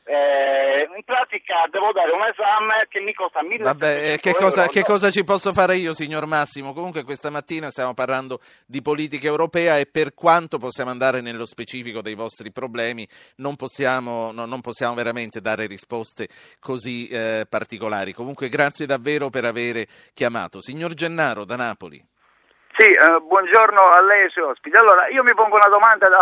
eh, 0.09 0.89
in 0.95 1.03
pratica 1.03 1.67
devo 1.69 1.91
dare 1.91 2.11
un 2.11 2.23
esame 2.25 2.87
che 2.89 2.99
mi 2.99 3.13
costa 3.13 3.43
1000 3.43 3.63
Vabbè, 3.63 4.13
eh, 4.13 4.17
che, 4.17 4.33
cosa, 4.33 4.65
che 4.65 4.81
cosa 4.81 5.11
ci 5.11 5.23
posso 5.23 5.53
fare 5.53 5.75
io, 5.75 5.93
signor 5.93 6.25
Massimo? 6.25 6.73
Comunque 6.73 7.03
questa 7.03 7.29
mattina 7.29 7.69
stiamo 7.69 7.93
parlando 7.93 8.39
di 8.65 8.81
politica 8.81 9.27
europea 9.27 9.77
e 9.77 9.85
per 9.85 10.15
quanto 10.15 10.57
possiamo 10.57 10.89
andare 10.89 11.21
nello 11.21 11.45
specifico 11.45 12.01
dei 12.01 12.15
vostri 12.15 12.51
problemi, 12.51 13.07
non 13.35 13.55
possiamo, 13.55 14.31
no, 14.31 14.45
non 14.45 14.61
possiamo 14.61 14.95
veramente 14.95 15.41
dare 15.41 15.67
risposte 15.67 16.27
così 16.59 17.07
eh, 17.07 17.45
particolari. 17.47 18.11
Comunque 18.11 18.49
grazie 18.49 18.87
davvero 18.87 19.29
per 19.29 19.45
aver 19.45 19.85
chiamato. 20.15 20.59
Signor 20.59 20.95
Gennaro 20.95 21.45
da 21.45 21.55
Napoli. 21.55 22.03
Sì, 22.75 22.87
eh, 22.87 23.19
buongiorno 23.21 23.91
a 23.91 24.01
lei 24.01 24.21
e 24.21 24.23
ai 24.23 24.29
suoi 24.31 24.45
ospiti. 24.45 24.75
Allora, 24.75 25.07
io 25.09 25.21
mi 25.21 25.35
pongo 25.35 25.55
una 25.55 25.69
domanda 25.69 26.07
da, 26.07 26.17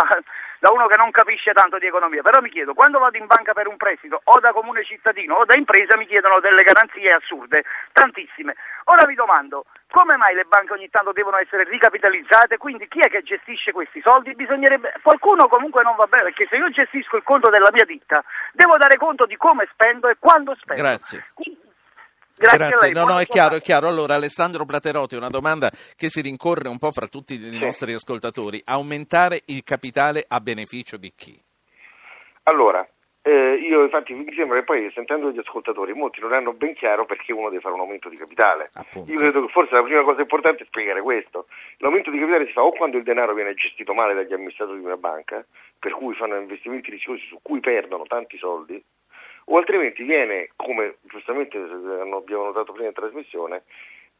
da, 0.58 0.70
uno 0.72 0.86
che 0.86 0.96
non 0.96 1.10
capisce 1.10 1.52
tanto 1.52 1.78
di 1.78 1.86
economia, 1.86 2.22
però 2.22 2.40
mi 2.40 2.50
chiedo, 2.50 2.74
quando 2.74 2.98
vado 2.98 3.16
in 3.16 3.26
banca 3.26 3.52
per 3.52 3.68
un 3.68 3.76
prestito, 3.76 4.20
o 4.24 4.40
da 4.40 4.52
comune 4.52 4.84
cittadino 4.84 5.36
o 5.36 5.44
da 5.44 5.54
impresa, 5.54 5.96
mi 5.96 6.06
chiedono 6.06 6.40
delle 6.40 6.62
garanzie 6.62 7.12
assurde, 7.12 7.64
tantissime. 7.92 8.54
Ora 8.84 9.06
mi 9.06 9.14
domando, 9.14 9.66
come 9.90 10.16
mai 10.16 10.34
le 10.34 10.44
banche 10.44 10.72
ogni 10.72 10.90
tanto 10.90 11.12
devono 11.12 11.36
essere 11.38 11.64
ricapitalizzate? 11.64 12.56
Quindi 12.56 12.88
chi 12.88 13.00
è 13.00 13.08
che 13.08 13.22
gestisce 13.22 13.72
questi 13.72 14.00
soldi? 14.00 14.34
Bisognerebbe... 14.34 14.94
Qualcuno 15.02 15.48
comunque 15.48 15.82
non 15.82 15.96
va 15.96 16.06
bene, 16.06 16.24
perché 16.24 16.46
se 16.48 16.56
io 16.56 16.70
gestisco 16.70 17.16
il 17.16 17.22
conto 17.22 17.50
della 17.50 17.70
mia 17.72 17.84
ditta, 17.84 18.24
devo 18.52 18.76
dare 18.76 18.96
conto 18.96 19.26
di 19.26 19.36
come 19.36 19.68
spendo 19.72 20.08
e 20.08 20.16
quando 20.18 20.54
spendo. 20.56 20.82
Grazie. 20.82 21.24
Quindi, 21.34 21.67
Grazie, 22.38 22.58
Grazie. 22.58 22.76
a 22.76 22.80
lei. 22.80 22.92
No, 22.92 23.04
no, 23.04 23.18
è 23.18 23.26
chiaro, 23.26 23.56
è 23.56 23.60
chiaro. 23.60 23.88
Allora, 23.88 24.14
Alessandro 24.14 24.64
Platerotti, 24.64 25.16
una 25.16 25.28
domanda 25.28 25.70
che 25.96 26.08
si 26.08 26.20
rincorre 26.20 26.68
un 26.68 26.78
po' 26.78 26.92
fra 26.92 27.08
tutti 27.08 27.34
i 27.34 27.58
nostri 27.58 27.92
ascoltatori. 27.92 28.62
Aumentare 28.64 29.42
il 29.46 29.64
capitale 29.64 30.24
a 30.26 30.40
beneficio 30.40 30.96
di 30.96 31.12
chi? 31.16 31.40
Allora, 32.44 32.86
eh, 33.22 33.56
io 33.56 33.82
infatti 33.82 34.14
mi 34.14 34.32
sembra 34.34 34.58
che 34.58 34.64
poi 34.64 34.90
sentendo 34.94 35.30
gli 35.30 35.38
ascoltatori 35.38 35.92
molti 35.92 36.20
non 36.20 36.32
hanno 36.32 36.54
ben 36.54 36.72
chiaro 36.74 37.04
perché 37.04 37.32
uno 37.32 37.50
deve 37.50 37.60
fare 37.60 37.74
un 37.74 37.80
aumento 37.80 38.08
di 38.08 38.16
capitale. 38.16 38.70
Appunto. 38.72 39.10
Io 39.12 39.18
credo 39.18 39.44
che 39.44 39.52
forse 39.52 39.74
la 39.74 39.82
prima 39.82 40.02
cosa 40.02 40.22
importante 40.22 40.62
è 40.62 40.66
spiegare 40.66 41.02
questo. 41.02 41.46
L'aumento 41.78 42.10
di 42.10 42.18
capitale 42.18 42.46
si 42.46 42.52
fa 42.52 42.62
o 42.62 42.72
quando 42.72 42.96
il 42.96 43.02
denaro 43.02 43.34
viene 43.34 43.52
gestito 43.52 43.92
male 43.92 44.14
dagli 44.14 44.32
amministratori 44.32 44.78
di 44.78 44.86
una 44.86 44.96
banca, 44.96 45.44
per 45.78 45.92
cui 45.92 46.14
fanno 46.14 46.36
investimenti 46.36 46.90
rischiosi 46.90 47.26
su 47.26 47.38
cui 47.42 47.60
perdono 47.60 48.04
tanti 48.04 48.38
soldi, 48.38 48.82
o 49.50 49.56
altrimenti 49.56 50.02
viene, 50.02 50.50
come 50.56 50.96
giustamente 51.02 51.56
eh, 51.56 52.10
abbiamo 52.12 52.44
notato 52.44 52.72
prima 52.72 52.88
in 52.88 52.94
trasmissione, 52.94 53.62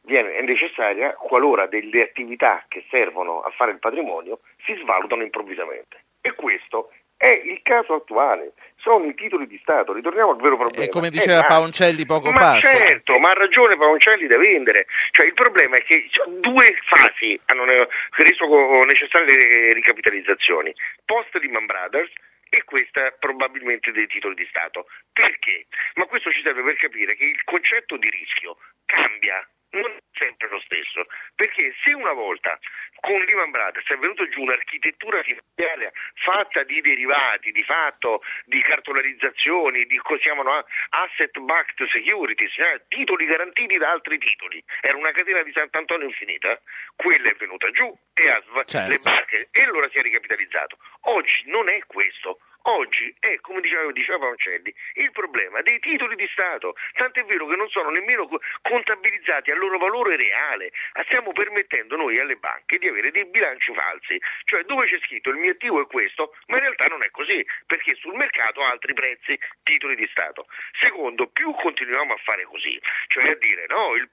viene, 0.01 0.33
è 0.35 0.41
necessaria 0.41 1.13
qualora 1.13 1.67
delle 1.67 2.01
attività 2.01 2.65
che 2.67 2.85
servono 2.89 3.41
a 3.41 3.49
fare 3.51 3.71
il 3.71 3.79
patrimonio 3.79 4.39
si 4.65 4.75
svalutano 4.81 5.23
improvvisamente. 5.23 6.03
E 6.21 6.33
questo 6.33 6.91
è 7.15 7.27
il 7.27 7.59
caso 7.63 7.95
attuale, 7.95 8.53
sono 8.77 9.05
i 9.05 9.13
titoli 9.13 9.45
di 9.45 9.59
Stato, 9.61 9.91
ritorniamo 9.93 10.31
al 10.31 10.37
vero 10.37 10.55
problema. 10.55 10.85
E 10.85 10.89
come 10.89 11.07
Eh, 11.07 11.11
diceva 11.11 11.41
ma- 11.41 11.45
Paoncelli 11.47 12.05
poco 12.05 12.31
ma 12.31 12.39
fa, 12.39 12.59
certo, 12.59 13.19
ma 13.19 13.31
ha 13.31 13.33
ragione 13.33 13.75
Paoncelli 13.75 14.25
da 14.25 14.37
vendere. 14.37 14.87
Cioè, 15.11 15.25
il 15.25 15.33
problema 15.33 15.75
è 15.75 15.83
che 15.83 16.07
sono 16.11 16.35
due 16.39 16.77
fasi 16.87 17.39
hanno 17.47 17.65
reso 17.65 18.83
necessarie 18.85 19.35
le 19.35 19.73
ricapitalizzazioni. 19.73 20.73
Post 21.05 21.35
Lehman 21.35 21.65
Brothers 21.65 22.11
e 22.49 22.63
questa 22.63 23.11
probabilmente 23.19 23.91
dei 23.91 24.07
titoli 24.07 24.35
di 24.35 24.45
Stato. 24.49 24.87
Perché? 25.13 25.67
Ma 25.95 26.05
questo 26.05 26.31
ci 26.31 26.41
serve 26.41 26.63
per 26.63 26.75
capire 26.75 27.15
che 27.15 27.25
il 27.25 27.43
concetto 27.43 27.97
di 27.97 28.09
rischio 28.09 28.57
cambia. 28.85 29.47
Non 29.71 29.85
è 29.85 30.01
sempre 30.17 30.49
lo 30.49 30.59
stesso, 30.61 31.05
perché 31.35 31.73
se 31.83 31.93
una 31.93 32.13
volta 32.13 32.57
con 33.01 33.21
Lehman 33.21 33.51
Brothers 33.51 33.87
è 33.87 33.97
venuto 33.97 34.27
giù 34.27 34.41
un'architettura 34.41 35.21
finanziaria 35.21 35.91
fatta 36.15 36.63
di 36.63 36.81
derivati, 36.81 37.51
di 37.51 37.63
fatto 37.63 38.21
di 38.45 38.61
cartolarizzazioni, 38.61 39.85
di 39.85 39.97
cosa 39.97 40.21
chiamano 40.21 40.65
asset 40.89 41.37
backed 41.39 41.87
securities, 41.89 42.57
eh, 42.57 42.83
titoli 42.87 43.25
garantiti 43.25 43.77
da 43.77 43.91
altri 43.91 44.17
titoli, 44.17 44.63
era 44.81 44.97
una 44.97 45.11
catena 45.11 45.43
di 45.43 45.51
Sant'Antonio 45.51 46.07
infinita, 46.07 46.59
quella 46.95 47.29
è 47.29 47.35
venuta 47.35 47.69
giù 47.71 47.95
e 48.13 48.29
ha 48.29 48.41
Certo. 48.65 48.89
le 48.89 48.99
barche 48.99 49.47
e 49.51 49.63
allora 49.63 49.87
si 49.89 49.97
è 49.99 50.01
ricapitalizzato. 50.01 50.77
Oggi 51.01 51.43
non 51.45 51.69
è 51.69 51.79
questo. 51.85 52.39
Oggi 52.63 53.15
è, 53.19 53.39
come 53.39 53.61
diceva, 53.61 53.91
diceva 53.91 54.19
Paoncelli, 54.19 54.73
il 54.95 55.11
problema 55.11 55.61
dei 55.61 55.79
titoli 55.79 56.15
di 56.15 56.27
Stato, 56.31 56.75
tant'è 56.93 57.23
vero 57.23 57.47
che 57.47 57.55
non 57.55 57.69
sono 57.69 57.89
nemmeno 57.89 58.27
co- 58.27 58.39
contabilizzati 58.61 59.51
al 59.51 59.57
loro 59.57 59.77
valore 59.77 60.17
reale. 60.17 60.71
Ah, 60.93 61.03
Stiamo 61.03 61.31
permettendo 61.31 61.95
noi 61.95 62.19
alle 62.19 62.35
banche 62.35 62.77
di 62.77 62.87
avere 62.87 63.11
dei 63.11 63.25
bilanci 63.25 63.73
falsi, 63.73 64.19
cioè 64.43 64.63
dove 64.63 64.87
c'è 64.87 64.99
scritto 64.99 65.29
il 65.29 65.37
mio 65.37 65.51
attivo 65.51 65.81
è 65.81 65.87
questo, 65.87 66.35
ma 66.47 66.57
in 66.57 66.61
realtà 66.61 66.85
non 66.87 67.01
è 67.01 67.09
così, 67.09 67.45
perché 67.65 67.95
sul 67.95 68.15
mercato 68.15 68.61
ha 68.61 68.69
altri 68.69 68.93
prezzi, 68.93 69.39
titoli 69.63 69.95
di 69.95 70.07
Stato. 70.11 70.47
Secondo, 70.79 71.27
più 71.27 71.51
continuiamo 71.53 72.13
a 72.13 72.17
fare 72.17 72.43
così, 72.43 72.79
cioè 73.07 73.29
a 73.31 73.35
dire 73.35 73.65
no, 73.69 73.95
il 73.95 74.09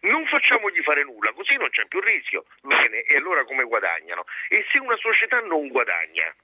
non 0.00 0.26
facciamogli 0.26 0.82
fare 0.82 1.04
nulla, 1.04 1.32
così 1.32 1.56
non 1.56 1.70
c'è 1.70 1.86
più 1.86 2.00
rischio. 2.00 2.44
Bene, 2.62 3.02
e 3.02 3.16
allora 3.16 3.44
come 3.44 3.64
guadagnano? 3.64 4.24
E 4.48 4.64
se 4.70 4.78
una 4.78 4.96
società 4.96 5.40
non 5.40 5.68
guadagna, 5.68 6.34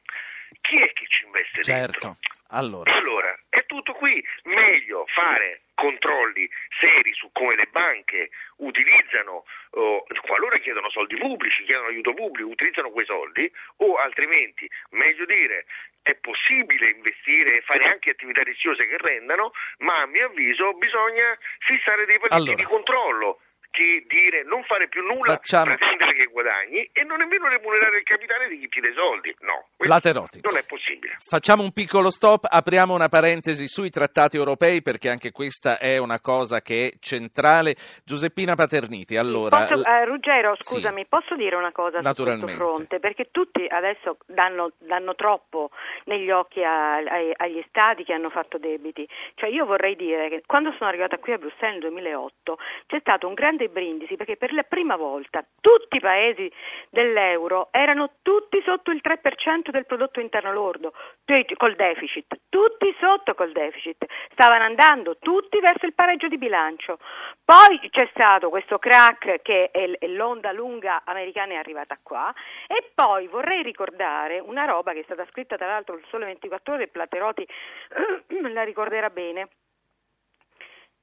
chi 0.60 0.80
è 0.80 0.92
che 0.92 1.06
ci 1.08 1.24
investe 1.24 1.60
dentro? 1.62 2.00
certo. 2.00 2.16
Allora, 2.52 2.92
Allora, 2.92 3.38
è 3.48 3.64
tutto 3.66 3.92
qui. 3.94 4.22
Meglio 4.44 5.04
fare 5.14 5.62
controlli 5.74 6.48
seri 6.80 7.12
su 7.14 7.30
come 7.32 7.54
le 7.56 7.66
banche 7.70 8.30
utilizzano, 8.56 9.44
oh, 9.70 10.04
qualora 10.22 10.58
chiedono 10.58 10.90
soldi 10.90 11.16
pubblici, 11.16 11.64
chiedono 11.64 11.88
aiuto 11.88 12.12
pubblico, 12.12 12.48
utilizzano 12.48 12.90
quei 12.90 13.06
soldi, 13.06 13.50
o 13.76 13.94
altrimenti, 13.96 14.68
meglio 14.90 15.24
dire, 15.24 15.66
è 16.02 16.14
possibile 16.16 16.90
investire 16.90 17.56
e 17.58 17.60
fare 17.62 17.84
anche 17.86 18.10
attività 18.10 18.42
rischiose 18.42 18.86
che 18.86 18.96
rendano, 18.98 19.52
ma 19.78 20.00
a 20.02 20.06
mio 20.06 20.26
avviso 20.26 20.72
bisogna 20.74 21.38
fissare 21.60 22.04
dei 22.04 22.18
paletti 22.18 22.34
Allora. 22.36 22.56
di 22.56 22.64
controllo. 22.64 23.40
Che 23.70 24.04
dire 24.08 24.42
non 24.44 24.64
fare 24.64 24.88
più 24.88 25.00
nulla, 25.02 25.34
Facciamo- 25.34 25.74
pretendere 25.76 26.12
che 26.14 26.24
guadagni 26.26 26.88
e 26.92 27.04
non 27.04 27.18
nemmeno 27.18 27.46
remunerare 27.48 27.98
il 27.98 28.02
capitale 28.02 28.48
di 28.48 28.58
chi 28.58 28.68
ti 28.68 28.80
dà 28.80 28.88
i 28.88 28.94
soldi. 28.94 29.34
No, 29.40 29.68
non 29.78 30.56
è 30.56 30.64
possibile. 30.66 31.16
Facciamo 31.24 31.62
un 31.62 31.72
piccolo 31.72 32.10
stop, 32.10 32.46
apriamo 32.50 32.94
una 32.94 33.08
parentesi 33.08 33.68
sui 33.68 33.88
trattati 33.90 34.36
europei 34.36 34.82
perché 34.82 35.08
anche 35.08 35.30
questa 35.30 35.78
è 35.78 35.98
una 35.98 36.20
cosa 36.20 36.60
che 36.62 36.86
è 36.86 36.90
centrale. 37.00 37.76
Giuseppina 38.04 38.56
Paterniti, 38.56 39.16
allora... 39.16 39.58
Posso- 39.66 39.84
eh, 39.86 40.04
Ruggero, 40.04 40.56
Sì. 40.58 40.74
scusami, 40.74 41.06
posso 41.06 41.36
dire 41.36 41.54
una 41.54 41.70
cosa 41.72 41.98
su 41.98 42.02
Naturalmente. 42.04 42.46
questo 42.46 42.64
fronte? 42.74 42.98
Perché 42.98 43.28
tutti 43.30 43.64
adesso 43.68 44.18
danno, 44.26 44.72
danno 44.78 45.14
troppo 45.14 45.70
negli 46.06 46.30
occhi 46.30 46.62
a- 46.64 46.96
ai- 46.96 47.32
agli 47.36 47.62
stati 47.68 48.02
che 48.04 48.12
hanno 48.12 48.30
fatto 48.30 48.58
debiti. 48.58 49.06
Cioè 49.34 49.48
io 49.48 49.64
vorrei 49.64 49.94
dire 49.94 50.28
che 50.28 50.42
quando 50.44 50.72
sono 50.76 50.88
arrivata 50.90 51.18
qui 51.18 51.32
a 51.32 51.38
Bruxelles 51.38 51.80
nel 51.80 51.90
2008 51.92 52.58
c'è 52.86 52.98
stato 53.00 53.28
un 53.28 53.34
grande 53.34 53.59
brindisi 53.68 54.16
perché 54.16 54.36
per 54.36 54.52
la 54.52 54.62
prima 54.62 54.96
volta 54.96 55.44
tutti 55.60 55.96
i 55.96 56.00
paesi 56.00 56.50
dell'euro 56.88 57.68
erano 57.70 58.12
tutti 58.22 58.60
sotto 58.64 58.90
il 58.90 59.00
3% 59.02 59.70
del 59.70 59.86
prodotto 59.86 60.20
interno 60.20 60.52
lordo, 60.52 60.92
tutti 61.24 61.54
col 61.56 61.76
deficit, 61.76 62.40
tutti 62.48 62.94
sotto 62.98 63.34
col 63.34 63.52
deficit, 63.52 64.04
stavano 64.32 64.64
andando 64.64 65.18
tutti 65.18 65.60
verso 65.60 65.86
il 65.86 65.94
pareggio 65.94 66.28
di 66.28 66.38
bilancio. 66.38 66.98
Poi 67.44 67.78
c'è 67.90 68.08
stato 68.12 68.48
questo 68.48 68.78
crack 68.78 69.42
che 69.42 69.70
è 69.70 69.86
l'onda 70.06 70.52
lunga 70.52 71.02
americana 71.04 71.54
è 71.54 71.56
arrivata 71.56 71.98
qua 72.02 72.32
e 72.66 72.90
poi 72.94 73.26
vorrei 73.26 73.62
ricordare 73.62 74.38
una 74.38 74.64
roba 74.64 74.92
che 74.92 75.00
è 75.00 75.04
stata 75.04 75.26
scritta 75.30 75.56
tra 75.56 75.66
l'altro 75.66 75.96
sul 75.96 76.06
Sole 76.08 76.26
24 76.26 76.74
ore, 76.74 76.88
Platerotti 76.88 77.46
la 78.52 78.62
ricorderà 78.62 79.10
bene. 79.10 79.48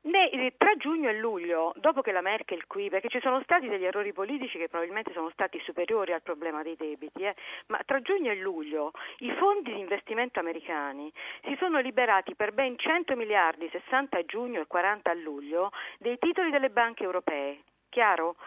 Ne- 0.07 0.29
eh, 0.29 0.53
tra 0.57 0.73
giugno 0.77 1.09
e 1.09 1.17
luglio, 1.17 1.73
dopo 1.75 2.01
che 2.01 2.13
la 2.13 2.21
Merkel 2.21 2.65
qui, 2.65 2.89
perché 2.89 3.09
ci 3.09 3.19
sono 3.19 3.41
stati 3.41 3.67
degli 3.67 3.83
errori 3.83 4.13
politici 4.13 4.57
che 4.57 4.69
probabilmente 4.69 5.11
sono 5.11 5.29
stati 5.31 5.59
superiori 5.65 6.13
al 6.13 6.21
problema 6.21 6.63
dei 6.63 6.77
debiti, 6.77 7.23
eh, 7.23 7.35
ma 7.67 7.81
tra 7.85 7.99
giugno 7.99 8.31
e 8.31 8.35
luglio 8.35 8.91
i 9.17 9.31
fondi 9.33 9.73
di 9.73 9.79
investimento 9.79 10.39
americani 10.39 11.11
si 11.43 11.57
sono 11.59 11.79
liberati 11.79 12.35
per 12.35 12.53
ben 12.53 12.77
100 12.77 13.17
miliardi, 13.17 13.67
60 13.69 14.17
a 14.17 14.23
giugno 14.23 14.61
e 14.61 14.67
40 14.67 15.11
a 15.11 15.13
luglio, 15.13 15.71
dei 15.99 16.17
titoli 16.17 16.51
delle 16.51 16.69
banche 16.69 17.03
europee. 17.03 17.63
Chiaro? 17.89 18.37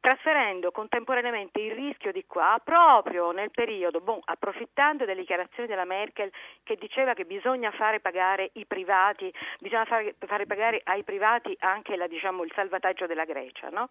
Trasferendo 0.00 0.70
contemporaneamente 0.70 1.60
il 1.60 1.72
rischio 1.72 2.10
di 2.10 2.24
qua 2.26 2.60
proprio 2.62 3.30
nel 3.32 3.50
periodo, 3.50 4.00
boh, 4.00 4.20
approfittando 4.24 5.04
delle 5.04 5.20
dichiarazioni 5.20 5.68
della 5.68 5.84
Merkel 5.84 6.32
che 6.62 6.76
diceva 6.76 7.14
che 7.14 7.24
bisogna 7.24 7.70
fare 7.70 8.00
pagare 8.00 8.50
i 8.54 8.64
privati, 8.66 9.32
bisogna 9.60 9.84
fare, 9.84 10.14
fare 10.18 10.46
pagare 10.46 10.80
ai 10.84 11.02
privati 11.04 11.54
anche 11.60 11.96
la, 11.96 12.06
diciamo, 12.06 12.42
il 12.42 12.52
salvataggio 12.54 13.06
della 13.06 13.24
Grecia, 13.24 13.68
no? 13.68 13.90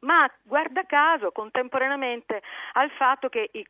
Ma 0.00 0.30
guarda 0.42 0.84
caso 0.84 1.32
contemporaneamente 1.32 2.42
al 2.74 2.90
fatto 2.90 3.28
che 3.28 3.50
eh, 3.52 3.64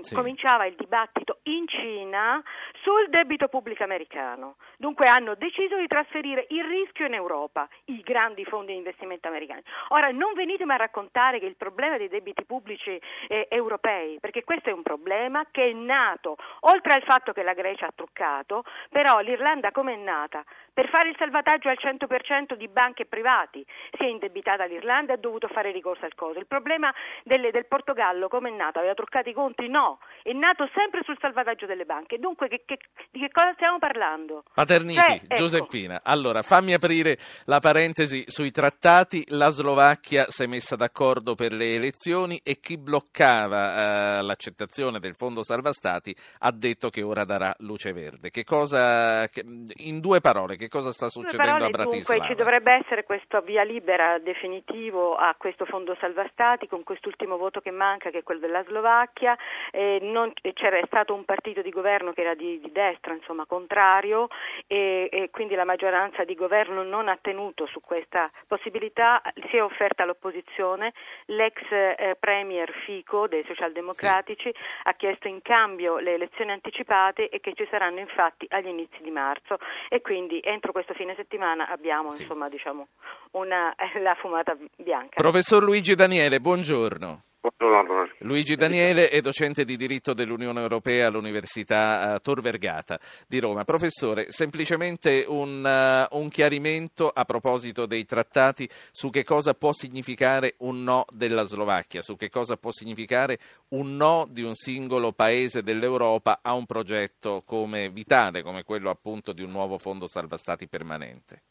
Sì. 0.00 0.14
cominciava 0.14 0.66
il 0.66 0.74
dibattito 0.74 1.38
in 1.44 1.66
Cina 1.68 2.42
sul 2.82 3.08
debito 3.08 3.48
pubblico 3.48 3.82
americano. 3.82 4.56
Dunque 4.76 5.08
hanno 5.08 5.34
deciso 5.34 5.76
di 5.76 5.86
trasferire 5.86 6.46
il 6.50 6.64
rischio 6.64 7.06
in 7.06 7.14
Europa, 7.14 7.68
i 7.86 8.00
grandi 8.00 8.44
fondi 8.44 8.72
di 8.72 8.78
investimento 8.78 9.28
americani. 9.28 9.62
Ora 9.88 10.10
non 10.10 10.32
venitemi 10.34 10.72
a 10.72 10.76
raccontare 10.76 11.38
che 11.38 11.46
il 11.46 11.56
problema 11.56 11.96
dei 11.96 12.08
debiti 12.08 12.44
pubblici 12.44 13.00
eh, 13.28 13.46
europei, 13.50 14.18
perché 14.20 14.44
questo 14.44 14.68
è 14.70 14.72
un 14.72 14.82
problema 14.82 15.44
che 15.50 15.70
è 15.70 15.72
nato, 15.72 16.36
oltre 16.60 16.94
al 16.94 17.02
fatto 17.02 17.32
che 17.32 17.42
la 17.42 17.54
Grecia 17.54 17.86
ha 17.86 17.92
truccato, 17.94 18.64
però 18.90 19.20
l'Irlanda 19.20 19.70
come 19.70 19.94
è 19.94 19.96
nata? 19.96 20.44
Per 20.72 20.88
fare 20.88 21.08
il 21.08 21.16
salvataggio 21.16 21.68
al 21.68 21.78
100% 21.80 22.54
di 22.54 22.68
banche 22.68 23.06
privati 23.06 23.64
si 23.92 24.02
è 24.04 24.06
indebitata 24.06 24.64
l'Irlanda 24.64 25.12
ha 25.12 25.16
dovuto 25.16 25.46
fare 25.54 25.72
ricorso 25.72 26.04
al 26.04 26.14
coso. 26.14 26.38
Il 26.38 26.46
problema 26.46 26.92
delle- 27.22 27.50
del 27.50 27.66
Portogallo 27.66 28.28
come 28.28 28.50
è 28.50 28.52
nato? 28.52 28.78
Aveva 28.80 28.92
truccato 28.94 29.28
i 29.30 29.32
conti? 29.32 29.68
No, 29.68 29.98
è 30.22 30.32
nato 30.32 30.68
sempre 30.74 31.00
sul 31.04 31.16
salvataggio 31.18 31.64
delle 31.64 31.84
banche. 31.86 32.18
Dunque 32.18 32.48
che- 32.48 32.64
che- 32.66 32.78
di 33.10 33.20
che 33.20 33.30
cosa 33.30 33.52
stiamo 33.54 33.78
parlando? 33.78 34.42
Paterniti, 34.52 35.00
Cioè, 35.00 35.20
ecco. 35.22 35.34
Giuseppina. 35.34 36.00
Allora, 36.04 36.42
fammi 36.42 36.74
aprire 36.74 37.16
la 37.46 37.60
parentesi 37.60 38.24
sui 38.26 38.50
trattati. 38.50 39.24
La 39.28 39.48
Slovacchia 39.50 40.24
si 40.28 40.42
è 40.42 40.46
messa 40.46 40.76
d'accordo 40.76 41.34
per 41.34 41.52
le 41.52 41.74
elezioni 41.76 42.40
e 42.42 42.58
chi 42.60 42.76
bloccava 42.76 44.18
eh, 44.18 44.22
l'accettazione 44.22 44.98
del 44.98 45.14
fondo 45.14 45.44
salva 45.44 45.72
stati 45.72 46.14
ha 46.40 46.50
detto 46.50 46.90
che 46.90 47.02
ora 47.02 47.24
darà 47.24 47.54
luce 47.58 47.92
verde. 47.92 48.30
Che 48.30 48.42
cosa, 48.44 49.26
che- 49.28 49.44
in 49.76 50.00
due 50.00 50.20
parole, 50.20 50.56
che 50.56 50.68
cosa 50.68 50.90
sta 50.90 51.08
succedendo 51.08 51.52
parole, 51.52 51.64
a 51.66 51.68
Bratislava? 51.70 52.18
dunque 52.18 52.26
ci 52.28 52.34
dovrebbe 52.34 52.72
essere 52.72 53.04
questo 53.04 53.40
via 53.42 53.62
libera 53.62 54.18
definitivo 54.18 55.14
a 55.14 55.34
questo 55.44 55.66
fondo 55.66 55.94
salva 56.00 56.26
stati 56.32 56.66
con 56.66 56.84
quest'ultimo 56.84 57.36
voto 57.36 57.60
che 57.60 57.70
manca 57.70 58.08
che 58.08 58.20
è 58.20 58.22
quello 58.22 58.40
della 58.40 58.64
Slovacchia, 58.64 59.36
eh, 59.72 59.98
non, 60.00 60.32
c'era 60.54 60.80
stato 60.86 61.12
un 61.12 61.26
partito 61.26 61.60
di 61.60 61.68
governo 61.68 62.14
che 62.14 62.22
era 62.22 62.32
di, 62.32 62.58
di 62.60 62.72
destra, 62.72 63.12
insomma 63.12 63.44
contrario 63.44 64.28
e, 64.66 65.06
e, 65.12 65.28
quindi 65.30 65.54
la 65.54 65.66
maggioranza 65.66 66.24
di 66.24 66.34
governo 66.34 66.82
non 66.82 67.08
ha 67.08 67.18
tenuto 67.20 67.66
su 67.66 67.80
questa 67.80 68.30
possibilità, 68.46 69.20
si 69.50 69.56
è 69.56 69.62
offerta 69.62 70.04
all'opposizione, 70.04 70.94
l'ex 71.26 71.60
eh, 71.70 72.16
premier 72.18 72.72
Fico 72.86 73.28
dei 73.28 73.44
socialdemocratici 73.46 74.50
sì. 74.50 74.60
ha 74.84 74.94
chiesto 74.94 75.28
in 75.28 75.42
cambio 75.42 75.98
le 75.98 76.14
elezioni 76.14 76.52
anticipate 76.52 77.28
e 77.28 77.40
che 77.40 77.52
ci 77.52 77.66
saranno 77.70 77.98
infatti 77.98 78.46
agli 78.48 78.68
inizi 78.68 79.02
di 79.02 79.10
marzo 79.10 79.58
e 79.90 80.00
quindi 80.00 80.40
entro 80.42 80.72
questo 80.72 80.94
fine 80.94 81.14
settimana 81.16 81.68
abbiamo 81.68 82.12
sì. 82.12 82.22
insomma 82.22 82.48
diciamo 82.48 82.88
una, 83.32 83.74
la 84.00 84.14
fumata 84.14 84.56
bianca. 84.76 85.20
Professor 85.20 85.33
Luigi 85.60 85.96
Daniele, 85.96 86.40
buongiorno. 86.40 87.24
Buongiorno. 87.40 88.08
Luigi 88.18 88.54
Daniele 88.54 89.08
è 89.08 89.20
docente 89.20 89.64
di 89.64 89.76
diritto 89.76 90.14
dell'Unione 90.14 90.60
Europea 90.60 91.08
all'Università 91.08 92.14
eh, 92.14 92.20
Tor 92.20 92.40
Vergata 92.40 93.00
di 93.26 93.40
Roma. 93.40 93.64
Professore, 93.64 94.26
semplicemente 94.30 95.24
un, 95.26 95.64
uh, 95.64 96.16
un, 96.16 96.28
chiarimento 96.28 97.08
a 97.08 97.24
proposito 97.24 97.86
dei 97.86 98.04
trattati 98.04 98.68
su 98.92 99.10
che 99.10 99.24
cosa 99.24 99.54
può 99.54 99.72
significare 99.72 100.54
un 100.58 100.84
no 100.84 101.04
della 101.10 101.42
Slovacchia, 101.42 102.00
su 102.00 102.14
che 102.14 102.30
cosa 102.30 102.56
può 102.56 102.70
significare 102.70 103.40
un 103.70 103.96
no 103.96 104.28
di 104.30 104.42
un 104.42 104.54
singolo 104.54 105.10
paese 105.10 105.64
dell'Europa 105.64 106.38
a 106.42 106.52
un 106.54 106.64
progetto 106.64 107.42
come 107.44 107.90
vitale, 107.90 108.42
come 108.42 108.62
quello 108.62 108.88
appunto 108.88 109.32
di 109.32 109.42
un 109.42 109.50
nuovo 109.50 109.78
fondo 109.78 110.06
salva 110.06 110.36
stati 110.36 110.68
permanente. 110.68 111.42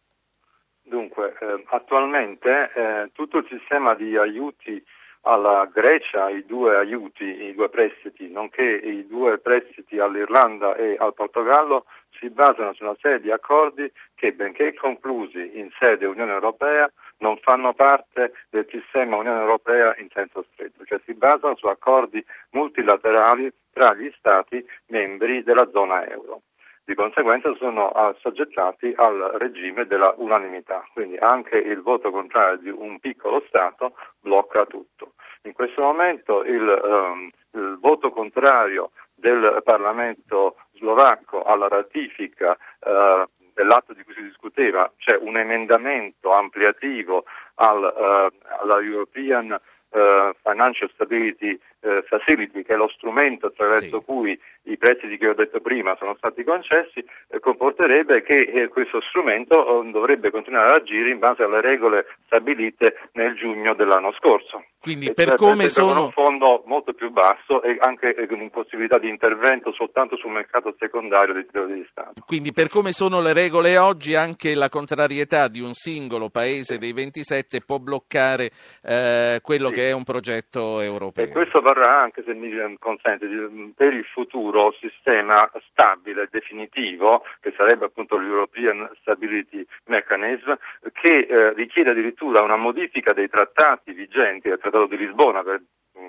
Dunque, 0.93 1.33
eh, 1.39 1.63
attualmente 1.69 2.69
eh, 2.71 3.09
tutto 3.13 3.39
il 3.39 3.47
sistema 3.49 3.95
di 3.95 4.15
aiuti 4.15 4.79
alla 5.21 5.67
Grecia 5.73 6.29
i 6.29 6.45
due 6.45 6.75
aiuti, 6.75 7.23
i 7.23 7.55
due 7.55 7.67
prestiti, 7.69 8.29
nonché 8.29 8.61
i 8.61 9.07
due 9.07 9.39
prestiti 9.39 9.97
all'Irlanda 9.97 10.75
e 10.75 10.95
al 10.99 11.15
Portogallo 11.15 11.85
si 12.19 12.29
basano 12.29 12.73
su 12.73 12.83
una 12.83 12.95
serie 13.01 13.21
di 13.21 13.31
accordi 13.31 13.91
che, 14.13 14.33
benché 14.33 14.75
conclusi 14.75 15.57
in 15.57 15.71
sede 15.79 16.05
Unione 16.05 16.33
Europea, 16.33 16.87
non 17.17 17.37
fanno 17.37 17.73
parte 17.73 18.33
del 18.51 18.67
sistema 18.69 19.17
Unione 19.17 19.39
Europea 19.39 19.95
in 19.97 20.09
senso 20.13 20.45
stretto, 20.53 20.85
cioè 20.85 21.01
si 21.05 21.15
basano 21.15 21.55
su 21.55 21.65
accordi 21.65 22.23
multilaterali 22.51 23.51
tra 23.71 23.95
gli 23.95 24.13
Stati 24.15 24.63
membri 24.89 25.41
della 25.41 25.67
zona 25.71 26.07
euro 26.07 26.43
di 26.85 26.95
conseguenza 26.95 27.53
sono 27.55 27.89
assoggettati 27.89 28.93
al 28.97 29.35
regime 29.37 29.85
della 29.85 30.13
unanimità, 30.17 30.85
quindi 30.91 31.17
anche 31.17 31.57
il 31.57 31.81
voto 31.81 32.11
contrario 32.11 32.57
di 32.57 32.69
un 32.69 32.99
piccolo 32.99 33.43
Stato 33.47 33.95
blocca 34.19 34.65
tutto. 34.65 35.13
In 35.43 35.53
questo 35.53 35.81
momento 35.81 36.43
il, 36.43 36.81
um, 36.83 37.29
il 37.51 37.77
voto 37.79 38.11
contrario 38.11 38.91
del 39.15 39.61
Parlamento 39.63 40.55
slovacco 40.73 41.43
alla 41.43 41.67
ratifica 41.67 42.57
uh, 42.79 43.23
dell'atto 43.53 43.93
di 43.93 44.03
cui 44.03 44.13
si 44.13 44.23
discuteva, 44.23 44.91
cioè 44.97 45.17
un 45.17 45.37
emendamento 45.37 46.31
ampliativo 46.31 47.25
al, 47.55 47.81
uh, 47.81 48.61
alla 48.61 48.81
European 48.81 49.51
uh, 49.51 50.33
Financial 50.43 50.89
Stability 50.93 51.57
Facility, 52.07 52.63
che 52.63 52.73
è 52.73 52.77
lo 52.77 52.89
strumento 52.89 53.47
attraverso 53.47 53.99
sì. 53.99 54.05
cui 54.05 54.39
i 54.63 54.77
prestiti 54.77 55.17
che 55.17 55.27
ho 55.27 55.33
detto 55.33 55.59
prima 55.59 55.95
sono 55.97 56.15
stati 56.15 56.43
concessi, 56.43 57.03
eh, 57.29 57.39
comporterebbe 57.39 58.21
che 58.23 58.41
eh, 58.41 58.67
questo 58.69 59.01
strumento 59.01 59.83
eh, 59.83 59.91
dovrebbe 59.91 60.31
continuare 60.31 60.69
ad 60.69 60.81
agire 60.81 61.09
in 61.09 61.19
base 61.19 61.43
alle 61.43 61.61
regole 61.61 62.05
stabilite 62.25 63.09
nel 63.13 63.35
giugno 63.35 63.73
dell'anno 63.73 64.13
scorso. 64.13 64.63
Quindi 64.79 65.07
e 65.07 65.13
per 65.13 65.29
cioè, 65.29 65.37
come 65.37 65.69
sono... 65.69 66.05
un 66.05 66.11
fondo 66.11 66.63
molto 66.65 66.93
più 66.93 67.09
basso 67.09 67.61
e 67.61 67.77
anche 67.79 68.15
eh, 68.15 68.27
con 68.27 68.41
impossibilità 68.41 68.99
di 68.99 69.09
intervento 69.09 69.71
soltanto 69.73 70.17
sul 70.17 70.31
mercato 70.31 70.75
secondario 70.77 71.33
dei 71.33 71.45
titoli 71.45 71.73
di 71.75 71.87
Stato. 71.89 72.21
Quindi 72.25 72.51
per 72.51 72.67
come 72.69 72.91
sono 72.91 73.21
le 73.21 73.33
regole 73.33 73.77
oggi 73.77 74.15
anche 74.15 74.55
la 74.55 74.69
contrarietà 74.69 75.47
di 75.47 75.61
un 75.61 75.73
singolo 75.73 76.29
paese 76.29 76.77
dei 76.77 76.93
27 76.93 77.61
può 77.61 77.79
bloccare 77.79 78.49
eh, 78.83 79.39
quello 79.41 79.67
sì. 79.69 79.73
che 79.73 79.89
è 79.89 79.91
un 79.93 80.03
progetto 80.03 80.79
europeo. 80.81 81.23
E 81.23 81.29
questo 81.29 81.61
varrà 81.73 81.99
anche, 81.99 82.23
se 82.23 82.33
mi 82.33 82.77
consente, 82.77 83.27
per 83.75 83.93
il 83.93 84.05
futuro 84.05 84.71
sistema 84.79 85.49
stabile, 85.69 86.27
definitivo, 86.31 87.23
che 87.41 87.53
sarebbe 87.57 87.85
appunto 87.85 88.17
l'European 88.17 88.89
Stability 89.01 89.65
Mechanism, 89.85 90.53
che 90.93 91.17
eh, 91.17 91.53
richiede 91.53 91.89
addirittura 91.89 92.41
una 92.41 92.55
modifica 92.55 93.13
dei 93.13 93.27
trattati 93.27 93.91
vigenti, 93.91 94.49
del 94.49 94.59
Trattato 94.59 94.85
di 94.85 94.97
Lisbona, 94.97 95.43
per 95.43 95.61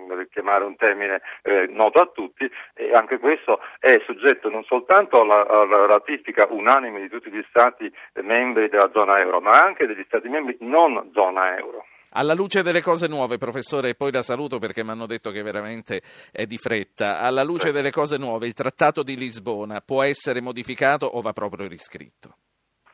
per 0.06 0.28
chiamare 0.30 0.64
un 0.64 0.76
termine 0.76 1.20
eh, 1.42 1.66
noto 1.68 2.00
a 2.00 2.06
tutti, 2.06 2.50
e 2.74 2.94
anche 2.94 3.18
questo 3.18 3.60
è 3.78 4.00
soggetto 4.06 4.48
non 4.48 4.64
soltanto 4.64 5.20
alla, 5.20 5.46
alla, 5.46 5.86
ratifica 5.86 6.46
unanime 6.48 7.00
di 7.00 7.08
tutti 7.08 7.30
gli 7.30 7.44
Stati 7.48 7.92
membri 8.22 8.68
della 8.68 8.90
zona 8.92 9.20
euro, 9.20 9.40
ma 9.40 9.62
anche 9.62 9.86
degli 9.86 10.04
Stati 10.06 10.28
membri 10.28 10.56
non 10.60 11.10
zona 11.12 11.56
euro. 11.58 11.84
Alla 12.16 12.34
luce 12.34 12.62
delle 12.62 12.80
cose 12.80 13.08
nuove, 13.08 13.38
professore, 13.38 13.88
e 13.88 13.94
poi 13.96 14.12
la 14.12 14.22
saluto 14.22 14.60
perché 14.60 14.84
mi 14.84 14.90
hanno 14.90 15.06
detto 15.06 15.32
che 15.32 15.42
veramente 15.42 16.00
è 16.30 16.46
di 16.46 16.58
fretta, 16.58 17.18
alla 17.18 17.42
luce 17.42 17.72
delle 17.72 17.90
cose 17.90 18.18
nuove, 18.18 18.46
il 18.46 18.52
Trattato 18.52 19.02
di 19.02 19.16
Lisbona 19.16 19.80
può 19.80 20.00
essere 20.02 20.40
modificato 20.40 21.06
o 21.06 21.20
va 21.20 21.32
proprio 21.32 21.66
riscritto? 21.66 22.36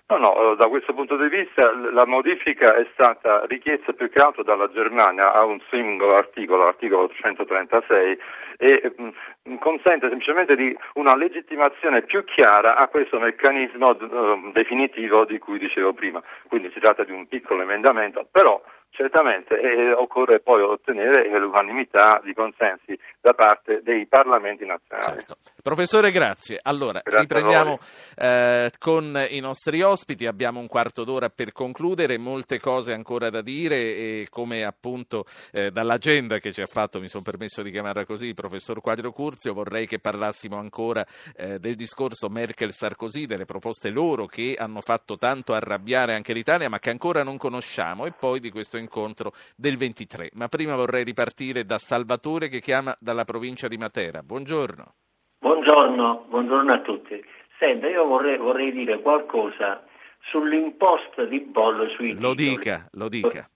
No, 0.09 0.16
no, 0.16 0.55
da 0.57 0.66
questo 0.66 0.93
punto 0.93 1.16
di 1.16 1.29
vista 1.29 1.71
la 1.93 2.05
modifica 2.05 2.75
è 2.75 2.85
stata 2.93 3.45
richiesta 3.47 3.93
più 3.93 4.11
che 4.11 4.18
altro 4.18 4.43
dalla 4.43 4.68
Germania 4.73 5.33
a 5.33 5.45
un 5.45 5.61
singolo 5.71 6.16
articolo, 6.16 6.64
l'articolo 6.64 7.09
136, 7.09 8.18
e 8.57 8.93
mh, 8.97 9.11
mm, 9.51 9.57
consente 9.59 10.09
semplicemente 10.09 10.57
di 10.57 10.77
una 10.95 11.14
legittimazione 11.14 12.03
più 12.03 12.25
chiara 12.25 12.77
a 12.77 12.89
questo 12.89 13.21
meccanismo 13.21 13.91
uh, 13.91 14.51
definitivo 14.51 15.25
di 15.25 15.39
cui 15.39 15.59
dicevo 15.59 15.93
prima. 15.93 16.21
Quindi 16.49 16.71
si 16.73 16.81
tratta 16.81 17.05
di 17.05 17.12
un 17.12 17.29
piccolo 17.29 17.62
emendamento, 17.62 18.27
però 18.33 18.61
Certamente 18.91 19.59
e 19.59 19.93
occorre 19.93 20.41
poi 20.41 20.62
ottenere 20.62 21.28
l'unanimità 21.38 22.20
di 22.24 22.34
consensi 22.34 22.99
da 23.20 23.34
parte 23.34 23.82
dei 23.82 24.07
parlamenti 24.07 24.66
nazionali. 24.66 25.18
Certo. 25.18 25.36
Professore, 25.62 26.11
grazie. 26.11 26.59
Allora, 26.61 27.01
grazie 27.03 27.20
riprendiamo 27.20 27.78
eh, 28.16 28.70
con 28.78 29.26
i 29.30 29.38
nostri 29.41 29.80
ospiti. 29.82 30.26
Abbiamo 30.26 30.59
un 30.59 30.66
quarto 30.66 31.05
d'ora 31.05 31.28
per 31.28 31.53
concludere, 31.53 32.18
molte 32.18 32.59
cose 32.59 32.93
ancora 32.93 33.30
da 33.30 33.43
dire 33.43 33.76
e 33.76 34.26
come 34.28 34.64
appunto 34.64 35.24
eh, 35.53 35.70
dall'agenda 35.70 36.38
che 36.38 36.53
ci 36.53 36.61
ha 36.61 36.66
fatto, 36.66 37.01
mi 37.01 37.09
sono 37.09 37.22
permesso 37.22 37.62
di 37.62 37.70
chiamarla 37.70 38.05
così, 38.05 38.26
il 38.26 38.34
professor 38.34 38.80
Quadro 38.80 39.12
Curzio, 39.12 39.55
vorrei 39.55 39.86
che 39.86 40.01
parlassimo 40.01 40.59
ancora 40.59 41.07
eh, 41.36 41.59
del 41.59 41.76
discorso 41.76 42.28
Merkel-Sarkozy, 42.28 43.26
delle 43.26 43.45
proposte 43.45 43.91
loro 43.91 44.26
che 44.26 44.57
hanno 44.59 44.80
fatto 44.80 45.16
tanto 45.16 45.55
arrabbiare 45.55 46.14
anche 46.14 46.32
l'Italia 46.32 46.68
ma 46.68 46.78
che 46.78 46.91
ancora 46.91 47.22
non 47.22 47.36
conosciamo 47.36 48.07
e 48.07 48.12
poi 48.12 48.41
di 48.41 48.51
questo 48.51 48.78
incontro 48.81 49.33
del 49.57 49.76
23. 49.76 50.31
Ma 50.35 50.49
prima 50.49 50.74
vorrei 50.74 51.05
ripartire 51.05 51.64
da 51.64 51.78
Salvatore 51.78 52.49
che 52.49 52.61
chiama 52.61 52.95
dalla 52.99 53.24
provincia 53.24 53.68
di 53.68 53.76
Matera. 53.76 54.22
Buongiorno. 54.22 54.95
Buongiorno, 55.39 56.26
buongiorno 56.28 56.72
a 56.72 56.81
tutti. 56.81 57.22
Senta, 57.59 57.89
io 57.89 58.07
vorrei, 58.07 58.39
vorrei 58.39 58.72
dire 58.72 59.01
qualcosa 59.01 59.85
sull'imposta 60.31 61.24
di 61.24 61.41
bollo 61.41 61.89
sui 61.91 62.18
Lo 62.18 62.35
titoli, 62.35 62.57
dica, 62.57 62.89
lo 62.93 63.09
dica. 63.09 63.49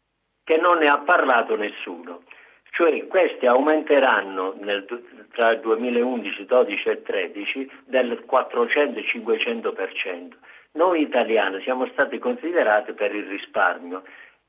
Che 0.45 0.57
non 0.57 0.79
ne 0.79 0.89
ha 0.89 0.99
parlato 0.99 1.57
nessuno. 1.57 2.23
Cioè 2.71 3.07
questi 3.07 3.47
aumenteranno 3.47 4.55
nel, 4.61 4.85
tra 5.33 5.53
il 5.53 5.61
2011, 5.61 6.45
12 6.45 6.89
e 6.89 7.03
13 7.03 7.71
del 7.85 8.25
400-500%. 8.29 10.33
Noi 10.73 11.03
italiani 11.03 11.63
siamo 11.63 11.87
stati 11.93 12.19
considerati 12.19 12.93
per 12.93 13.15
il 13.15 13.27
risparmio 13.27 14.03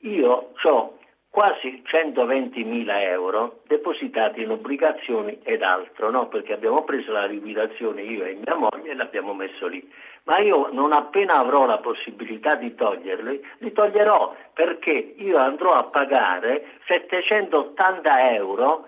io 0.05 0.51
ho 0.61 0.97
quasi 1.35 1.81
120 1.83 2.63
mila 2.63 3.01
euro 3.01 3.59
depositati 3.67 4.41
in 4.41 4.51
obbligazioni 4.51 5.37
ed 5.43 5.63
altro, 5.63 6.09
no? 6.09 6.27
perché 6.27 6.53
abbiamo 6.53 6.85
preso 6.85 7.11
la 7.11 7.25
liquidazione 7.25 8.03
io 8.03 8.23
e 8.23 8.35
mia 8.35 8.55
moglie 8.55 8.91
e 8.91 8.95
l'abbiamo 8.95 9.33
messo 9.33 9.67
lì. 9.67 9.85
Ma 10.23 10.39
io 10.39 10.69
non 10.71 10.93
appena 10.93 11.39
avrò 11.39 11.65
la 11.65 11.79
possibilità 11.79 12.55
di 12.55 12.73
toglierli, 12.73 13.45
li 13.57 13.71
toglierò 13.73 14.33
perché 14.53 15.15
io 15.17 15.37
andrò 15.37 15.73
a 15.73 15.83
pagare 15.83 16.79
780 16.87 18.33
euro 18.33 18.87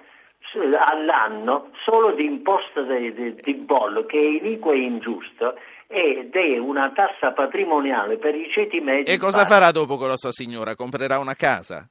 all'anno 0.79 1.71
solo 1.83 2.11
di 2.11 2.23
imposta 2.23 2.81
di, 2.81 3.13
di, 3.13 3.35
di 3.35 3.57
bollo 3.57 4.05
che 4.05 4.17
è 4.17 4.23
iniquo 4.23 4.71
e 4.71 4.77
ingiusto 4.77 5.55
ed 5.87 6.35
è 6.35 6.57
una 6.57 6.91
tassa 6.93 7.31
patrimoniale 7.33 8.17
per 8.17 8.35
i 8.35 8.49
ceti 8.51 8.79
medi. 8.79 9.09
E 9.11 9.17
cosa 9.17 9.45
farà 9.45 9.71
dopo 9.71 9.97
con 9.97 10.09
la 10.09 10.17
sua 10.17 10.31
signora? 10.31 10.75
Comprerà 10.75 11.17
una 11.19 11.33
casa? 11.35 11.87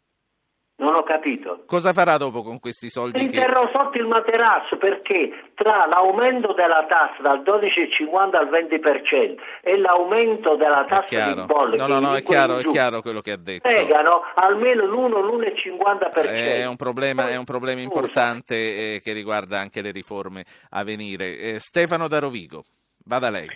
Non 0.79 0.95
ho 0.95 1.05
capito. 1.05 1.63
Cosa 1.65 1.95
farà 1.95 2.19
dopo 2.19 2.43
con 2.43 2.61
questi 2.61 2.91
soldi? 2.91 3.19
Li 3.21 3.29
Che... 3.31 3.39
terrò 3.41 3.67
sotto 3.73 3.97
il 3.97 4.05
materasso 4.07 4.77
perché 4.77 5.51
tra 5.55 5.87
l'aumento 5.87 6.53
della 6.53 6.85
tassa 6.87 7.23
dal 7.23 7.41
12,50 7.41 8.37
al 8.37 8.51
20% 8.51 9.35
e 9.63 9.79
l'aumento 9.79 10.55
della 10.57 10.85
tassa 10.87 11.33
di 11.33 11.45
bolle 11.47 11.79
No, 11.79 11.87
no, 11.87 11.99
no, 11.99 12.15
è 12.15 12.23
chiaro, 12.23 12.59
è 12.59 12.65
chiaro 12.65 13.01
quello 13.01 13.23
che 13.23 13.33
ha 13.33 13.39
detto. 13.39 13.67
pegano 13.67 14.21
almeno 14.35 14.85
l'1 14.85 15.25
l'1,50%. 15.25 16.23
È 16.25 16.67
un 16.67 16.77
problema, 16.77 17.31
è 17.31 17.37
un 17.37 17.45
problema 17.45 17.81
importante 17.81 18.55
eh, 18.97 19.01
che 19.03 19.15
riguarda 19.15 19.59
anche 19.59 19.81
le 19.81 19.93
riforme 19.93 20.45
a 20.73 20.85
venire. 20.85 21.39
Eh, 21.39 21.59
Stefano 21.59 22.07
da 22.07 22.19
Rovigo, 22.19 22.65
vada 23.07 23.31
lei. 23.31 23.49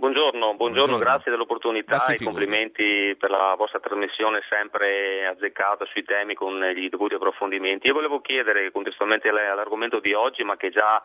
Buongiorno, 0.00 0.54
buongiorno, 0.54 0.94
Buongiorno. 0.94 0.98
grazie 0.98 1.32
dell'opportunità 1.32 2.06
e 2.06 2.22
complimenti 2.22 3.16
per 3.18 3.30
la 3.30 3.54
vostra 3.58 3.80
trasmissione 3.80 4.44
sempre 4.48 5.26
azzeccata 5.26 5.84
sui 5.86 6.04
temi 6.04 6.34
con 6.34 6.56
gli 6.66 6.88
dovuti 6.88 7.14
approfondimenti. 7.14 7.88
Io 7.88 7.94
volevo 7.94 8.20
chiedere 8.20 8.70
contestualmente 8.70 9.28
all'argomento 9.28 9.98
di 9.98 10.14
oggi, 10.14 10.44
ma 10.44 10.56
che 10.56 10.70
già 10.70 11.02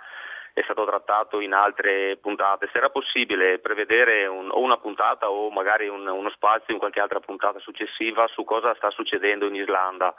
è 0.54 0.62
stato 0.62 0.86
trattato 0.86 1.40
in 1.40 1.54
altre 1.54 2.18
puntate, 2.22 2.70
se 2.72 2.78
era 2.78 2.92
possibile 2.92 3.58
prevedere 3.58 4.28
un- 4.28 4.52
o 4.52 4.60
una 4.60 4.78
puntata 4.78 5.28
o 5.28 5.50
magari 5.50 5.88
un- 5.88 6.06
uno 6.06 6.30
spazio 6.30 6.72
in 6.72 6.80
qualche 6.80 7.00
altra 7.00 7.20
puntata 7.20 7.58
successiva 7.58 8.28
su 8.28 8.44
cosa 8.44 8.76
sta 8.76 8.92
succedendo 8.92 9.48
in 9.48 9.56
Islanda. 9.56 10.14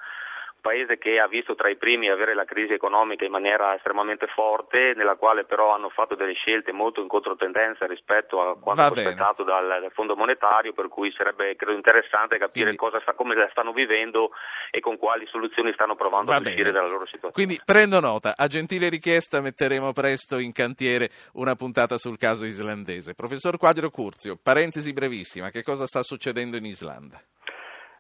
Paese 0.65 0.97
che 0.97 1.21
ha 1.21 1.29
visto 1.29 1.55
tra 1.55 1.69
i 1.69 1.77
primi 1.77 2.09
avere 2.09 2.35
la 2.35 2.47
crisi 2.47 2.73
economica 2.73 3.27
in 3.27 3.31
maniera 3.31 3.75
estremamente 3.75 4.27
forte, 4.29 4.95
nella 4.97 5.17
quale 5.17 5.45
però 5.45 5.75
hanno 5.75 5.91
fatto 5.91 6.15
delle 6.15 6.33
scelte 6.33 6.73
molto 6.73 7.03
in 7.03 7.07
controtendenza 7.07 7.85
rispetto 7.85 8.41
a 8.41 8.59
quanto 8.59 8.93
prospettato 8.93 9.43
dal, 9.43 9.69
dal 9.69 9.93
Fondo 9.93 10.17
Monetario, 10.17 10.73
per 10.73 10.89
cui 10.89 11.13
sarebbe 11.13 11.55
credo 11.57 11.77
interessante 11.77 12.39
capire 12.39 12.73
Quindi- 12.73 12.77
cosa 12.79 12.99
sta- 13.03 13.13
come 13.13 13.35
la 13.35 13.47
stanno 13.51 13.75
vivendo 13.75 14.31
e 14.71 14.81
con 14.81 14.97
quali 14.97 15.27
soluzioni 15.27 15.71
stanno 15.75 15.97
provando 15.97 16.31
Va 16.31 16.39
ad 16.39 16.47
uscire 16.47 16.73
dalla 16.73 16.89
loro 16.89 17.05
situazione. 17.05 17.33
Quindi 17.35 17.61
prendo 17.63 18.01
nota, 18.01 18.33
a 18.35 18.47
gentile 18.47 18.89
richiesta 18.89 19.43
metteremo 19.43 19.93
presto 19.93 20.39
in 20.39 20.53
cantiere 20.53 21.11
una 21.35 21.57
puntata 21.57 21.99
sul 21.99 22.17
caso 22.17 22.47
islandese. 22.47 23.13
Professor 23.13 23.59
Quadro 23.59 23.91
Curzio, 23.91 24.39
parentesi 24.43 24.95
brevissima, 24.95 25.51
che 25.51 25.63
cosa 25.63 25.85
sta 25.85 26.03
succedendo 26.03 26.57
in 26.57 26.65
Islanda? 26.65 27.21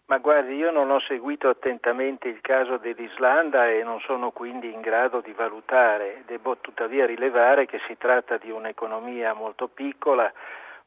Ma 0.06 0.18
guardi, 0.18 0.54
io 0.54 0.70
non 0.70 0.90
ho 0.90 1.00
seguito 1.00 1.48
attentamente 1.48 2.28
il 2.28 2.42
caso 2.42 2.76
dell'Islanda 2.76 3.70
e 3.70 3.82
non 3.82 4.00
sono 4.00 4.32
quindi 4.32 4.70
in 4.70 4.82
grado 4.82 5.20
di 5.20 5.32
valutare. 5.32 6.24
Devo 6.26 6.58
tuttavia 6.58 7.06
rilevare 7.06 7.64
che 7.64 7.80
si 7.86 7.96
tratta 7.96 8.36
di 8.36 8.50
un'economia 8.50 9.32
molto 9.32 9.66
piccola, 9.66 10.30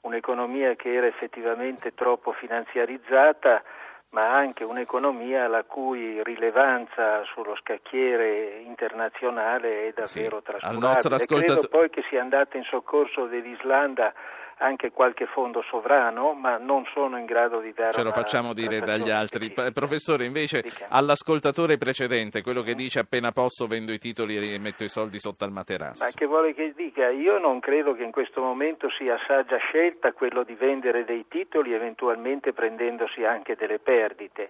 un'economia 0.02 0.76
che 0.76 0.94
era 0.94 1.08
effettivamente 1.08 1.96
troppo 1.96 2.32
finanziarizzata, 2.32 3.64
ma 4.10 4.30
anche 4.30 4.64
un'economia 4.64 5.48
la 5.48 5.64
cui 5.64 6.24
rilevanza 6.24 7.24
sullo 7.24 7.56
scacchiere 7.56 8.62
internazionale 8.66 9.88
è 9.88 9.94
davvero 9.96 10.44
trascurabile. 10.44 10.80
nostro 10.88 11.16
ascoltato- 11.16 11.54
Credo 11.54 11.68
poi 11.70 11.90
che 11.90 12.04
sia 12.08 12.22
andata 12.22 12.56
in 12.56 12.64
soccorso 12.64 13.26
dell'Islanda 13.26 14.14
anche 14.58 14.92
qualche 14.92 15.26
fondo 15.28 15.62
sovrano, 15.70 16.34
ma 16.34 16.58
non 16.58 16.84
sono 16.94 17.18
in 17.18 17.26
grado 17.26 17.60
di 17.60 17.74
dare 17.74 17.94
Ce 17.94 18.04
lo 18.04 18.12
facciamo 18.12 18.54
dire 18.54 18.80
dagli 18.80 19.10
altri. 19.10 19.52
Pa- 19.52 19.72
Professore, 19.72 20.26
invece 20.26 20.64
all'ascoltatore 20.90 21.78
precedente, 21.78 22.42
quello 22.42 22.62
che 22.62 22.74
dice 22.74 23.00
appena 23.00 23.32
posso 23.32 23.68
vendo 23.68 23.92
i 23.92 23.98
titoli 23.98 24.54
e 24.54 24.60
metto 24.60 24.84
i 24.84 24.90
soldi 24.90 25.20
sotto 25.20 25.44
al 25.44 25.52
materasso. 25.52 26.04
Ma 26.04 26.10
che 26.12 26.26
vuole 26.26 26.54
che 26.54 26.74
dica? 26.76 27.10
Io 27.10 27.38
non 27.38 27.60
credo 27.60 27.94
che 27.94 28.04
in 28.04 28.12
questo 28.12 28.42
momento 28.42 28.90
sia 28.98 29.18
saggia 29.28 29.58
scelta 29.58 30.12
quello 30.14 30.44
di 30.44 30.56
vendere 30.56 31.06
dei 31.06 31.26
titoli 31.28 31.74
eventualmente 31.74 32.54
prendendosi 32.54 33.24
anche 33.24 33.56
delle 33.56 33.80
perdite. 33.80 34.50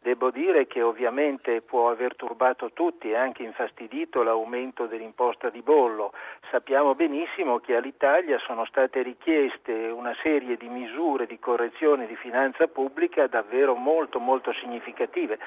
Devo 0.00 0.30
dire 0.30 0.68
che 0.68 0.80
ovviamente 0.80 1.60
può 1.60 1.90
aver 1.90 2.14
turbato 2.14 2.70
tutti 2.72 3.10
e 3.10 3.16
anche 3.16 3.42
infastidito 3.42 4.22
l'aumento 4.22 4.86
dell'imposta 4.86 5.50
di 5.50 5.60
bollo. 5.60 6.12
Sappiamo 6.50 6.94
benissimo 6.94 7.58
che 7.58 7.74
all'Italia 7.74 8.38
sono 8.38 8.64
state 8.64 9.02
richieste 9.02 9.72
una 9.88 10.14
serie 10.22 10.56
di 10.56 10.68
misure 10.68 11.26
di 11.26 11.40
correzione 11.40 12.06
di 12.06 12.14
finanza 12.14 12.68
pubblica 12.68 13.26
davvero 13.26 13.74
molto 13.74 14.20
molto 14.20 14.52
significative. 14.52 15.38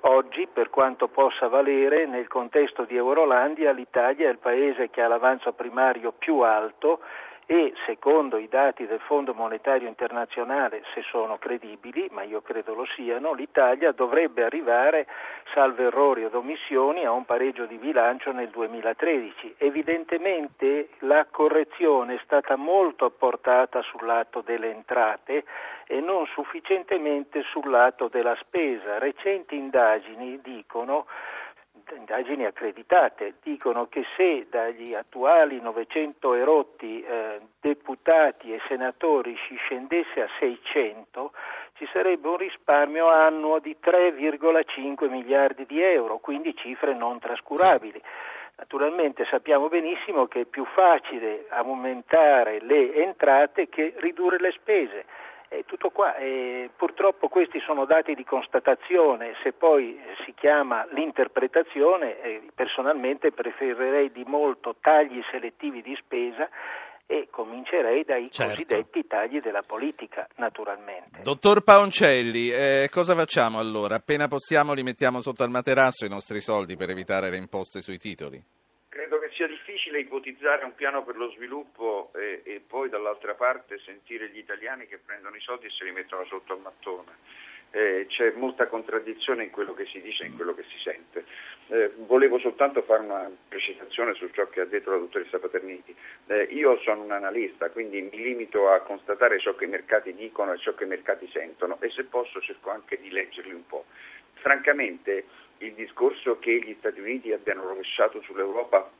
Oggi, 0.00 0.48
per 0.50 0.70
quanto 0.70 1.08
possa 1.08 1.48
valere, 1.48 2.06
nel 2.06 2.28
contesto 2.28 2.84
di 2.84 2.96
Eurolandia 2.96 3.72
l'Italia 3.72 4.28
è 4.28 4.32
il 4.32 4.38
paese 4.38 4.88
che 4.88 5.02
ha 5.02 5.08
l'avanzo 5.08 5.52
primario 5.52 6.12
più 6.12 6.38
alto 6.40 7.00
e 7.50 7.72
secondo 7.86 8.36
i 8.36 8.46
dati 8.46 8.86
del 8.86 9.00
Fondo 9.00 9.32
Monetario 9.32 9.88
Internazionale, 9.88 10.82
se 10.92 11.00
sono 11.00 11.38
credibili, 11.38 12.06
ma 12.10 12.22
io 12.22 12.42
credo 12.42 12.74
lo 12.74 12.84
siano, 12.94 13.32
l'Italia 13.32 13.90
dovrebbe 13.92 14.44
arrivare, 14.44 15.06
salvo 15.54 15.80
errori 15.80 16.26
o 16.26 16.30
omissioni, 16.30 17.06
a 17.06 17.10
un 17.10 17.24
pareggio 17.24 17.64
di 17.64 17.78
bilancio 17.78 18.32
nel 18.32 18.50
2013. 18.50 19.54
Evidentemente 19.56 20.90
la 20.98 21.24
correzione 21.30 22.16
è 22.16 22.20
stata 22.22 22.56
molto 22.56 23.06
apportata 23.06 23.80
sul 23.80 24.04
lato 24.04 24.42
delle 24.42 24.70
entrate 24.70 25.44
e 25.86 26.00
non 26.00 26.26
sufficientemente 26.26 27.42
sul 27.44 27.70
lato 27.70 28.08
della 28.08 28.36
spesa. 28.40 28.98
Recenti 28.98 29.56
indagini 29.56 30.38
dicono 30.42 31.06
indagini 31.94 32.44
accreditate 32.44 33.34
dicono 33.42 33.86
che 33.88 34.04
se 34.16 34.46
dagli 34.50 34.94
attuali 34.94 35.60
900 35.60 36.34
erotti 36.34 37.02
eh, 37.02 37.40
deputati 37.60 38.52
e 38.52 38.60
senatori 38.68 39.36
si 39.48 39.56
scendesse 39.56 40.22
a 40.22 40.28
600 40.38 41.32
ci 41.74 41.88
sarebbe 41.92 42.28
un 42.28 42.36
risparmio 42.36 43.08
annuo 43.08 43.60
di 43.60 43.76
3,5 43.80 45.08
miliardi 45.08 45.64
di 45.66 45.80
euro, 45.80 46.18
quindi 46.18 46.54
cifre 46.56 46.92
non 46.92 47.18
trascurabili. 47.20 48.02
Naturalmente 48.56 49.24
sappiamo 49.30 49.68
benissimo 49.68 50.26
che 50.26 50.40
è 50.40 50.44
più 50.44 50.64
facile 50.64 51.46
aumentare 51.50 52.60
le 52.60 52.92
entrate 52.94 53.68
che 53.68 53.94
ridurre 53.98 54.38
le 54.40 54.50
spese. 54.50 55.04
È 55.48 55.64
tutto 55.64 55.88
qua, 55.88 56.14
e 56.16 56.68
purtroppo 56.76 57.28
questi 57.28 57.58
sono 57.60 57.86
dati 57.86 58.14
di 58.14 58.24
constatazione, 58.24 59.34
se 59.42 59.52
poi 59.52 59.98
si 60.24 60.34
chiama 60.34 60.86
l'interpretazione, 60.92 62.20
eh, 62.20 62.42
personalmente 62.54 63.32
preferirei 63.32 64.12
di 64.12 64.24
molto 64.26 64.76
tagli 64.80 65.22
selettivi 65.30 65.80
di 65.80 65.96
spesa 65.96 66.48
e 67.06 67.28
comincerei 67.30 68.04
dai 68.04 68.30
Certo. 68.30 68.52
cosiddetti 68.52 69.06
tagli 69.06 69.40
della 69.40 69.62
politica, 69.62 70.28
naturalmente. 70.36 71.22
Dottor 71.22 71.62
Paoncelli, 71.62 72.50
eh, 72.50 72.88
cosa 72.92 73.14
facciamo 73.14 73.58
allora? 73.58 73.94
Appena 73.94 74.28
possiamo 74.28 74.74
li 74.74 74.82
mettiamo 74.82 75.22
sotto 75.22 75.42
al 75.42 75.50
materasso 75.50 76.04
i 76.04 76.10
nostri 76.10 76.42
soldi 76.42 76.76
per 76.76 76.90
evitare 76.90 77.30
le 77.30 77.38
imposte 77.38 77.80
sui 77.80 77.96
titoli? 77.96 78.38
Sia 79.32 79.46
difficile 79.46 80.00
ipotizzare 80.00 80.64
un 80.64 80.74
piano 80.74 81.04
per 81.04 81.16
lo 81.16 81.30
sviluppo 81.30 82.10
e, 82.14 82.42
e 82.44 82.60
poi 82.66 82.88
dall'altra 82.88 83.34
parte 83.34 83.78
sentire 83.78 84.30
gli 84.30 84.38
italiani 84.38 84.86
che 84.86 84.98
prendono 84.98 85.36
i 85.36 85.40
soldi 85.40 85.66
e 85.66 85.70
se 85.70 85.84
li 85.84 85.92
mettono 85.92 86.24
sotto 86.24 86.54
al 86.54 86.60
mattone. 86.60 87.46
Eh, 87.70 88.06
c'è 88.08 88.32
molta 88.32 88.66
contraddizione 88.66 89.44
in 89.44 89.50
quello 89.50 89.74
che 89.74 89.84
si 89.86 90.00
dice 90.00 90.24
e 90.24 90.28
in 90.28 90.36
quello 90.36 90.54
che 90.54 90.64
si 90.64 90.78
sente. 90.82 91.24
Eh, 91.68 91.92
volevo 92.06 92.38
soltanto 92.38 92.82
fare 92.82 93.02
una 93.02 93.30
precisazione 93.48 94.14
su 94.14 94.28
ciò 94.30 94.48
che 94.48 94.62
ha 94.62 94.64
detto 94.64 94.90
la 94.90 94.96
dottoressa 94.96 95.38
Paterniti. 95.38 95.94
Eh, 96.26 96.48
io 96.50 96.78
sono 96.80 97.02
un 97.02 97.12
analista, 97.12 97.68
quindi 97.70 98.00
mi 98.00 98.22
limito 98.22 98.70
a 98.70 98.80
constatare 98.80 99.38
ciò 99.38 99.54
che 99.54 99.64
i 99.64 99.68
mercati 99.68 100.14
dicono 100.14 100.54
e 100.54 100.58
ciò 100.58 100.74
che 100.74 100.84
i 100.84 100.88
mercati 100.88 101.28
sentono 101.30 101.78
e 101.80 101.90
se 101.90 102.04
posso 102.04 102.40
cerco 102.40 102.70
anche 102.70 102.98
di 102.98 103.10
leggerli 103.10 103.52
un 103.52 103.66
po'. 103.66 103.84
Francamente 104.34 105.26
il 105.58 105.74
discorso 105.74 106.38
che 106.38 106.58
gli 106.58 106.74
Stati 106.78 107.00
Uniti 107.00 107.32
abbiano 107.32 107.66
rovesciato 107.66 108.22
sull'Europa 108.22 108.90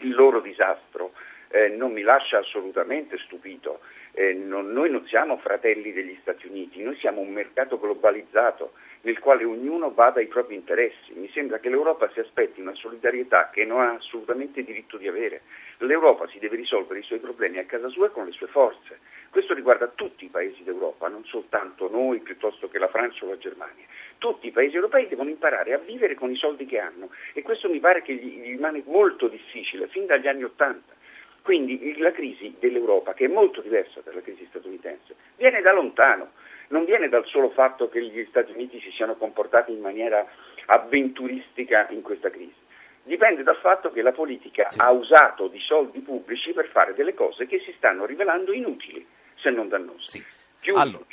il 0.00 0.14
loro 0.14 0.40
disastro 0.40 1.12
eh, 1.54 1.68
non 1.68 1.92
mi 1.92 2.02
lascia 2.02 2.38
assolutamente 2.38 3.16
stupito. 3.18 3.80
Eh, 4.12 4.32
non- 4.34 4.72
noi 4.72 4.90
non 4.90 5.06
siamo 5.06 5.36
fratelli 5.38 5.92
degli 5.92 6.16
Stati 6.20 6.48
Uniti, 6.48 6.82
noi 6.82 6.96
siamo 6.96 7.20
un 7.20 7.30
mercato 7.30 7.78
globalizzato 7.78 8.72
nel 9.02 9.18
quale 9.20 9.44
ognuno 9.44 9.92
vada 9.92 10.18
ai 10.18 10.26
propri 10.26 10.54
interessi. 10.56 11.12
Mi 11.14 11.30
sembra 11.32 11.58
che 11.58 11.68
l'Europa 11.68 12.10
si 12.10 12.20
aspetti 12.20 12.60
una 12.60 12.74
solidarietà 12.74 13.50
che 13.52 13.64
non 13.64 13.80
ha 13.80 13.92
assolutamente 13.92 14.64
diritto 14.64 14.96
di 14.96 15.06
avere. 15.06 15.42
L'Europa 15.78 16.26
si 16.28 16.38
deve 16.38 16.56
risolvere 16.56 17.00
i 17.00 17.04
suoi 17.04 17.18
problemi 17.18 17.58
a 17.58 17.66
casa 17.66 17.88
sua 17.88 18.10
con 18.10 18.24
le 18.24 18.32
sue 18.32 18.46
forze. 18.46 18.98
Questo 19.30 19.54
riguarda 19.54 19.88
tutti 19.88 20.24
i 20.24 20.28
paesi 20.28 20.62
d'Europa, 20.64 21.08
non 21.08 21.24
soltanto 21.24 21.88
noi 21.90 22.20
piuttosto 22.20 22.68
che 22.68 22.78
la 22.78 22.88
Francia 22.88 23.24
o 23.24 23.28
la 23.28 23.38
Germania. 23.38 23.84
Tutti 24.24 24.46
i 24.46 24.52
paesi 24.52 24.76
europei 24.76 25.06
devono 25.06 25.28
imparare 25.28 25.74
a 25.74 25.78
vivere 25.78 26.14
con 26.14 26.30
i 26.30 26.36
soldi 26.36 26.64
che 26.64 26.78
hanno 26.78 27.10
e 27.34 27.42
questo 27.42 27.68
mi 27.68 27.78
pare 27.78 28.00
che 28.00 28.14
gli 28.14 28.40
rimane 28.52 28.82
molto 28.86 29.28
difficile 29.28 29.86
fin 29.88 30.06
dagli 30.06 30.26
anni 30.26 30.44
Ottanta. 30.44 30.94
Quindi 31.42 31.98
la 31.98 32.10
crisi 32.10 32.56
dell'Europa, 32.58 33.12
che 33.12 33.26
è 33.26 33.28
molto 33.28 33.60
diversa 33.60 34.00
dalla 34.02 34.22
crisi 34.22 34.46
statunitense, 34.48 35.14
viene 35.36 35.60
da 35.60 35.72
lontano, 35.72 36.30
non 36.68 36.86
viene 36.86 37.10
dal 37.10 37.26
solo 37.26 37.50
fatto 37.50 37.90
che 37.90 38.02
gli 38.02 38.24
Stati 38.30 38.52
Uniti 38.52 38.80
si 38.80 38.92
siano 38.92 39.16
comportati 39.16 39.72
in 39.72 39.80
maniera 39.80 40.26
avventuristica 40.68 41.88
in 41.90 42.00
questa 42.00 42.30
crisi. 42.30 42.62
Dipende 43.02 43.42
dal 43.42 43.58
fatto 43.58 43.90
che 43.92 44.00
la 44.00 44.12
politica 44.12 44.68
ha 44.74 44.90
usato 44.90 45.48
di 45.48 45.60
soldi 45.60 46.00
pubblici 46.00 46.54
per 46.54 46.68
fare 46.68 46.94
delle 46.94 47.12
cose 47.12 47.44
che 47.44 47.58
si 47.58 47.74
stanno 47.76 48.06
rivelando 48.06 48.54
inutili, 48.54 49.06
se 49.34 49.50
non 49.50 49.68
dannose. 49.68 50.24
Più 50.60 50.74
Allora, 50.76 51.04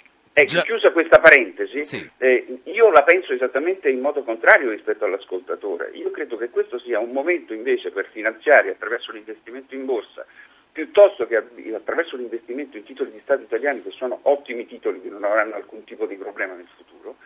Ecco, 0.41 0.61
chiusa 0.61 0.91
questa 0.91 1.19
parentesi, 1.19 1.81
sì. 1.81 2.09
eh, 2.17 2.59
io 2.63 2.89
la 2.89 3.03
penso 3.03 3.33
esattamente 3.33 3.89
in 3.89 3.99
modo 3.99 4.23
contrario 4.23 4.71
rispetto 4.71 5.05
all'ascoltatore. 5.05 5.91
Io 5.93 6.09
credo 6.11 6.37
che 6.37 6.49
questo 6.49 6.79
sia 6.79 6.99
un 6.99 7.11
momento 7.11 7.53
invece 7.53 7.91
per 7.91 8.09
finanziare 8.11 8.71
attraverso 8.71 9.11
l'investimento 9.11 9.75
in 9.75 9.85
borsa, 9.85 10.25
piuttosto 10.71 11.27
che 11.27 11.35
attraverso 11.35 12.15
l'investimento 12.15 12.77
in 12.77 12.83
titoli 12.83 13.11
di 13.11 13.19
Stato 13.21 13.43
italiani, 13.43 13.83
che 13.83 13.91
sono 13.91 14.19
ottimi 14.23 14.65
titoli 14.65 15.01
che 15.01 15.09
non 15.09 15.23
avranno 15.23 15.55
alcun 15.55 15.83
tipo 15.83 16.05
di 16.05 16.15
problema 16.15 16.53
nel 16.53 16.69
futuro, 16.75 17.17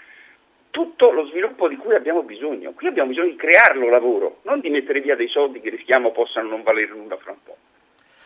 tutto 0.71 1.11
lo 1.11 1.25
sviluppo 1.27 1.69
di 1.69 1.77
cui 1.77 1.95
abbiamo 1.95 2.23
bisogno. 2.23 2.73
Qui 2.73 2.87
abbiamo 2.87 3.09
bisogno 3.09 3.29
di 3.29 3.37
crearlo 3.37 3.87
lavoro, 3.87 4.39
non 4.41 4.59
di 4.59 4.69
mettere 4.69 4.99
via 4.99 5.15
dei 5.15 5.29
soldi 5.29 5.61
che 5.61 5.69
rischiamo 5.69 6.11
possano 6.11 6.49
non 6.49 6.63
valere 6.63 6.91
nulla 6.91 7.15
fra 7.15 7.31
un 7.31 7.43
po'. 7.43 7.57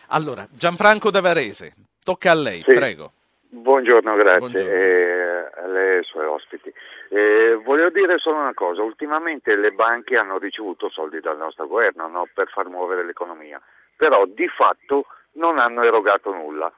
Allora, 0.08 0.44
Gianfranco 0.50 1.12
Davarese, 1.12 1.74
tocca 2.02 2.32
a 2.32 2.34
lei, 2.34 2.62
sì. 2.66 2.72
prego. 2.72 3.12
Buongiorno, 3.52 4.14
grazie 4.14 4.38
Buongiorno. 4.38 4.70
Eh, 4.70 5.50
a 5.56 5.66
lei 5.66 5.94
e 5.94 5.96
ai 5.96 6.04
suoi 6.04 6.24
ospiti. 6.24 6.72
Eh, 7.08 7.60
voglio 7.64 7.90
dire 7.90 8.18
solo 8.18 8.38
una 8.38 8.54
cosa, 8.54 8.82
ultimamente 8.82 9.56
le 9.56 9.72
banche 9.72 10.16
hanno 10.16 10.38
ricevuto 10.38 10.88
soldi 10.88 11.18
dal 11.20 11.36
nostro 11.36 11.66
governo 11.66 12.06
no? 12.06 12.28
per 12.32 12.48
far 12.48 12.68
muovere 12.68 13.04
l'economia, 13.04 13.60
però 13.96 14.24
di 14.26 14.46
fatto 14.46 15.06
non 15.32 15.58
hanno 15.58 15.82
erogato 15.82 16.32
nulla. 16.32 16.72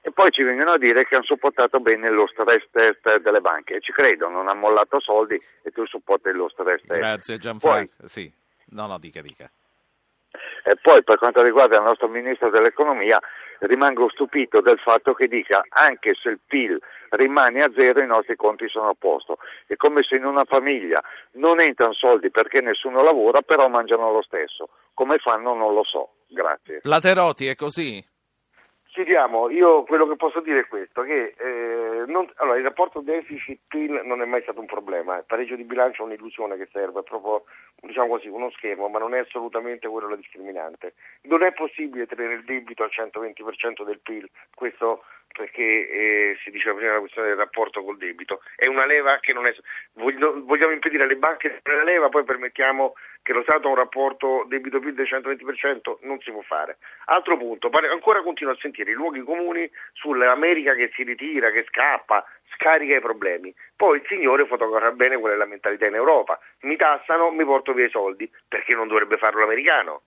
E 0.00 0.12
poi 0.12 0.30
ci 0.30 0.44
vengono 0.44 0.72
a 0.72 0.78
dire 0.78 1.04
che 1.04 1.16
hanno 1.16 1.24
supportato 1.24 1.80
bene 1.80 2.08
lo 2.10 2.28
stress 2.28 2.64
test 2.70 3.18
delle 3.18 3.40
banche. 3.40 3.74
E 3.74 3.80
ci 3.80 3.90
credo, 3.90 4.28
non 4.28 4.46
hanno 4.46 4.60
mollato 4.60 5.00
soldi 5.00 5.34
e 5.62 5.70
tu 5.72 5.84
supporti 5.84 6.30
lo 6.30 6.48
stress 6.48 6.80
test. 6.86 6.98
Grazie 7.00 7.38
Gianfranco. 7.38 7.92
Poi, 7.98 8.08
sì. 8.08 8.32
No, 8.70 8.86
no, 8.86 8.98
dica, 8.98 9.20
dica. 9.20 9.50
E 10.62 10.76
poi 10.80 11.02
per 11.02 11.18
quanto 11.18 11.42
riguarda 11.42 11.76
il 11.76 11.82
nostro 11.82 12.08
ministro 12.08 12.50
dell'economia, 12.50 13.20
rimango 13.60 14.08
stupito 14.10 14.60
del 14.60 14.78
fatto 14.78 15.14
che 15.14 15.28
dica 15.28 15.64
anche 15.68 16.14
se 16.14 16.30
il 16.30 16.40
PIL 16.46 16.78
rimane 17.10 17.62
a 17.62 17.70
zero 17.74 18.00
i 18.00 18.06
nostri 18.06 18.36
conti 18.36 18.68
sono 18.68 18.88
a 18.88 18.96
posto. 18.98 19.38
È 19.66 19.76
come 19.76 20.02
se 20.02 20.16
in 20.16 20.24
una 20.24 20.44
famiglia 20.44 21.02
non 21.32 21.60
entrano 21.60 21.92
soldi 21.94 22.30
perché 22.30 22.60
nessuno 22.60 23.02
lavora, 23.02 23.42
però 23.42 23.68
mangiano 23.68 24.12
lo 24.12 24.22
stesso. 24.22 24.68
Come 24.94 25.18
fanno 25.18 25.54
non 25.54 25.74
lo 25.74 25.84
so. 25.84 26.10
Grazie. 26.28 26.80
Lateroti 26.82 27.46
è 27.46 27.54
così? 27.54 28.04
Chiediamo, 28.98 29.48
io 29.50 29.84
quello 29.84 30.08
che 30.08 30.16
posso 30.16 30.40
dire 30.40 30.58
è 30.58 30.66
questo, 30.66 31.02
che 31.02 31.32
eh, 31.38 32.02
non, 32.08 32.28
allora, 32.34 32.58
il 32.58 32.64
rapporto 32.64 32.98
deficit-PIL 32.98 34.00
non 34.02 34.22
è 34.22 34.24
mai 34.24 34.42
stato 34.42 34.58
un 34.58 34.66
problema, 34.66 35.18
il 35.18 35.24
pareggio 35.24 35.54
di 35.54 35.62
bilancio 35.62 36.02
è 36.02 36.06
un'illusione 36.06 36.56
che 36.56 36.66
serve, 36.72 36.98
è 36.98 37.02
proprio 37.04 37.44
diciamo 37.80 38.08
così, 38.08 38.26
uno 38.26 38.50
schermo, 38.50 38.88
ma 38.88 38.98
non 38.98 39.14
è 39.14 39.20
assolutamente 39.20 39.86
quello 39.86 40.08
la 40.08 40.16
discriminante. 40.16 40.94
Non 41.28 41.44
è 41.44 41.52
possibile 41.52 42.06
tenere 42.06 42.34
il 42.34 42.44
debito 42.44 42.82
al 42.82 42.90
120% 42.92 43.84
del 43.84 44.00
PIL, 44.00 44.28
questo 44.52 45.04
perché 45.32 45.62
eh, 45.62 46.38
si 46.42 46.50
diceva 46.50 46.76
prima 46.76 46.94
la 46.94 46.98
questione 47.00 47.28
del 47.28 47.36
rapporto 47.36 47.82
col 47.84 47.96
debito, 47.96 48.42
è 48.56 48.66
una 48.66 48.86
leva 48.86 49.18
che 49.20 49.32
non 49.32 49.46
è... 49.46 49.54
Vogliamo 49.94 50.72
impedire 50.72 51.04
alle 51.04 51.16
banche 51.16 51.60
di 51.62 51.72
la 51.72 51.84
leva, 51.84 52.08
poi 52.08 52.24
permettiamo 52.24 52.94
che 53.22 53.32
lo 53.32 53.42
Stato 53.42 53.68
ha 53.68 53.70
un 53.70 53.76
rapporto 53.76 54.44
debito-PIL 54.48 54.94
del 54.94 55.06
120%, 55.06 55.98
non 56.00 56.18
si 56.20 56.30
può 56.30 56.40
fare. 56.42 56.78
Altro 57.06 57.36
punto, 57.36 57.70
ancora 57.90 58.22
continuo 58.22 58.52
a 58.52 58.58
sentire 58.58 58.90
i 58.90 58.94
luoghi 58.94 59.22
comuni 59.22 59.70
sull'America 59.92 60.74
che 60.74 60.90
si 60.94 61.02
ritira, 61.02 61.50
che 61.50 61.64
scappa, 61.68 62.24
scarica 62.54 62.96
i 62.96 63.00
problemi. 63.00 63.54
Poi 63.76 63.98
il 63.98 64.06
signore 64.08 64.46
fotografa 64.46 64.90
bene 64.92 65.18
qual 65.18 65.32
è 65.32 65.36
la 65.36 65.46
mentalità 65.46 65.86
in 65.86 65.94
Europa. 65.94 66.38
Mi 66.62 66.76
tassano, 66.76 67.30
mi 67.30 67.44
porto 67.44 67.72
via 67.72 67.86
i 67.86 67.90
soldi, 67.90 68.30
perché 68.48 68.74
non 68.74 68.88
dovrebbe 68.88 69.18
farlo 69.18 69.40
l'americano? 69.40 70.02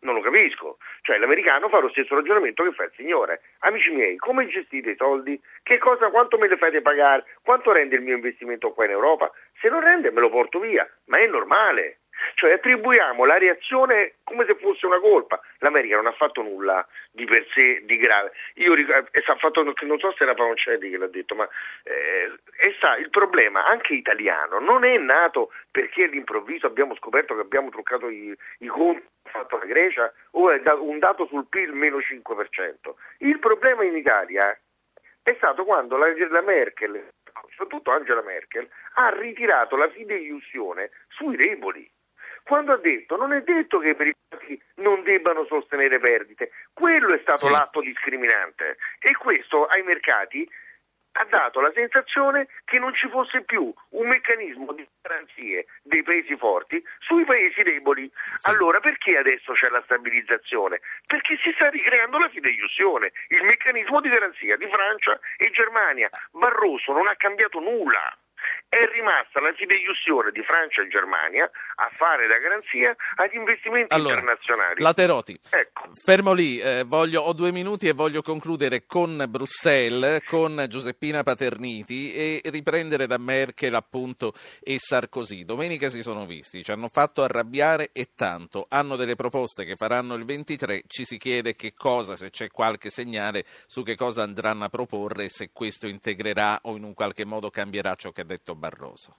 Non 0.00 0.14
lo 0.14 0.20
capisco. 0.22 0.78
Cioè 1.02 1.18
l'americano 1.18 1.68
fa 1.68 1.80
lo 1.80 1.90
stesso 1.90 2.14
ragionamento 2.14 2.62
che 2.64 2.72
fa 2.72 2.84
il 2.84 2.92
signore. 2.96 3.42
Amici 3.60 3.90
miei, 3.90 4.16
come 4.16 4.46
gestite 4.46 4.90
i 4.90 4.96
soldi? 4.96 5.40
Che 5.62 5.78
cosa, 5.78 6.10
quanto 6.10 6.38
me 6.38 6.48
le 6.48 6.56
fate 6.56 6.80
pagare? 6.80 7.24
Quanto 7.42 7.72
rende 7.72 7.96
il 7.96 8.02
mio 8.02 8.14
investimento 8.14 8.72
qua 8.72 8.86
in 8.86 8.92
Europa? 8.92 9.30
Se 9.60 9.68
non 9.68 9.80
rende 9.80 10.10
me 10.10 10.20
lo 10.20 10.30
porto 10.30 10.58
via, 10.58 10.88
ma 11.06 11.18
è 11.18 11.26
normale. 11.26 11.98
Cioè 12.34 12.52
attribuiamo 12.52 13.24
la 13.24 13.38
reazione 13.38 14.14
come 14.24 14.44
se 14.46 14.54
fosse 14.56 14.86
una 14.86 14.98
colpa. 14.98 15.40
L'America 15.58 15.96
non 15.96 16.06
ha 16.06 16.12
fatto 16.12 16.42
nulla 16.42 16.86
di 17.10 17.24
per 17.24 17.46
sé 17.52 17.82
di 17.84 17.96
grave. 17.96 18.32
Io 18.54 18.74
eh, 18.74 19.04
fatto, 19.38 19.62
non 19.62 19.98
so 19.98 20.12
se 20.12 20.22
era 20.22 20.34
Paoncelli 20.34 20.90
che 20.90 20.96
l'ha 20.96 21.06
detto, 21.06 21.34
ma 21.34 21.48
eh, 21.82 22.72
sta, 22.76 22.96
il 22.96 23.10
problema 23.10 23.66
anche 23.66 23.94
italiano 23.94 24.58
non 24.58 24.84
è 24.84 24.96
nato 24.98 25.52
perché 25.70 26.04
all'improvviso 26.04 26.66
abbiamo 26.66 26.94
scoperto 26.96 27.34
che 27.34 27.40
abbiamo 27.40 27.70
truccato 27.70 28.08
i, 28.08 28.36
i 28.58 28.66
conti 28.66 29.06
fatto 29.30 29.58
la 29.58 29.64
Grecia 29.64 30.12
o 30.32 30.50
è 30.50 30.60
un 30.72 30.98
dato 30.98 31.26
sul 31.26 31.46
PIL 31.48 31.72
meno 31.72 31.98
5%. 31.98 32.94
Il 33.18 33.38
problema 33.38 33.84
in 33.84 33.96
Italia 33.96 34.56
è 35.22 35.34
stato 35.36 35.64
quando 35.64 35.96
la, 35.96 36.06
la 36.28 36.40
Merkel, 36.42 37.08
soprattutto 37.50 37.90
Angela 37.90 38.22
Merkel, 38.22 38.68
ha 38.94 39.10
ritirato 39.10 39.76
la 39.76 39.88
fideiussione 39.88 40.90
sui 41.08 41.36
deboli 41.36 41.88
quando 42.44 42.72
ha 42.72 42.78
detto 42.78 43.16
non 43.16 43.32
è 43.32 43.42
detto 43.42 43.78
che 43.78 43.90
i 43.90 43.94
privati 43.94 44.62
non 44.76 45.02
debbano 45.02 45.44
sostenere 45.44 45.98
perdite, 45.98 46.50
quello 46.72 47.14
è 47.14 47.18
stato 47.20 47.46
sì. 47.46 47.50
l'atto 47.50 47.80
discriminante 47.80 48.76
e 49.00 49.14
questo 49.16 49.66
ai 49.66 49.82
mercati 49.82 50.48
ha 51.12 51.24
dato 51.24 51.60
la 51.60 51.72
sensazione 51.74 52.46
che 52.64 52.78
non 52.78 52.94
ci 52.94 53.08
fosse 53.08 53.42
più 53.42 53.72
un 53.90 54.06
meccanismo 54.06 54.72
di 54.72 54.86
garanzie 55.02 55.66
dei 55.82 56.02
paesi 56.02 56.36
forti 56.36 56.82
sui 56.98 57.24
paesi 57.24 57.62
deboli. 57.62 58.10
Sì. 58.36 58.48
Allora 58.48 58.80
perché 58.80 59.16
adesso 59.16 59.52
c'è 59.52 59.68
la 59.68 59.82
stabilizzazione? 59.84 60.80
Perché 61.06 61.36
si 61.42 61.52
sta 61.54 61.68
ricreando 61.68 62.18
la 62.18 62.28
fideiussione, 62.28 63.12
il 63.28 63.42
meccanismo 63.42 64.00
di 64.00 64.08
garanzia 64.08 64.56
di 64.56 64.68
Francia 64.68 65.18
e 65.36 65.50
Germania. 65.50 66.08
Barroso 66.32 66.92
non 66.92 67.08
ha 67.08 67.16
cambiato 67.16 67.58
nulla 67.58 68.16
è 68.70 68.86
rimasta 68.92 69.40
la 69.40 69.52
fideiussione 69.52 70.30
di 70.30 70.42
Francia 70.42 70.82
e 70.82 70.88
Germania 70.88 71.50
a 71.74 71.88
fare 71.90 72.28
da 72.28 72.38
garanzia 72.38 72.94
agli 73.16 73.34
investimenti 73.34 73.92
allora, 73.92 74.14
internazionali. 74.14 74.80
Lateroti, 74.80 75.40
ecco. 75.50 75.90
fermo 75.94 76.32
lì, 76.32 76.60
eh, 76.60 76.84
voglio, 76.86 77.22
ho 77.22 77.32
due 77.32 77.50
minuti 77.50 77.88
e 77.88 77.92
voglio 77.92 78.22
concludere 78.22 78.86
con 78.86 79.24
Bruxelles, 79.28 80.22
con 80.24 80.64
Giuseppina 80.68 81.24
Paterniti 81.24 82.14
e 82.14 82.40
riprendere 82.44 83.06
da 83.06 83.18
Merkel 83.18 83.74
appunto 83.74 84.34
e 84.62 84.76
Sarkozy. 84.78 85.44
Domenica 85.44 85.88
si 85.90 86.02
sono 86.02 86.24
visti, 86.24 86.62
ci 86.62 86.70
hanno 86.70 86.88
fatto 86.92 87.22
arrabbiare 87.22 87.90
e 87.92 88.10
tanto, 88.14 88.66
hanno 88.68 88.94
delle 88.94 89.16
proposte 89.16 89.64
che 89.64 89.74
faranno 89.74 90.14
il 90.14 90.24
23, 90.24 90.82
ci 90.86 91.04
si 91.04 91.18
chiede 91.18 91.56
che 91.56 91.74
cosa, 91.74 92.14
se 92.16 92.30
c'è 92.30 92.48
qualche 92.48 92.90
segnale 92.90 93.44
su 93.66 93.82
che 93.82 93.96
cosa 93.96 94.22
andranno 94.22 94.64
a 94.64 94.68
proporre 94.68 95.28
se 95.28 95.50
questo 95.52 95.88
integrerà 95.88 96.60
o 96.62 96.76
in 96.76 96.84
un 96.84 96.94
qualche 96.94 97.24
modo 97.24 97.50
cambierà 97.50 97.94
ciò 97.96 98.12
che 98.12 98.20
ha 98.20 98.24
detto 98.30 98.54
Barroso? 98.54 99.16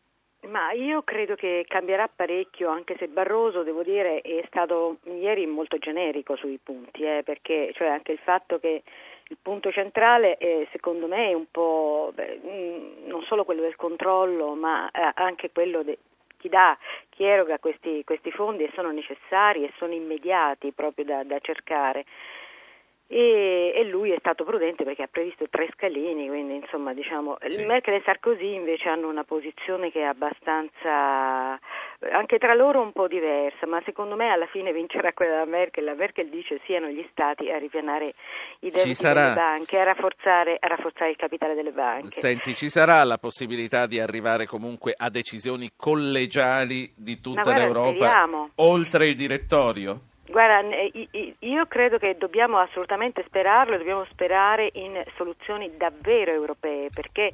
Ma 0.47 0.71
io 0.71 1.03
credo 1.03 1.35
che 1.35 1.65
cambierà 1.67 2.07
parecchio, 2.07 2.69
anche 2.69 2.95
se 2.97 3.07
Barroso, 3.07 3.61
devo 3.61 3.83
dire, 3.83 4.21
è 4.21 4.43
stato 4.47 4.97
ieri 5.03 5.45
molto 5.45 5.77
generico 5.77 6.35
sui 6.35 6.59
punti, 6.61 7.03
eh, 7.03 7.21
perché 7.23 7.71
cioè 7.75 7.89
anche 7.89 8.11
il 8.11 8.17
fatto 8.17 8.59
che 8.59 8.81
il 9.27 9.37
punto 9.39 9.71
centrale 9.71 10.37
eh, 10.37 10.67
secondo 10.71 11.07
me 11.07 11.29
è 11.29 11.33
un 11.33 11.45
po' 11.51 12.11
beh, 12.13 12.41
mm, 12.43 13.07
non 13.07 13.21
solo 13.23 13.45
quello 13.45 13.61
del 13.61 13.75
controllo, 13.75 14.55
ma 14.55 14.89
eh, 14.89 15.11
anche 15.13 15.51
quello 15.51 15.83
di 15.83 15.97
chi 16.37 16.49
dà, 16.49 16.75
chi 17.09 17.23
eroga 17.23 17.59
questi, 17.59 18.03
questi, 18.03 18.31
fondi 18.31 18.63
e 18.63 18.71
sono 18.73 18.91
necessari 18.91 19.63
e 19.63 19.71
sono 19.77 19.93
immediati 19.93 20.71
proprio 20.71 21.05
da, 21.05 21.23
da 21.23 21.37
cercare 21.39 22.05
e, 23.13 23.73
e, 23.75 23.83
lui 23.83 24.11
è 24.11 24.15
stato 24.19 24.45
prudente 24.45 24.85
perché 24.85 25.03
ha 25.03 25.09
previsto 25.11 25.45
tre 25.49 25.67
scalini, 25.73 26.29
quindi 26.29 26.55
insomma 26.55 26.93
diciamo 26.93 27.35
sì. 27.45 27.65
Merkel 27.65 27.95
e 27.95 28.01
Sarkozy 28.05 28.53
invece 28.53 28.87
hanno 28.87 29.09
una 29.09 29.25
posizione 29.25 29.91
che 29.91 29.99
è 29.99 30.03
abbastanza 30.03 31.59
anche 32.13 32.37
tra 32.37 32.53
loro 32.53 32.79
un 32.79 32.93
po' 32.93 33.09
diversa, 33.09 33.67
ma 33.67 33.81
secondo 33.83 34.15
me 34.15 34.29
alla 34.29 34.47
fine 34.47 34.71
vincerà 34.71 35.11
quella 35.11 35.33
della 35.33 35.45
Merkel, 35.45 35.83
la 35.83 35.93
Merkel 35.93 36.29
dice 36.29 36.61
siano 36.63 36.87
gli 36.87 37.05
stati 37.11 37.51
a 37.51 37.57
ripianare 37.57 38.13
i 38.61 38.69
debiti 38.69 38.95
sarà... 38.95 39.23
delle 39.23 39.35
banche, 39.35 39.77
a 39.77 39.83
rafforzare, 39.83 40.57
a 40.57 40.67
rafforzare 40.67 41.09
il 41.09 41.17
capitale 41.17 41.53
delle 41.53 41.71
banche. 41.71 42.11
Senti, 42.11 42.55
ci 42.55 42.69
sarà 42.69 43.03
la 43.03 43.17
possibilità 43.17 43.87
di 43.87 43.99
arrivare 43.99 44.45
comunque 44.45 44.93
a 44.95 45.09
decisioni 45.09 45.69
collegiali 45.75 46.93
di 46.95 47.19
tutta 47.19 47.41
guarda, 47.41 47.61
l'Europa 47.61 47.89
speriamo. 47.89 48.49
oltre 48.55 49.07
il 49.07 49.15
direttorio? 49.15 49.99
Guarda, 50.31 50.65
io 51.39 51.65
credo 51.67 51.97
che 51.97 52.15
dobbiamo 52.17 52.57
assolutamente 52.57 53.21
sperarlo, 53.27 53.77
dobbiamo 53.77 54.05
sperare 54.09 54.69
in 54.73 55.03
soluzioni 55.17 55.75
davvero 55.75 56.31
europee, 56.31 56.87
perché 56.89 57.33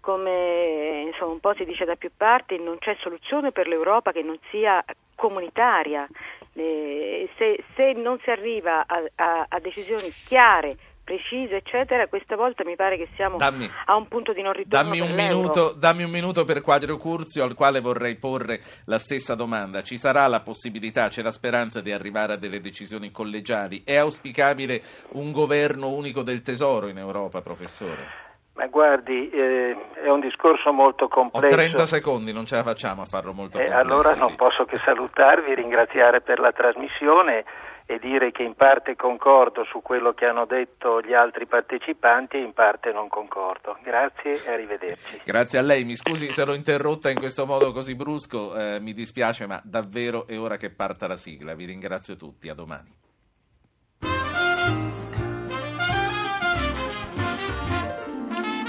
come 0.00 1.02
insomma, 1.06 1.32
un 1.32 1.40
po' 1.40 1.52
si 1.54 1.64
dice 1.64 1.84
da 1.84 1.96
più 1.96 2.10
parti, 2.16 2.56
non 2.58 2.78
c'è 2.78 2.96
soluzione 3.00 3.50
per 3.50 3.66
l'Europa 3.66 4.12
che 4.12 4.22
non 4.22 4.38
sia 4.50 4.82
comunitaria. 5.16 6.06
Eh, 6.54 7.28
se, 7.36 7.62
se, 7.74 7.92
non 7.94 8.18
si 8.22 8.30
arriva 8.30 8.86
a, 8.86 9.02
a, 9.16 9.46
a 9.48 9.58
decisioni 9.58 10.10
chiare, 10.24 10.76
precise, 11.08 11.56
eccetera, 11.56 12.06
questa 12.06 12.36
volta 12.36 12.64
mi 12.64 12.76
pare 12.76 12.98
che 12.98 13.08
siamo 13.16 13.38
dammi, 13.38 13.70
a 13.86 13.96
un 13.96 14.08
punto 14.08 14.34
di 14.34 14.42
non 14.42 14.52
ritorno. 14.52 14.90
Dammi 14.90 15.00
un, 15.00 15.14
minuto, 15.14 15.72
dammi 15.72 16.02
un 16.02 16.10
minuto 16.10 16.44
per 16.44 16.60
Quadro 16.60 16.98
Curzio, 16.98 17.44
al 17.44 17.54
quale 17.54 17.80
vorrei 17.80 18.16
porre 18.16 18.60
la 18.84 18.98
stessa 18.98 19.34
domanda. 19.34 19.82
Ci 19.82 19.96
sarà 19.96 20.26
la 20.26 20.40
possibilità, 20.40 21.08
c'è 21.08 21.22
la 21.22 21.32
speranza 21.32 21.80
di 21.80 21.92
arrivare 21.92 22.34
a 22.34 22.36
delle 22.36 22.60
decisioni 22.60 23.10
collegiali? 23.10 23.80
È 23.84 23.96
auspicabile 23.96 24.82
un 25.12 25.32
governo 25.32 25.88
unico 25.88 26.22
del 26.22 26.42
tesoro 26.42 26.88
in 26.88 26.98
Europa, 26.98 27.40
professore? 27.40 28.27
Ma 28.58 28.66
guardi, 28.66 29.30
eh, 29.30 29.76
è 30.02 30.08
un 30.08 30.18
discorso 30.18 30.72
molto 30.72 31.06
complesso. 31.06 31.54
Ho 31.54 31.58
30 31.58 31.86
secondi, 31.86 32.32
non 32.32 32.44
ce 32.44 32.56
la 32.56 32.64
facciamo 32.64 33.02
a 33.02 33.04
farlo 33.04 33.32
molto 33.32 33.56
eh, 33.56 33.66
complesso. 33.66 33.80
Allora 33.80 34.14
non 34.14 34.30
sì. 34.30 34.34
posso 34.34 34.64
che 34.64 34.76
salutarvi, 34.78 35.54
ringraziare 35.54 36.20
per 36.20 36.40
la 36.40 36.50
trasmissione 36.50 37.44
e 37.86 38.00
dire 38.00 38.32
che 38.32 38.42
in 38.42 38.54
parte 38.54 38.96
concordo 38.96 39.62
su 39.62 39.80
quello 39.80 40.12
che 40.12 40.26
hanno 40.26 40.44
detto 40.44 41.00
gli 41.00 41.14
altri 41.14 41.46
partecipanti 41.46 42.36
e 42.36 42.40
in 42.40 42.52
parte 42.52 42.90
non 42.90 43.06
concordo. 43.06 43.78
Grazie 43.80 44.32
e 44.32 44.52
arrivederci. 44.52 45.20
Grazie 45.24 45.60
a 45.60 45.62
lei, 45.62 45.84
mi 45.84 45.94
scusi 45.94 46.32
se 46.32 46.44
l'ho 46.44 46.54
interrotta 46.54 47.10
in 47.10 47.18
questo 47.18 47.46
modo 47.46 47.70
così 47.70 47.94
brusco, 47.94 48.56
eh, 48.56 48.80
mi 48.80 48.92
dispiace 48.92 49.46
ma 49.46 49.60
davvero 49.62 50.26
è 50.26 50.36
ora 50.36 50.56
che 50.56 50.70
parta 50.70 51.06
la 51.06 51.16
sigla. 51.16 51.54
Vi 51.54 51.64
ringrazio 51.64 52.16
tutti, 52.16 52.48
a 52.48 52.54
domani. 52.54 53.06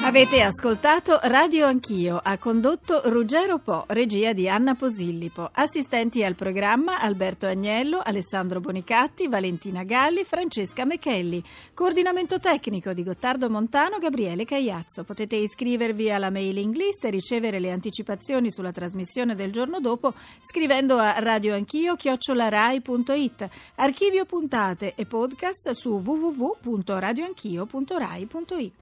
Avete 0.09 0.41
ascoltato 0.41 1.19
Radio 1.21 1.67
Anch'io, 1.67 2.19
ha 2.21 2.37
condotto 2.39 2.99
Ruggero 3.11 3.59
Po, 3.59 3.85
regia 3.89 4.33
di 4.33 4.49
Anna 4.49 4.73
Posillipo, 4.73 5.47
assistenti 5.53 6.23
al 6.23 6.33
programma 6.33 6.99
Alberto 6.99 7.45
Agnello, 7.45 8.01
Alessandro 8.03 8.59
Bonicatti, 8.59 9.27
Valentina 9.27 9.83
Galli, 9.83 10.23
Francesca 10.23 10.83
Mechelli, 10.83 11.43
coordinamento 11.75 12.39
tecnico 12.39 12.91
di 12.93 13.03
Gottardo 13.03 13.51
Montano, 13.51 13.99
Gabriele 13.99 14.45
Cagliazzo. 14.45 15.03
Potete 15.03 15.35
iscrivervi 15.35 16.09
alla 16.09 16.31
mailing 16.31 16.73
list 16.73 17.05
e 17.05 17.11
ricevere 17.11 17.59
le 17.59 17.69
anticipazioni 17.69 18.49
sulla 18.49 18.71
trasmissione 18.71 19.35
del 19.35 19.51
giorno 19.51 19.79
dopo 19.79 20.15
scrivendo 20.41 20.97
a 20.97 21.19
radioanchio.it. 21.19 23.49
Archivio 23.75 24.25
puntate 24.25 24.95
e 24.95 25.05
podcast 25.05 25.69
su 25.69 26.01
www.radioanchio.rai.it. 26.03 28.73